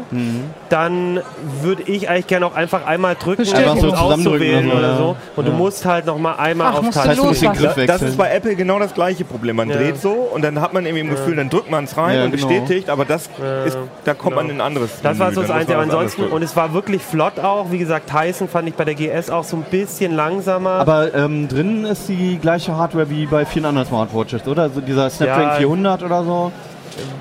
dann 0.68 1.20
würde 1.62 1.82
ich 1.82 2.08
eigentlich 2.08 2.26
gerne 2.26 2.46
auch 2.46 2.54
einfach 2.54 2.86
einmal 2.86 3.14
drücken, 3.16 3.42
um 3.46 3.54
Einfach 3.54 3.76
so 3.76 3.90
zusammendrücken 3.90 4.24
auszuwählen 4.32 4.66
oder 4.72 4.76
so, 4.76 4.78
oder 4.78 4.88
ja. 4.88 4.96
so. 4.96 5.16
Und 5.36 5.48
du 5.48 5.52
musst 5.52 5.84
halt 5.84 6.06
noch 6.06 6.18
mal 6.18 6.34
einmal 6.34 6.68
Ach, 6.72 6.78
auf 6.78 6.86
Das 6.90 7.06
heißt, 7.08 7.88
Das 7.88 8.02
ist 8.02 8.16
bei 8.16 8.30
Apple 8.30 8.54
genau 8.56 8.78
das 8.78 8.94
gleiche 8.94 9.24
Problem. 9.24 9.56
Man 9.56 9.68
Ja. 9.70 9.76
dreht 9.76 10.00
so 10.00 10.10
und 10.12 10.42
dann 10.42 10.60
hat 10.60 10.72
man 10.72 10.84
irgendwie 10.86 11.00
im 11.02 11.10
Gefühl, 11.10 11.36
dann 11.36 11.50
drückt 11.50 11.70
man 11.70 11.84
es 11.84 11.96
rein 11.96 12.16
Ja, 12.18 12.24
und 12.24 12.32
genau. 12.32 12.46
bestätigt, 12.48 12.90
aber 12.90 13.04
das 13.04 13.28
ist, 13.66 13.78
da 14.04 14.14
kommt 14.14 14.36
man 14.36 14.46
Genau. 14.46 14.54
in 14.56 14.60
ein 14.60 14.66
anderes 14.66 14.90
Das 15.02 15.18
war 15.18 15.32
so 15.32 15.42
das 15.42 15.50
Einzige. 15.50 15.74
man 15.78 15.84
ansonsten, 15.90 16.24
und 16.24 16.42
es 16.42 16.54
war 16.56 16.72
wirklich 16.74 17.02
flott 17.02 17.38
auch. 17.40 17.70
Wie 17.70 17.78
gesagt, 17.78 18.10
Tyson 18.10 18.48
fand 18.48 18.68
ich 18.68 18.74
bei 18.74 18.84
der 18.84 18.94
GS 18.94 19.30
auch 19.30 19.44
so 19.44 19.56
ein 19.56 19.64
bisschen 19.70 20.14
langsamer. 20.14 20.70
Aber 20.70 21.14
ähm, 21.14 21.48
drin 21.48 21.84
ist 21.84 22.08
die 22.08 22.38
gleiche 22.40 22.76
Hardware 22.76 23.08
wie 23.10 23.26
bei 23.26 23.44
vielen 23.46 23.64
anderen 23.64 23.86
Smartwatches, 23.88 24.46
oder? 24.46 24.63
So 24.70 24.80
dieser 24.80 25.10
Snapdragon 25.10 25.48
Ja. 25.48 25.54
400 25.56 26.02
oder 26.02 26.24
so. 26.24 26.52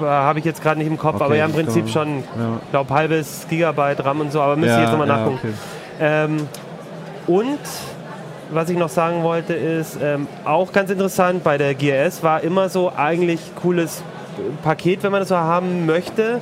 Habe 0.01 0.39
ich 0.39 0.45
jetzt 0.45 0.62
gerade 0.62 0.77
nicht 0.79 0.88
im 0.88 0.97
Kopf, 0.97 1.15
Okay, 1.15 1.23
aber 1.23 1.36
ja, 1.36 1.45
im 1.45 1.51
Prinzip 1.53 1.86
kann 1.86 1.91
schon, 1.93 2.15
Ja. 2.17 2.60
ich 2.63 2.69
glaube, 2.71 2.93
halbes 2.93 3.47
Gigabyte 3.49 4.06
RAM 4.06 4.21
und 4.21 4.32
so, 4.32 4.39
aber 4.41 4.56
müsste 4.56 4.75
ich 4.75 4.82
jetzt 4.82 4.91
nochmal 4.91 5.08
ja, 5.08 5.17
nachgucken. 5.17 5.39
okay. 5.41 5.53
Ähm, 5.99 6.47
und 7.25 7.60
was 8.51 8.69
ich 8.69 8.77
noch 8.77 8.89
sagen 8.89 9.23
wollte, 9.23 9.53
ist 9.53 9.97
ähm, 10.01 10.27
auch 10.45 10.71
ganz 10.71 10.91
interessant, 10.91 11.43
bei 11.43 11.58
der 11.58 11.73
GS 11.73 12.21
war 12.21 12.41
immer 12.41 12.69
so 12.69 12.91
eigentlich 12.95 13.39
cooles 13.56 14.03
Paket, 14.63 15.01
wenn 15.03 15.12
man 15.12 15.21
das 15.21 15.29
so 15.29 15.38
haben 15.38 15.86
möchte. 15.88 16.41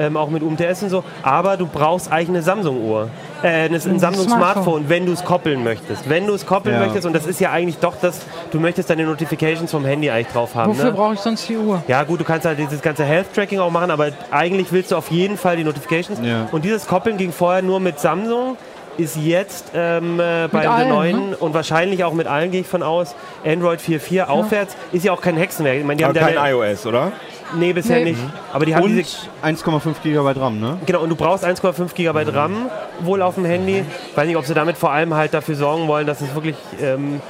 Ähm, 0.00 0.16
auch 0.16 0.30
mit 0.30 0.42
UMTS 0.42 0.82
und 0.84 0.88
so, 0.88 1.04
aber 1.22 1.56
du 1.58 1.66
brauchst 1.66 2.10
eigentlich 2.10 2.30
eine 2.30 2.42
Samsung-Uhr. 2.42 3.10
Äh, 3.42 3.46
eine, 3.46 3.76
ein 3.76 3.80
Samsung-Smartphone, 3.80 4.26
Smartphone. 4.26 4.88
wenn 4.88 5.04
du 5.06 5.12
es 5.12 5.24
koppeln 5.24 5.62
möchtest. 5.62 6.08
Wenn 6.08 6.26
du 6.26 6.32
es 6.34 6.46
koppeln 6.46 6.74
Ja. 6.74 6.80
möchtest, 6.80 7.06
und 7.06 7.12
das 7.12 7.26
ist 7.26 7.38
ja 7.40 7.50
eigentlich 7.50 7.78
doch 7.78 7.94
das, 8.00 8.20
du 8.50 8.58
möchtest 8.60 8.88
deine 8.88 9.04
Notifications 9.04 9.70
vom 9.70 9.84
Handy 9.84 10.10
eigentlich 10.10 10.28
drauf 10.28 10.54
haben. 10.54 10.70
Wofür 10.70 10.86
ne? 10.86 10.92
brauche 10.92 11.14
ich 11.14 11.20
sonst 11.20 11.48
die 11.48 11.56
Uhr? 11.56 11.82
Ja 11.86 12.02
gut, 12.04 12.18
du 12.20 12.24
kannst 12.24 12.46
halt 12.46 12.58
dieses 12.58 12.80
ganze 12.80 13.04
Health-Tracking 13.04 13.58
auch 13.58 13.70
machen, 13.70 13.90
aber 13.90 14.08
eigentlich 14.30 14.72
willst 14.72 14.90
du 14.90 14.96
auf 14.96 15.10
jeden 15.10 15.36
Fall 15.36 15.56
die 15.56 15.64
Notifications. 15.64 16.18
Ja. 16.22 16.48
Und 16.50 16.64
dieses 16.64 16.86
Koppeln 16.86 17.16
ging 17.18 17.32
vorher 17.32 17.62
nur 17.62 17.78
mit 17.80 18.00
Samsung, 18.00 18.56
ist 19.00 19.16
jetzt 19.16 19.72
ähm, 19.74 20.20
äh, 20.20 20.48
bei 20.48 20.60
der 20.62 20.70
allen, 20.70 20.88
neuen 20.88 21.30
ne? 21.30 21.36
und 21.36 21.54
wahrscheinlich 21.54 22.04
auch 22.04 22.12
mit 22.12 22.26
allen, 22.26 22.50
gehe 22.50 22.60
ich 22.60 22.66
von 22.66 22.82
aus, 22.82 23.14
Android 23.44 23.80
4.4 23.80 24.24
aufwärts, 24.26 24.76
ist 24.92 25.04
ja 25.04 25.12
auch 25.12 25.20
kein 25.20 25.36
Hexenwerk. 25.36 25.78
Ich 25.78 25.84
meine, 25.84 25.98
die 25.98 26.04
Aber 26.04 26.20
haben 26.20 26.34
kein 26.34 26.52
iOS, 26.52 26.86
oder? 26.86 27.12
Nee, 27.56 27.72
bisher 27.72 27.98
Nee. 27.98 28.10
nicht. 28.12 28.20
Aber 28.52 28.64
die 28.64 28.74
haben 28.74 28.84
Und 28.84 28.96
diese 28.96 29.26
1,5 29.42 30.02
GB 30.02 30.38
RAM, 30.38 30.60
ne? 30.60 30.78
Genau, 30.86 31.02
und 31.02 31.08
du 31.08 31.16
brauchst 31.16 31.44
1,5 31.44 31.94
GB 31.94 32.22
RAM 32.32 32.66
wohl 33.00 33.22
auf 33.22 33.34
dem 33.34 33.44
Handy. 33.44 33.84
Weiß 34.14 34.26
nicht, 34.26 34.36
ob 34.36 34.44
sie 34.44 34.54
damit 34.54 34.76
vor 34.76 34.92
allem 34.92 35.14
halt 35.14 35.34
dafür 35.34 35.56
sorgen 35.56 35.88
wollen, 35.88 36.06
dass 36.06 36.20
es 36.20 36.32
wirklich 36.34 36.56
ähm, 36.80 37.20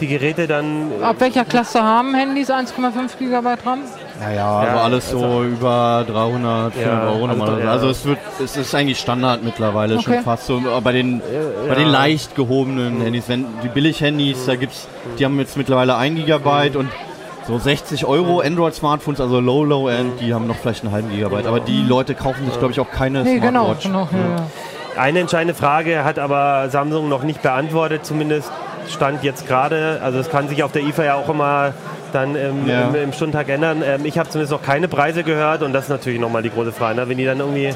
die 0.00 0.08
Geräte 0.08 0.46
dann. 0.48 0.90
Ab 1.02 1.16
welcher 1.18 1.44
Klasse 1.44 1.82
haben 1.82 2.14
Handys 2.14 2.50
1,5 2.50 3.18
GB 3.18 3.48
RAM? 3.64 3.80
Naja, 4.20 4.58
also 4.58 4.76
Ja, 4.76 4.82
alles 4.82 5.10
so 5.10 5.44
über 5.44 6.04
300, 6.06 6.72
400 6.74 6.74
Ja, 6.76 7.02
Euro 7.08 7.12
also, 7.14 7.26
normalerweise. 7.26 7.64
ja. 7.64 7.70
Also 7.72 7.88
es 7.90 8.04
wird, 8.04 8.18
es 8.42 8.56
ist 8.56 8.74
eigentlich 8.74 8.98
Standard 8.98 9.42
mittlerweile 9.44 10.00
schon 10.00 10.12
Okay. 10.14 10.22
fast 10.24 10.46
so. 10.46 10.58
Aber 10.66 10.80
Bei 10.80 10.92
den, 10.92 11.20
bei 11.68 11.74
den 11.74 11.88
leicht 11.88 12.34
gehobenen 12.34 13.00
Handys, 13.00 13.24
wenn 13.28 13.46
die 13.62 13.68
Billig-Handys, 13.68 14.46
da 14.46 14.56
gibt's, 14.56 14.88
die 15.18 15.24
haben 15.24 15.38
jetzt 15.38 15.56
mittlerweile 15.56 15.96
1 15.96 16.16
Gigabyte 16.16 16.76
und 16.76 16.88
so 17.46 17.58
60 17.58 18.04
Euro 18.06 18.40
Android-Smartphones, 18.40 19.20
also 19.20 19.40
Low, 19.40 19.64
Low 19.64 19.88
End, 19.88 20.20
die 20.20 20.34
haben 20.34 20.46
noch 20.46 20.56
vielleicht 20.56 20.84
einen 20.84 20.92
halben 20.92 21.10
Gigabyte. 21.10 21.46
Aber 21.46 21.60
die 21.60 21.82
Leute 21.82 22.14
kaufen 22.14 22.44
sich, 22.46 22.58
glaube 22.58 22.72
ich, 22.72 22.80
auch 22.80 22.90
keine 22.90 23.22
Nee, 23.22 23.38
genau. 23.38 23.74
Smartwatch. 23.74 23.84
genau 23.84 24.08
ja. 24.12 25.00
Eine 25.00 25.20
entscheidende 25.20 25.54
Frage 25.54 26.02
hat 26.04 26.18
aber 26.18 26.68
Samsung 26.70 27.08
noch 27.08 27.22
nicht 27.22 27.40
beantwortet, 27.40 28.04
zumindest 28.04 28.50
stand 28.90 29.22
jetzt 29.22 29.46
gerade. 29.46 30.00
Also 30.02 30.18
es 30.18 30.28
kann 30.28 30.48
sich 30.48 30.62
auf 30.64 30.72
der 30.72 30.82
IFA 30.82 31.04
ja 31.04 31.14
auch 31.14 31.28
immer 31.28 31.72
dann 32.12 32.34
im, 32.36 32.66
Ja. 32.68 32.88
im, 32.88 32.94
im 32.94 33.12
Stundentag 33.12 33.48
ändern. 33.48 33.82
Ähm, 33.84 34.04
ich 34.04 34.18
habe 34.18 34.28
zumindest 34.28 34.52
noch 34.52 34.62
keine 34.62 34.88
Preise 34.88 35.22
gehört 35.24 35.62
und 35.62 35.72
das 35.72 35.84
ist 35.84 35.90
natürlich 35.90 36.20
nochmal 36.20 36.42
die 36.42 36.50
große 36.50 36.72
Frage. 36.72 36.96
Ne? 36.96 37.08
Wenn 37.08 37.18
die 37.18 37.24
dann 37.24 37.38
irgendwie 37.40 37.70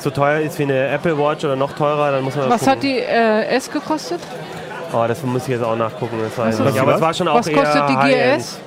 so 0.00 0.10
teuer 0.10 0.40
ist 0.40 0.58
wie 0.58 0.64
eine 0.64 0.88
Apple 0.88 1.18
Watch 1.18 1.44
oder 1.44 1.56
noch 1.56 1.72
teurer, 1.72 2.10
dann 2.12 2.24
muss 2.24 2.36
man 2.36 2.48
Was 2.50 2.60
gucken. 2.60 2.72
hat 2.72 2.82
die 2.82 2.98
äh, 2.98 3.46
S 3.56 3.70
gekostet? 3.70 4.20
Oh, 4.92 5.04
das 5.08 5.22
muss 5.24 5.42
ich 5.42 5.48
jetzt 5.48 5.64
auch 5.64 5.76
nachgucken. 5.76 6.16
Das 6.22 6.54
ist 6.54 6.60
Aber 6.78 6.94
es 6.94 7.00
war 7.00 7.12
schon 7.14 7.26
auch 7.28 7.36
Was 7.38 7.50
kostet 7.52 7.74
eher 7.90 8.34
die. 8.36 8.38
GS? 8.38 8.60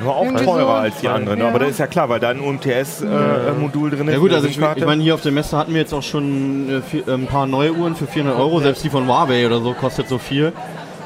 Nur 0.00 0.16
auch 0.16 0.24
Irgendwie 0.24 0.44
teurer 0.44 0.60
so. 0.64 0.70
als 0.72 0.96
die 1.00 1.08
anderen. 1.08 1.38
Ja. 1.40 1.48
Aber 1.48 1.60
das 1.60 1.70
ist 1.70 1.78
ja 1.78 1.86
klar, 1.86 2.08
weil 2.08 2.18
da 2.20 2.28
ein 2.30 2.40
UMTS-Modul 2.40 3.90
drin 3.90 4.08
ist. 4.08 4.14
Ja 4.14 4.18
gut, 4.18 4.32
also 4.32 4.46
ich, 4.48 4.58
ich 4.58 4.84
meine, 4.86 5.02
hier 5.02 5.14
auf 5.14 5.20
der 5.22 5.32
Messe 5.32 5.56
hatten 5.56 5.72
wir 5.72 5.80
jetzt 5.80 5.92
auch 5.92 6.02
schon 6.02 6.68
äh, 6.78 6.80
vier, 6.82 7.06
äh, 7.06 7.12
ein 7.12 7.26
paar 7.26 7.46
neue 7.46 7.72
Uhren 7.72 7.94
für 7.94 8.06
400 8.06 8.38
Euro. 8.38 8.60
Selbst 8.60 8.82
die 8.84 8.90
von 8.90 9.06
Huawei 9.06 9.46
oder 9.46 9.60
so 9.60 9.72
kostet 9.72 10.08
so 10.08 10.18
viel. 10.18 10.52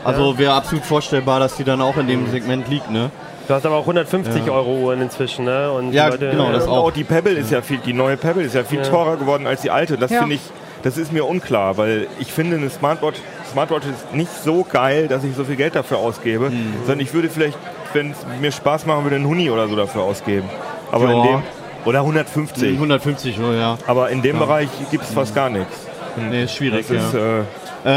Also 0.08 0.38
wäre 0.38 0.52
absolut 0.54 0.84
vorstellbar, 0.84 1.40
dass 1.40 1.56
die 1.56 1.64
dann 1.64 1.80
auch 1.80 1.96
in 1.96 2.06
dem 2.06 2.30
Segment 2.30 2.68
liegt, 2.68 2.90
ne? 2.90 3.10
Du 3.46 3.54
hast 3.54 3.64
aber 3.64 3.76
auch 3.76 3.82
150 3.82 4.50
Euro 4.50 4.76
Uhren 4.78 5.00
inzwischen, 5.00 5.44
ne? 5.46 5.72
Und 5.72 5.90
die 5.92 5.96
Ja, 5.96 6.08
Leute, 6.08 6.30
genau, 6.30 6.52
das 6.52 6.66
auch. 6.68 6.84
auch 6.84 6.90
die 6.90 7.04
Pebble 7.04 7.32
ist 7.32 7.50
ja 7.50 7.62
viel, 7.62 7.78
die 7.78 7.92
neue 7.94 8.16
Pebble 8.16 8.42
ist 8.44 8.54
ja 8.54 8.62
viel 8.64 8.82
teurer 8.82 9.16
geworden 9.16 9.46
als 9.46 9.62
die 9.62 9.70
alte. 9.70 9.96
Das 9.96 10.10
Ja. 10.10 10.20
finde 10.20 10.34
ich, 10.34 10.42
das 10.82 10.98
ist 10.98 11.12
mir 11.12 11.24
unklar, 11.26 11.76
weil 11.78 12.06
ich 12.18 12.30
finde 12.32 12.56
eine 12.56 12.68
Smartwatch, 12.68 13.16
Smartwatch 13.50 13.86
ist 13.86 14.14
nicht 14.14 14.30
so 14.44 14.66
geil, 14.70 15.08
dass 15.08 15.24
ich 15.24 15.34
so 15.34 15.44
viel 15.44 15.56
Geld 15.56 15.74
dafür 15.74 15.96
ausgebe, 15.98 16.50
Mhm. 16.50 16.74
sondern 16.84 17.00
ich 17.00 17.14
würde 17.14 17.30
vielleicht, 17.30 17.56
wenn 17.94 18.10
es 18.10 18.18
mir 18.40 18.52
Spaß 18.52 18.84
machen 18.84 19.04
würde, 19.04 19.16
einen 19.16 19.26
Huni 19.26 19.50
oder 19.50 19.66
so 19.66 19.76
dafür 19.76 20.02
ausgeben. 20.02 20.48
Aber 20.92 21.10
in 21.10 21.16
Ja. 21.16 21.22
dem 21.24 21.42
oder 21.86 22.02
150. 22.04 22.78
150 22.78 23.40
Euro, 23.40 23.54
ja. 23.54 23.78
Aber 23.86 24.10
in 24.10 24.20
dem 24.20 24.38
Bereich 24.38 24.68
gibt 24.90 25.04
es 25.04 25.10
fast 25.10 25.34
gar 25.34 25.48
nichts. 25.48 25.86
Nee, 26.16 26.44
ist 26.44 26.54
schwierig. 26.54 26.86
Das 26.86 26.96
ist, 27.04 27.14
ja. 27.14 27.38
äh, 27.38 27.42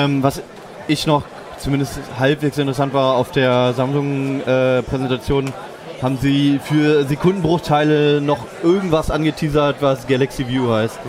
ähm, 0.05 0.23
was 0.23 0.41
ich 0.87 1.05
noch 1.07 1.23
zumindest 1.61 1.99
halbwegs 2.19 2.57
interessant 2.57 2.93
war, 2.93 3.15
auf 3.15 3.31
der 3.31 3.73
Samsung-Präsentation 3.73 5.53
haben 6.01 6.17
sie 6.19 6.59
für 6.63 7.03
Sekundenbruchteile 7.05 8.21
noch 8.21 8.47
irgendwas 8.63 9.11
angeteasert, 9.11 9.77
was 9.81 10.07
Galaxy 10.07 10.47
View 10.47 10.67
heißt. 10.67 10.99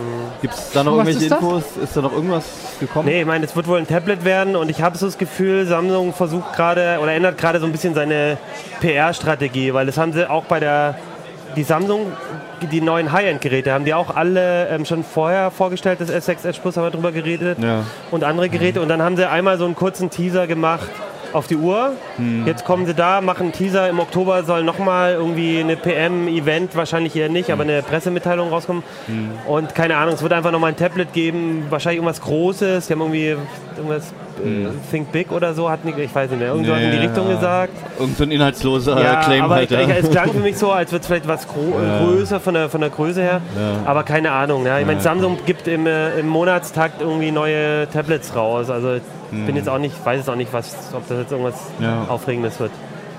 Gibt 0.41 0.53
es 0.53 0.71
da 0.71 0.83
noch 0.83 0.97
Was 0.97 1.07
irgendwelche 1.07 1.25
ist 1.25 1.31
das? 1.31 1.39
Infos? 1.41 1.63
Ist 1.81 1.97
da 1.97 2.01
noch 2.01 2.13
irgendwas 2.13 2.45
gekommen? 2.79 3.07
Nee, 3.07 3.21
ich 3.21 3.25
meine, 3.25 3.43
es 3.43 3.55
wird 3.55 3.67
wohl 3.67 3.79
ein 3.79 3.87
Tablet 3.87 4.23
werden 4.23 4.55
und 4.55 4.69
ich 4.69 4.83
habe 4.83 4.95
so 4.97 5.07
das 5.07 5.17
Gefühl, 5.17 5.65
Samsung 5.65 6.13
versucht 6.13 6.53
gerade 6.53 6.99
oder 7.01 7.11
ändert 7.13 7.39
gerade 7.39 7.59
so 7.59 7.65
ein 7.65 7.71
bisschen 7.71 7.95
seine 7.95 8.37
PR-Strategie, 8.81 9.73
weil 9.73 9.87
das 9.87 9.97
haben 9.97 10.13
sie 10.13 10.29
auch 10.29 10.43
bei 10.45 10.59
der, 10.59 10.95
die 11.55 11.63
Samsung, 11.63 12.07
die 12.71 12.81
neuen 12.81 13.11
High-End-Geräte, 13.11 13.71
haben 13.73 13.85
die 13.85 13.93
auch 13.93 14.15
alle 14.15 14.67
ähm, 14.69 14.85
schon 14.85 15.03
vorher 15.03 15.51
vorgestellt, 15.51 15.99
das 16.01 16.09
S6 16.11 16.47
Edge 16.47 16.59
Plus 16.61 16.77
haben 16.77 16.85
wir 16.85 16.91
drüber 16.91 17.11
geredet 17.11 17.57
Ja. 17.61 17.83
und 18.11 18.23
andere 18.23 18.49
Geräte 18.49 18.81
und 18.81 18.87
dann 18.89 19.01
haben 19.01 19.15
sie 19.17 19.29
einmal 19.29 19.57
so 19.57 19.65
einen 19.65 19.75
kurzen 19.75 20.09
Teaser 20.09 20.47
gemacht 20.47 20.89
auf 21.33 21.47
die 21.47 21.55
Uhr. 21.55 21.93
Jetzt 22.45 22.63
kommen 22.63 22.85
sie 22.85 22.93
da, 22.93 23.19
machen 23.19 23.45
einen 23.45 23.51
Teaser. 23.53 23.89
Im 23.89 23.99
Oktober 23.99 24.43
soll 24.43 24.63
nochmal 24.63 25.13
irgendwie 25.13 25.59
eine 25.61 25.75
PM-Event, 25.75 26.75
wahrscheinlich 26.75 27.15
eher 27.15 27.27
nicht, 27.27 27.49
aber 27.49 27.63
eine 27.63 27.81
Pressemitteilung 27.81 28.49
rauskommen. 28.49 28.83
Und 29.47 29.73
keine 29.73 29.97
Ahnung, 29.97 30.13
es 30.13 30.21
wird 30.21 30.31
einfach 30.31 30.51
nochmal 30.51 30.69
ein 30.73 30.77
Tablet 30.77 31.11
geben, 31.11 31.65
wahrscheinlich 31.71 31.97
irgendwas 31.97 32.21
Großes. 32.21 32.85
Die 32.85 32.93
haben 32.93 33.01
irgendwie 33.01 33.35
irgendwas 33.75 34.13
äh, 34.39 34.67
Think 34.91 35.11
Big 35.11 35.31
oder 35.31 35.53
so, 35.53 35.69
hatten 35.69 35.93
die, 35.93 36.01
ich 36.01 36.13
weiß 36.13 36.29
nicht 36.29 36.39
mehr, 36.39 36.49
irgendwas 36.49 36.81
in 36.81 36.91
die 36.91 36.97
Richtung 36.97 37.27
ja. 37.29 37.35
gesagt. 37.35 37.73
Irgend 37.99 38.17
so 38.17 38.23
ein 38.23 38.31
inhaltsloser 38.31 39.01
Ja, 39.01 39.21
Claim 39.23 39.43
aber 39.43 39.55
halt. 39.55 39.71
ich, 39.71 39.77
ja. 39.77 39.83
ich, 39.83 40.03
es 40.03 40.09
klang 40.09 40.31
für 40.31 40.39
mich 40.39 40.57
so, 40.57 40.71
als 40.71 40.91
wird 40.91 41.01
es 41.01 41.07
vielleicht 41.07 41.27
was 41.27 41.47
gro 41.47 41.73
größer 41.99 42.39
von 42.39 42.53
der, 42.53 42.69
von 42.69 42.81
der 42.81 42.89
Größe 42.89 43.21
her. 43.21 43.41
Aber 43.85 44.03
keine 44.03 44.31
Ahnung. 44.31 44.65
Ja. 44.65 44.79
Ich 44.79 44.85
meine, 44.85 45.01
Samsung 45.01 45.37
gibt 45.45 45.67
im, 45.67 45.87
äh, 45.87 46.19
im 46.19 46.27
Monatstakt 46.27 47.01
irgendwie 47.01 47.31
neue 47.31 47.87
Tablets 47.89 48.35
raus. 48.35 48.69
Also 48.69 48.95
ich 48.95 49.45
bin 49.45 49.55
jetzt 49.55 49.69
auch 49.69 49.79
nicht, 49.79 49.93
weiß 50.05 50.17
jetzt 50.17 50.29
auch 50.29 50.35
nicht, 50.35 50.53
was, 50.53 50.75
ob 50.93 51.07
das 51.07 51.19
jetzt 51.19 51.31
irgendwas 51.31 51.55
Ja. 51.79 52.05
Aufregendes 52.07 52.59
wird. 52.59 52.71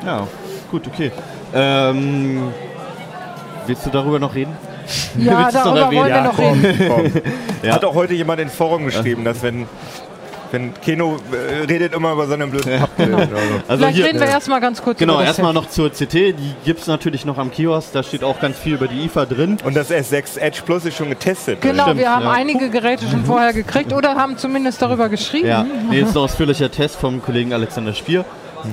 Ja, 0.04 0.26
gut, 0.70 0.86
okay. 0.86 1.10
Ähm, 1.54 2.52
willst 3.66 3.86
du 3.86 3.90
darüber 3.90 4.18
noch 4.18 4.34
reden? 4.34 4.56
Ja, 5.18 5.50
darüber 5.52 5.86
wollen 5.86 5.92
wir 5.92 6.14
erwähnen? 6.14 6.24
noch 6.24 6.36
komm, 6.36 6.60
reden. 6.60 7.22
komm. 7.62 7.72
Hat 7.72 7.84
auch 7.84 7.94
heute 7.94 8.14
jemand 8.14 8.40
ins 8.40 8.54
Forum 8.54 8.84
geschrieben, 8.84 9.24
dass 9.24 9.42
wenn, 9.42 9.66
wenn 10.54 10.72
Keno 10.80 11.18
äh, 11.32 11.64
redet 11.64 11.94
immer 11.94 12.12
über 12.12 12.26
seine 12.26 12.46
blöden 12.46 12.78
Pappbilder 12.78 13.26
so. 13.26 13.34
Also 13.68 13.82
Vielleicht 13.82 13.96
hier, 13.96 14.04
reden 14.06 14.20
wir 14.20 14.28
erstmal 14.28 14.60
ganz 14.60 14.80
kurz 14.80 14.98
genau, 14.98 15.20
erstmal 15.20 15.52
noch 15.52 15.68
zur 15.68 15.90
CT. 15.90 16.12
Die 16.14 16.54
gibt 16.64 16.80
es 16.80 16.86
natürlich 16.86 17.24
noch 17.24 17.38
am 17.38 17.50
Kiosk. 17.50 17.92
Da 17.92 18.02
steht 18.02 18.22
auch 18.22 18.40
ganz 18.40 18.58
viel 18.58 18.74
über 18.74 18.86
die 18.86 19.04
IFA 19.04 19.26
drin. 19.26 19.58
Und 19.64 19.74
das 19.74 19.90
S6 19.90 20.38
Edge 20.38 20.62
Plus 20.64 20.84
ist 20.84 20.96
schon 20.96 21.10
getestet. 21.10 21.60
Genau, 21.60 21.84
Stimmt, 21.84 22.00
wir 22.00 22.10
haben 22.10 22.24
ja. 22.24 22.30
einige 22.30 22.70
Geräte 22.70 23.04
schon 23.10 23.24
vorher 23.24 23.52
gekriegt 23.52 23.92
oder 23.92 24.14
haben 24.14 24.38
zumindest 24.38 24.80
darüber 24.80 25.08
geschrieben. 25.08 25.48
Ja, 25.48 25.66
nee, 25.90 26.00
ist 26.00 26.16
ein 26.16 26.18
ausführlicher 26.18 26.70
Test 26.70 26.96
vom 26.96 27.20
Kollegen 27.20 27.52
Alexander 27.52 27.92
Spier. 27.92 28.24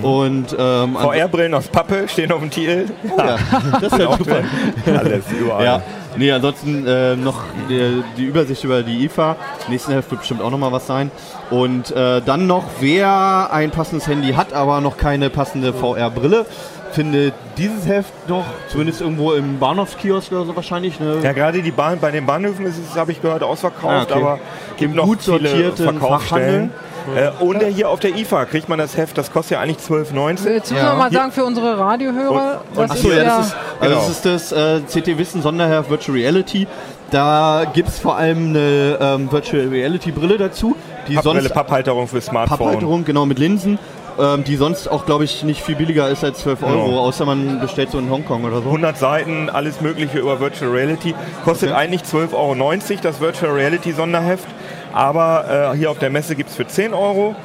Und 0.01 0.55
ähm, 0.57 0.95
VR-Brillen 0.95 1.53
aus 1.53 1.67
Pappe 1.67 2.07
stehen 2.07 2.31
auf 2.31 2.39
dem 2.39 2.49
Titel. 2.49 2.85
ja, 3.17 3.37
das 3.81 3.93
ist 3.93 3.99
ja 3.99 4.17
super. 4.17 4.43
Alles 4.85 5.25
überall. 5.31 5.65
Ja, 5.65 5.81
nee, 6.17 6.31
ansonsten 6.31 6.87
äh, 6.87 7.15
noch 7.15 7.43
die, 7.69 8.03
die 8.17 8.23
Übersicht 8.25 8.63
über 8.63 8.83
die 8.83 9.05
IFA. 9.05 9.35
Nächsten 9.67 9.93
Heft 9.93 10.11
wird 10.11 10.21
bestimmt 10.21 10.41
auch 10.41 10.51
nochmal 10.51 10.71
was 10.71 10.87
sein. 10.87 11.11
Und 11.49 11.91
äh, 11.91 12.21
dann 12.21 12.47
noch, 12.47 12.65
wer 12.79 13.49
ein 13.51 13.71
passendes 13.71 14.07
Handy 14.07 14.33
hat, 14.33 14.53
aber 14.53 14.81
noch 14.81 14.97
keine 14.97 15.29
passende 15.29 15.73
VR-Brille, 15.73 16.45
findet 16.93 17.33
dieses 17.57 17.87
Heft 17.87 18.11
noch, 18.27 18.45
zumindest 18.69 19.01
irgendwo 19.01 19.33
im 19.33 19.59
Bahnhofskiosk 19.59 20.31
oder 20.31 20.45
so 20.45 20.55
wahrscheinlich. 20.55 20.99
Ne? 20.99 21.17
Ja, 21.23 21.31
gerade 21.33 21.61
die 21.61 21.71
Bahn, 21.71 21.99
bei 21.99 22.11
den 22.11 22.25
Bahnhöfen 22.25 22.65
ist 22.65 22.77
es, 22.77 22.95
habe 22.97 23.11
ich 23.11 23.21
gehört, 23.21 23.43
ausverkauft, 23.43 24.11
Ah, 24.11 24.15
okay. 24.15 24.21
aber 24.21 24.39
gibt 24.77 24.91
Im 24.91 24.97
noch 24.97 25.05
gut 25.05 25.21
viele 25.21 25.47
sortierten 25.49 25.83
Verkaufsstellen. 25.99 26.71
Äh, 27.15 27.31
und 27.43 27.63
hier 27.63 27.89
auf 27.89 27.99
der 27.99 28.15
IFA 28.15 28.45
kriegt 28.45 28.69
man 28.69 28.77
das 28.77 28.95
Heft, 28.95 29.17
das 29.17 29.31
kostet 29.33 29.53
ja 29.53 29.59
eigentlich 29.59 29.77
12,90. 29.79 30.49
Jetzt 30.53 30.71
müssen 30.71 30.83
Ja. 30.85 30.91
wir 30.93 30.97
mal 30.97 31.11
sagen 31.11 31.31
für 31.31 31.43
unsere 31.43 31.77
Radiohörer, 31.79 32.61
Und- 32.75 32.77
das 32.79 32.91
Achso, 32.91 33.09
ist 33.09 33.17
ja, 33.17 33.23
ja, 33.23 33.37
das 33.37 33.47
ist, 33.47 33.55
also 33.79 33.95
Genau. 33.95 34.07
das, 34.07 34.09
ist 34.09 34.25
das 34.25 34.51
äh, 34.51 34.81
CT 35.01 35.17
Wissen 35.17 35.41
Sonderheft 35.41 35.89
Virtual 35.89 36.15
Reality. 36.17 36.67
Da 37.09 37.63
gibt 37.73 37.89
es 37.89 37.99
vor 37.99 38.15
allem 38.17 38.49
eine 38.49 38.97
ähm, 39.01 39.31
Virtual 39.31 39.67
Reality 39.67 40.11
Brille 40.11 40.37
dazu, 40.37 40.75
die 41.07 41.15
Pappbrille, 41.15 41.41
sonst 41.41 41.53
Papphalterung 41.53 42.07
für 42.07 42.21
Smartphone. 42.21 42.57
Papphalterung, 42.59 43.03
genau 43.03 43.25
mit 43.25 43.39
Linsen, 43.39 43.79
ähm, 44.19 44.43
die 44.43 44.55
sonst 44.55 44.87
auch, 44.89 45.05
glaube 45.05 45.23
ich, 45.23 45.43
nicht 45.43 45.61
viel 45.61 45.75
billiger 45.75 46.09
ist 46.09 46.23
als 46.23 46.39
12 46.39 46.63
Euro, 46.63 46.85
Genau. 46.85 46.99
außer 46.99 47.25
man 47.25 47.59
bestellt 47.59 47.91
so 47.91 47.99
in 47.99 48.09
Hongkong 48.09 48.43
oder 48.43 48.57
so. 48.61 48.65
100 48.69 48.97
Seiten, 48.97 49.49
alles 49.49 49.81
Mögliche 49.81 50.19
über 50.19 50.39
Virtual 50.39 50.71
Reality. 50.71 51.13
Kostet 51.43 51.69
Okay. 51.71 51.79
eigentlich 51.79 52.01
12,90 52.03 52.33
Euro 52.35 52.99
das 53.03 53.19
Virtual 53.21 53.51
Reality 53.53 53.91
Sonderheft. 53.91 54.47
Aber 54.93 55.71
äh, 55.73 55.77
hier 55.77 55.89
auf 55.91 55.99
der 55.99 56.09
Messe 56.09 56.35
gibt 56.35 56.49
es 56.49 56.55
für 56.55 56.67
10 56.67 56.93
Euro. 56.93 57.35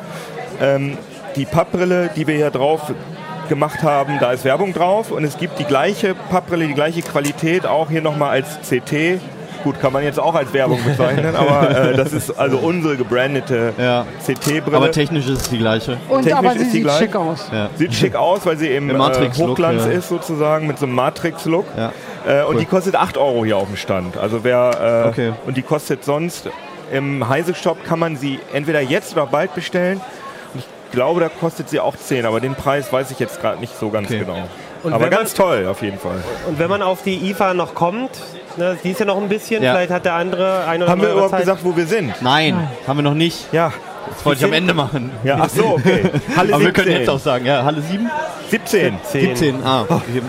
Ähm, 0.60 0.98
die 1.36 1.44
Pappbrille, 1.44 2.10
die 2.16 2.26
wir 2.26 2.34
hier 2.34 2.50
drauf 2.50 2.92
gemacht 3.48 3.82
haben, 3.82 4.18
da 4.18 4.32
ist 4.32 4.44
Werbung 4.44 4.72
drauf. 4.72 5.10
Und 5.10 5.22
es 5.24 5.38
gibt 5.38 5.58
die 5.58 5.64
gleiche 5.64 6.14
Pappbrille, 6.30 6.66
die 6.66 6.74
gleiche 6.74 7.02
Qualität, 7.02 7.66
auch 7.66 7.90
hier 7.90 8.02
nochmal 8.02 8.30
als 8.30 8.58
CT. 8.68 9.20
Gut, 9.66 9.80
kann 9.80 9.92
man 9.92 10.04
jetzt 10.04 10.20
auch 10.20 10.36
als 10.36 10.52
Werbung 10.52 10.78
bezeichnen, 10.84 11.34
aber 11.34 11.68
äh, 11.90 11.96
das 11.96 12.12
ist 12.12 12.30
also 12.38 12.58
unsere 12.58 12.96
gebrandete 12.96 13.72
Ja. 13.76 14.06
CT-Brille. 14.24 14.76
Aber 14.76 14.92
technisch 14.92 15.26
ist 15.26 15.42
es 15.42 15.48
die 15.48 15.58
gleiche. 15.58 15.96
und 16.08 16.22
technisch 16.22 16.38
aber 16.38 16.52
sie 16.52 16.58
die 16.66 16.70
sieht 16.70 16.82
gleich. 16.84 16.98
schick 16.98 17.16
aus. 17.16 17.48
Ja. 17.52 17.68
Sieht 17.74 17.92
schick 17.92 18.14
aus, 18.14 18.46
weil 18.46 18.56
sie 18.58 18.68
im 18.68 18.90
Im 18.90 19.00
äh, 19.00 19.30
Hochglanz 19.36 19.84
ja. 19.86 19.90
ist 19.90 20.08
sozusagen, 20.08 20.68
mit 20.68 20.78
so 20.78 20.86
einem 20.86 20.94
Matrix-Look. 20.94 21.64
Ja. 21.76 21.92
Äh, 22.28 22.44
und 22.44 22.54
Cool. 22.54 22.60
die 22.60 22.66
kostet 22.66 22.94
8 22.94 23.18
Euro 23.18 23.44
hier 23.44 23.56
auf 23.56 23.66
dem 23.66 23.76
Stand. 23.76 24.16
Also 24.16 24.44
wer 24.44 25.04
äh, 25.04 25.08
Okay. 25.08 25.32
und 25.46 25.56
die 25.56 25.62
kostet 25.62 26.04
sonst 26.04 26.48
im 26.92 27.28
Heise-Shop 27.28 27.84
kann 27.84 27.98
man 27.98 28.16
sie 28.16 28.38
entweder 28.52 28.80
jetzt 28.80 29.14
oder 29.14 29.26
bald 29.26 29.52
bestellen. 29.56 30.00
Und 30.54 30.60
ich 30.60 30.66
glaube, 30.92 31.18
da 31.18 31.28
kostet 31.28 31.68
sie 31.68 31.80
auch 31.80 31.96
10, 31.96 32.24
aber 32.24 32.38
den 32.38 32.54
Preis 32.54 32.92
weiß 32.92 33.10
ich 33.10 33.18
jetzt 33.18 33.40
gerade 33.40 33.58
nicht 33.58 33.76
so 33.76 33.90
ganz 33.90 34.06
Okay. 34.06 34.20
genau. 34.20 34.44
Und 34.82 34.92
aber 34.92 35.08
ganz 35.08 35.34
toll 35.34 35.66
auf 35.66 35.82
jeden 35.82 35.98
Fall. 35.98 36.22
Und 36.46 36.58
wenn 36.58 36.68
man 36.70 36.82
auf 36.82 37.02
die 37.02 37.30
IFA 37.30 37.54
noch 37.54 37.74
kommt, 37.74 38.10
ne, 38.56 38.76
die 38.82 38.90
ist 38.92 39.00
ja 39.00 39.06
noch 39.06 39.16
ein 39.20 39.28
bisschen, 39.28 39.62
Ja. 39.62 39.72
vielleicht 39.72 39.90
hat 39.90 40.04
der 40.04 40.14
andere 40.14 40.64
ein 40.66 40.82
oder 40.82 40.90
Haben 40.90 41.00
wir 41.00 41.08
andere 41.08 41.12
überhaupt 41.12 41.30
Zeit. 41.32 41.40
gesagt, 41.40 41.60
wo 41.64 41.76
wir 41.76 41.86
sind? 41.86 42.14
Nein, 42.22 42.68
haben 42.86 42.98
wir 42.98 43.02
noch 43.02 43.14
nicht. 43.14 43.52
Ja. 43.52 43.72
Das 44.14 44.24
wollte 44.24 44.38
ich 44.40 44.44
am 44.44 44.52
Ende 44.52 44.72
machen. 44.72 45.10
Ja, 45.24 45.38
ach 45.42 45.48
so, 45.48 45.64
okay. 45.64 46.04
Halle 46.36 46.54
Aber 46.54 46.62
wir 46.62 46.68
17. 46.68 46.72
können 46.74 46.90
jetzt 46.96 47.10
auch 47.10 47.18
sagen, 47.18 47.44
ja, 47.44 47.64
Halle 47.64 47.82
7? 47.82 48.08
17. 48.50 48.98
17, 49.12 49.56
ah. 49.64 49.82
okay. 49.88 50.22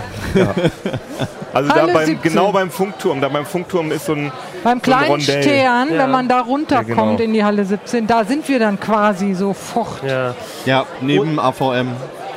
Also 1.53 1.69
Halle 1.71 1.87
da 1.87 1.93
beim, 1.93 2.05
17. 2.07 2.21
genau 2.33 2.51
beim 2.51 2.71
Funkturm. 2.71 3.21
Da 3.21 3.29
beim 3.29 3.45
Funkturm 3.45 3.91
ist 3.91 4.05
so 4.07 4.13
ein 4.13 4.31
Beim 4.63 4.81
so 4.83 4.91
ein 4.91 4.99
kleinen. 4.99 5.21
Stern, 5.21 5.93
Ja. 5.93 5.99
wenn 6.03 6.11
man 6.11 6.27
da 6.27 6.41
runterkommt 6.41 6.87
Ja, 6.89 6.95
genau. 6.95 7.17
in 7.23 7.33
die 7.33 7.43
Halle 7.43 7.65
17, 7.65 8.07
da 8.07 8.23
sind 8.25 8.47
wir 8.49 8.57
dann 8.59 8.79
quasi 8.79 9.33
sofort. 9.35 10.01
Ja. 10.07 10.33
Ja, 10.65 10.85
neben 11.01 11.39
AVM. 11.39 11.89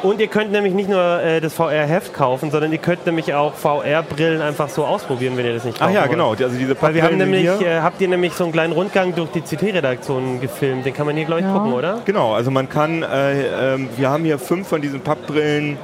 Und 0.03 0.19
ihr 0.21 0.29
könnt 0.29 0.51
nämlich 0.51 0.73
nicht 0.73 0.89
nur 0.89 1.21
äh, 1.23 1.41
das 1.43 1.53
VR-Heft 1.53 2.15
kaufen, 2.15 2.51
sondern 2.51 2.73
ihr 2.73 2.79
könnt 2.79 3.05
nämlich 3.05 3.35
auch 3.35 3.53
VR-Brillen 3.55 4.41
einfach 4.41 4.69
so 4.71 4.85
ausprobieren, 4.87 5.37
wenn 5.37 5.45
ihr 5.45 5.53
das 5.55 5.65
nicht 5.65 5.77
Ach 5.79 5.81
kaufen 5.83 5.95
ja, 5.95 6.01
wollt. 6.03 6.11
genau. 6.13 6.31
Also 6.31 6.57
diese 6.59 6.81
Weil 6.81 6.95
wir 6.95 7.03
haben 7.03 7.19
nämlich, 7.19 7.43
hier. 7.59 7.61
äh, 7.67 7.81
habt 7.81 8.01
ihr 8.01 8.09
nämlich 8.09 8.33
so 8.33 8.45
einen 8.45 8.53
kleinen 8.55 8.73
Rundgang 8.73 9.15
durch 9.15 9.29
die 9.31 9.43
CT-Redaktion 9.43 10.41
gefilmt. 10.41 10.87
Den 10.87 10.95
kann 10.95 11.05
man 11.07 11.17
hier, 11.17 11.27
glaube 11.27 11.41
ich, 11.43 11.47
Ja. 11.47 11.53
gucken, 11.53 11.73
oder? 11.75 12.01
Genau, 12.07 12.33
also 12.33 12.51
man 12.51 12.69
kann, 12.69 13.03
äh, 13.03 13.75
ähm, 13.75 13.89
wir 13.97 14.09
haben 14.09 14.25
hier 14.25 14.39
fünf 14.39 14.69
von 14.69 14.81
diesen 14.81 15.01
Pappbrillen 15.01 15.77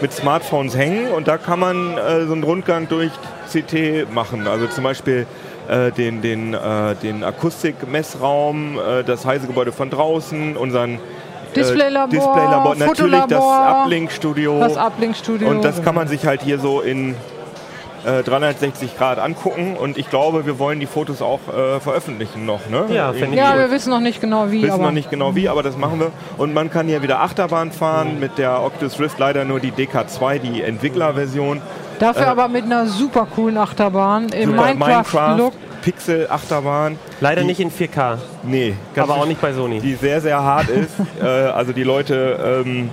mit 0.00 0.12
Smartphones 0.12 0.76
hängen 0.76 1.12
und 1.12 1.28
da 1.28 1.36
kann 1.38 1.60
man 1.60 1.96
äh, 1.96 2.24
so 2.26 2.32
einen 2.32 2.42
Rundgang 2.42 2.88
durch 2.88 3.12
CT 3.52 4.10
machen. 4.12 4.48
Also 4.48 4.66
zum 4.66 4.82
Beispiel 4.82 5.26
äh, 5.68 5.92
den, 5.92 6.22
den, 6.22 6.54
äh, 6.54 6.94
den 7.02 7.22
Akustikmessraum, 7.22 8.78
äh, 8.78 9.04
das 9.04 9.24
Heise-Gebäude 9.26 9.72
von 9.72 9.90
draußen, 9.90 10.56
unseren 10.56 10.98
Displaylabor, 11.54 12.08
äh, 12.08 12.16
Displaylabor, 12.16 12.74
natürlich 12.76 13.12
das 13.12 13.38
Fotolabor, 13.38 13.82
Uplink-Studio. 13.84 14.60
Das 14.60 14.76
Uplink-Studio. 14.76 15.48
Und 15.48 15.64
das 15.64 15.82
kann 15.82 15.94
man 15.94 16.08
sich 16.08 16.26
halt 16.26 16.42
hier 16.42 16.58
so 16.58 16.80
in 16.80 17.16
äh, 18.04 18.22
360 18.22 18.96
Grad 18.96 19.18
angucken 19.18 19.76
und 19.76 19.98
ich 19.98 20.08
glaube, 20.08 20.46
wir 20.46 20.58
wollen 20.58 20.80
die 20.80 20.86
Fotos 20.86 21.22
auch 21.22 21.40
äh, 21.48 21.80
veröffentlichen 21.80 22.46
noch. 22.46 22.68
Ne? 22.68 22.84
Ja, 22.88 23.12
ich 23.12 23.20
Ja, 23.20 23.50
gut. 23.52 23.60
wir 23.60 23.70
wissen 23.70 23.90
noch 23.90 24.00
nicht 24.00 24.20
genau 24.20 24.50
wie, 24.50 24.62
wissen 24.62 24.72
aber 24.72 24.84
noch 24.84 24.92
nicht 24.92 25.10
genau 25.10 25.34
wie, 25.34 25.48
aber 25.48 25.62
das 25.62 25.76
machen 25.76 26.00
wir. 26.00 26.10
Und 26.38 26.54
man 26.54 26.70
kann 26.70 26.86
hier 26.86 27.02
wieder 27.02 27.20
Achterbahn 27.20 27.72
fahren 27.72 28.18
mit 28.20 28.38
der 28.38 28.62
Oculus 28.62 28.98
Rift, 28.98 29.18
leider 29.18 29.44
nur 29.44 29.60
die 29.60 29.72
DK2, 29.72 30.38
die 30.38 30.62
Entwicklerversion. 30.62 31.60
dafür 31.98 32.22
äh, 32.22 32.26
aber 32.26 32.48
mit 32.48 32.64
einer 32.64 32.86
super 32.86 33.26
coolen 33.34 33.58
Achterbahn 33.58 34.28
im 34.30 34.56
Minecraft-Look. 34.56 35.52
Pixel-Achterbahn. 35.82 36.98
Leider 37.20 37.42
die- 37.42 37.46
nicht 37.48 37.60
in 37.60 37.70
4K, 37.70 38.18
Nee, 38.42 38.74
ganz 38.94 39.10
aber 39.10 39.20
auch 39.20 39.26
nicht 39.26 39.40
bei 39.40 39.52
Sony. 39.52 39.80
Die 39.80 39.94
sehr, 39.94 40.20
sehr 40.20 40.42
hart 40.42 40.68
ist. 40.68 40.90
äh, 41.22 41.26
also 41.26 41.72
die 41.72 41.84
Leute, 41.84 42.62
ähm, 42.66 42.90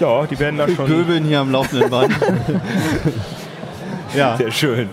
ja, 0.00 0.26
die 0.26 0.38
werden 0.38 0.58
da 0.58 0.68
schon 0.68 0.86
Göbeln 0.86 1.24
hier 1.24 1.40
am 1.40 1.50
laufenden 1.50 1.90
Band. 1.90 2.12
ja. 4.14 4.36
sehr 4.36 4.50
schön. 4.50 4.88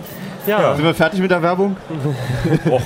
Ja, 0.47 0.75
Sind 0.75 0.85
wir 0.85 0.93
fertig 0.93 1.19
mit 1.19 1.31
der 1.31 1.41
Werbung? 1.41 1.75
Och, 2.69 2.81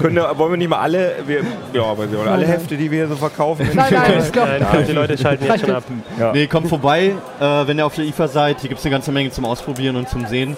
können 0.00 0.14
wir, 0.14 0.38
wollen 0.38 0.52
wir 0.52 0.56
nicht 0.56 0.68
mal 0.70 0.78
alle, 0.78 1.14
wir, 1.26 1.40
ja, 1.72 1.82
aber 1.82 2.06
so, 2.06 2.20
alle 2.20 2.46
Hefte, 2.46 2.76
die 2.76 2.88
wir 2.88 2.98
hier 2.98 3.08
so 3.08 3.16
verkaufen? 3.16 3.68
Nein, 3.74 3.92
nein, 3.92 4.22
ich 4.24 4.30
glaube, 4.30 4.58
Nein, 4.60 4.84
die 4.86 4.92
Leute 4.92 5.18
schalten 5.18 5.44
jetzt 5.44 5.62
schon 5.62 5.74
ab. 5.74 5.82
Ja. 6.20 6.30
Nee, 6.32 6.46
kommt 6.46 6.68
vorbei, 6.68 7.14
äh, 7.40 7.44
wenn 7.66 7.78
ihr 7.78 7.86
auf 7.86 7.96
der 7.96 8.04
IFA 8.04 8.28
seid. 8.28 8.60
Hier 8.60 8.68
gibt 8.68 8.78
es 8.78 8.86
eine 8.86 8.92
ganze 8.92 9.10
Menge 9.10 9.32
zum 9.32 9.44
Ausprobieren 9.44 9.96
und 9.96 10.08
zum 10.08 10.24
Sehen. 10.26 10.56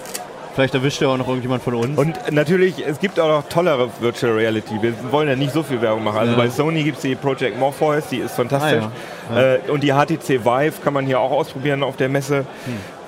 Vielleicht 0.57 0.73
erwischt 0.73 0.99
ihr 1.01 1.09
auch 1.09 1.17
noch 1.17 1.27
irgendjemand 1.27 1.61
von 1.61 1.75
uns. 1.75 1.95
Und 1.99 2.17
natürlich, 2.31 2.83
es 2.83 2.99
gibt 2.99 3.19
auch 3.19 3.27
noch 3.27 3.47
tollere 3.47 3.89
Virtual 3.99 4.33
Reality. 4.33 4.81
Wir 4.81 4.91
wollen 5.11 5.29
ja 5.29 5.35
nicht 5.35 5.53
so 5.53 5.61
viel 5.61 5.79
Werbung 5.83 6.03
machen. 6.03 6.17
Also 6.17 6.31
Ja. 6.31 6.37
bei 6.39 6.49
Sony 6.49 6.81
gibt 6.83 6.97
es 6.97 7.03
die 7.03 7.13
Project 7.13 7.59
Morpheus, 7.59 8.07
die 8.09 8.17
ist 8.17 8.33
fantastisch. 8.35 8.83
Ah, 9.31 9.39
Äh, 9.39 9.59
und 9.69 9.83
die 9.83 9.91
HTC 9.93 10.43
Vive 10.43 10.81
kann 10.83 10.93
man 10.95 11.05
hier 11.05 11.19
auch 11.19 11.29
ausprobieren 11.29 11.83
auf 11.83 11.95
der 11.95 12.09
Messe. 12.09 12.45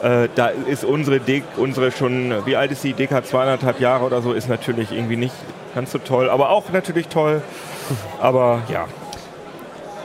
Hm. 0.01 0.07
Äh, 0.25 0.29
da 0.35 0.49
ist 0.49 0.85
unsere, 0.85 1.19
D 1.19 1.41
unsere 1.57 1.91
schon, 1.91 2.33
wie 2.45 2.55
alt 2.55 2.71
ist 2.71 2.83
die? 2.83 2.93
DK 2.93 3.25
zweieinhalb 3.25 3.79
Jahre 3.79 4.05
oder 4.05 4.21
so, 4.21 4.33
ist 4.33 4.47
natürlich 4.47 4.91
irgendwie 4.91 5.17
nicht 5.17 5.33
ganz 5.73 5.91
so 5.91 5.97
toll. 5.97 6.29
Aber 6.29 6.51
auch 6.51 6.65
natürlich 6.71 7.07
toll. 7.07 7.41
Aber 8.21 8.61
ja. 8.71 8.85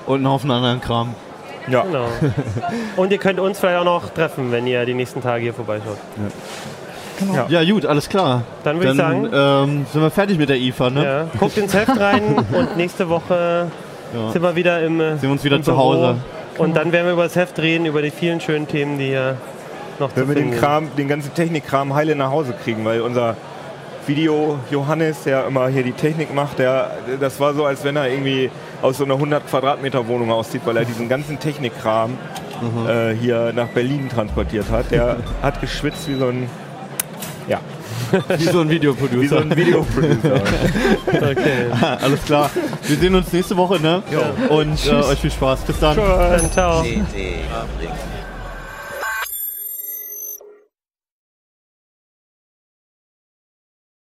Und 0.07 0.17
einen 0.21 0.29
Haufen 0.31 0.51
anderen 0.51 0.81
Kram. 0.81 1.15
ja. 1.69 1.83
Genau. 1.83 2.07
Und 2.97 3.13
ihr 3.13 3.19
könnt 3.19 3.39
uns 3.39 3.59
vielleicht 3.61 3.81
auch 3.81 3.85
noch 3.85 4.09
treffen, 4.09 4.51
wenn 4.51 4.67
ihr 4.67 4.87
die 4.87 4.95
nächsten 4.95 5.21
Tage 5.21 5.43
hier 5.43 5.53
vorbeischaut. 5.53 5.99
Ja, 6.17 6.25
gut, 7.73 7.87
alles 7.87 8.09
klar. 8.09 8.43
Dann 8.65 8.79
würde 8.79 8.91
ich 8.93 8.97
sagen, 8.97 9.29
ähm, 9.33 9.87
sind 9.93 10.03
wir 10.03 10.11
fertig 10.11 10.39
mit 10.39 10.49
der 10.49 10.57
IFA, 10.59 10.91
ne? 10.91 11.05
ja, 11.05 11.27
guckt 11.39 11.57
ins 11.57 11.75
Heft 11.75 11.99
rein 11.99 12.23
und 12.53 12.77
nächste 12.77 13.09
Woche 13.09 13.69
Ja. 14.15 14.31
sind 14.33 14.43
wir 14.43 14.57
wieder 14.57 14.83
im 14.83 15.01
äh, 15.01 15.13
Sehen 15.13 15.23
wir 15.23 15.31
uns 15.31 15.45
wieder 15.45 15.63
zu 15.63 15.71
Büro. 15.73 15.79
Hause. 15.83 16.17
Und 16.59 16.77
dann 16.77 16.93
werden 16.93 17.07
wir 17.07 17.13
über 17.15 17.25
das 17.25 17.37
Heft 17.37 17.59
reden, 17.59 17.87
über 17.87 18.01
die 18.03 18.11
vielen 18.11 18.41
schönen 18.41 18.69
Themen, 18.69 18.99
die 18.99 19.07
hier 19.07 19.37
noch 19.99 20.11
zu 20.13 20.17
Wenn 20.21 20.29
wir 20.29 20.35
den 20.37 20.57
Kram, 20.57 20.89
den 20.97 21.09
ganzen 21.09 21.35
Technikkram 21.35 21.95
heile 21.95 22.15
nach 22.17 22.31
Hause 22.31 22.55
kriegen, 22.63 22.85
weil 22.85 23.01
unser 23.01 23.37
Video 24.07 24.59
Johannes, 24.71 25.23
der 25.25 25.47
immer 25.47 25.69
hier 25.69 25.83
die 25.83 25.93
Technik 25.93 26.35
macht, 26.35 26.59
der, 26.59 26.91
das 27.21 27.41
war 27.41 27.55
so, 27.55 27.65
als 27.65 27.85
wenn 27.85 27.97
er 27.97 28.09
irgendwie 28.09 28.51
aus 28.83 28.99
so 28.99 29.05
einer 29.05 29.15
100 29.15 29.49
Quadratmeter 29.49 30.07
Wohnung 30.09 30.31
aussieht, 30.31 30.61
weil 30.65 30.77
er 30.77 30.85
diesen 30.85 31.09
ganzen 31.09 31.39
Technikkram 31.41 32.19
äh, 32.89 33.15
hier 33.15 33.53
nach 33.55 33.69
Berlin 33.69 34.09
transportiert 34.09 34.67
hat. 34.71 34.91
Der 34.91 35.17
hat 35.43 35.61
geschwitzt 35.61 36.09
wie 36.09 36.17
so 36.17 36.27
ein, 36.27 36.49
ja, 37.49 37.61
Wie 38.39 38.45
so 38.45 38.61
ein 38.61 38.69
wie 38.69 38.75
so 38.75 38.81
Videoproducer. 38.81 39.41
ein 39.41 39.57
Videoproducer. 39.57 40.41
Okay. 41.15 41.67
alles 42.01 42.25
klar. 42.25 42.51
Wir 42.87 42.97
sehen 42.97 43.15
uns 43.15 43.33
nächste 43.33 43.57
Woche, 43.57 43.81
ne? 43.81 44.03
Und 44.51 44.87
äh, 44.87 44.91
euch 44.95 45.19
viel 45.19 45.31
Spaß. 45.31 45.61
Bis 45.61 45.79
dann. 45.81 45.97
Ciao. 46.53 46.81
Uplink. 46.81 47.05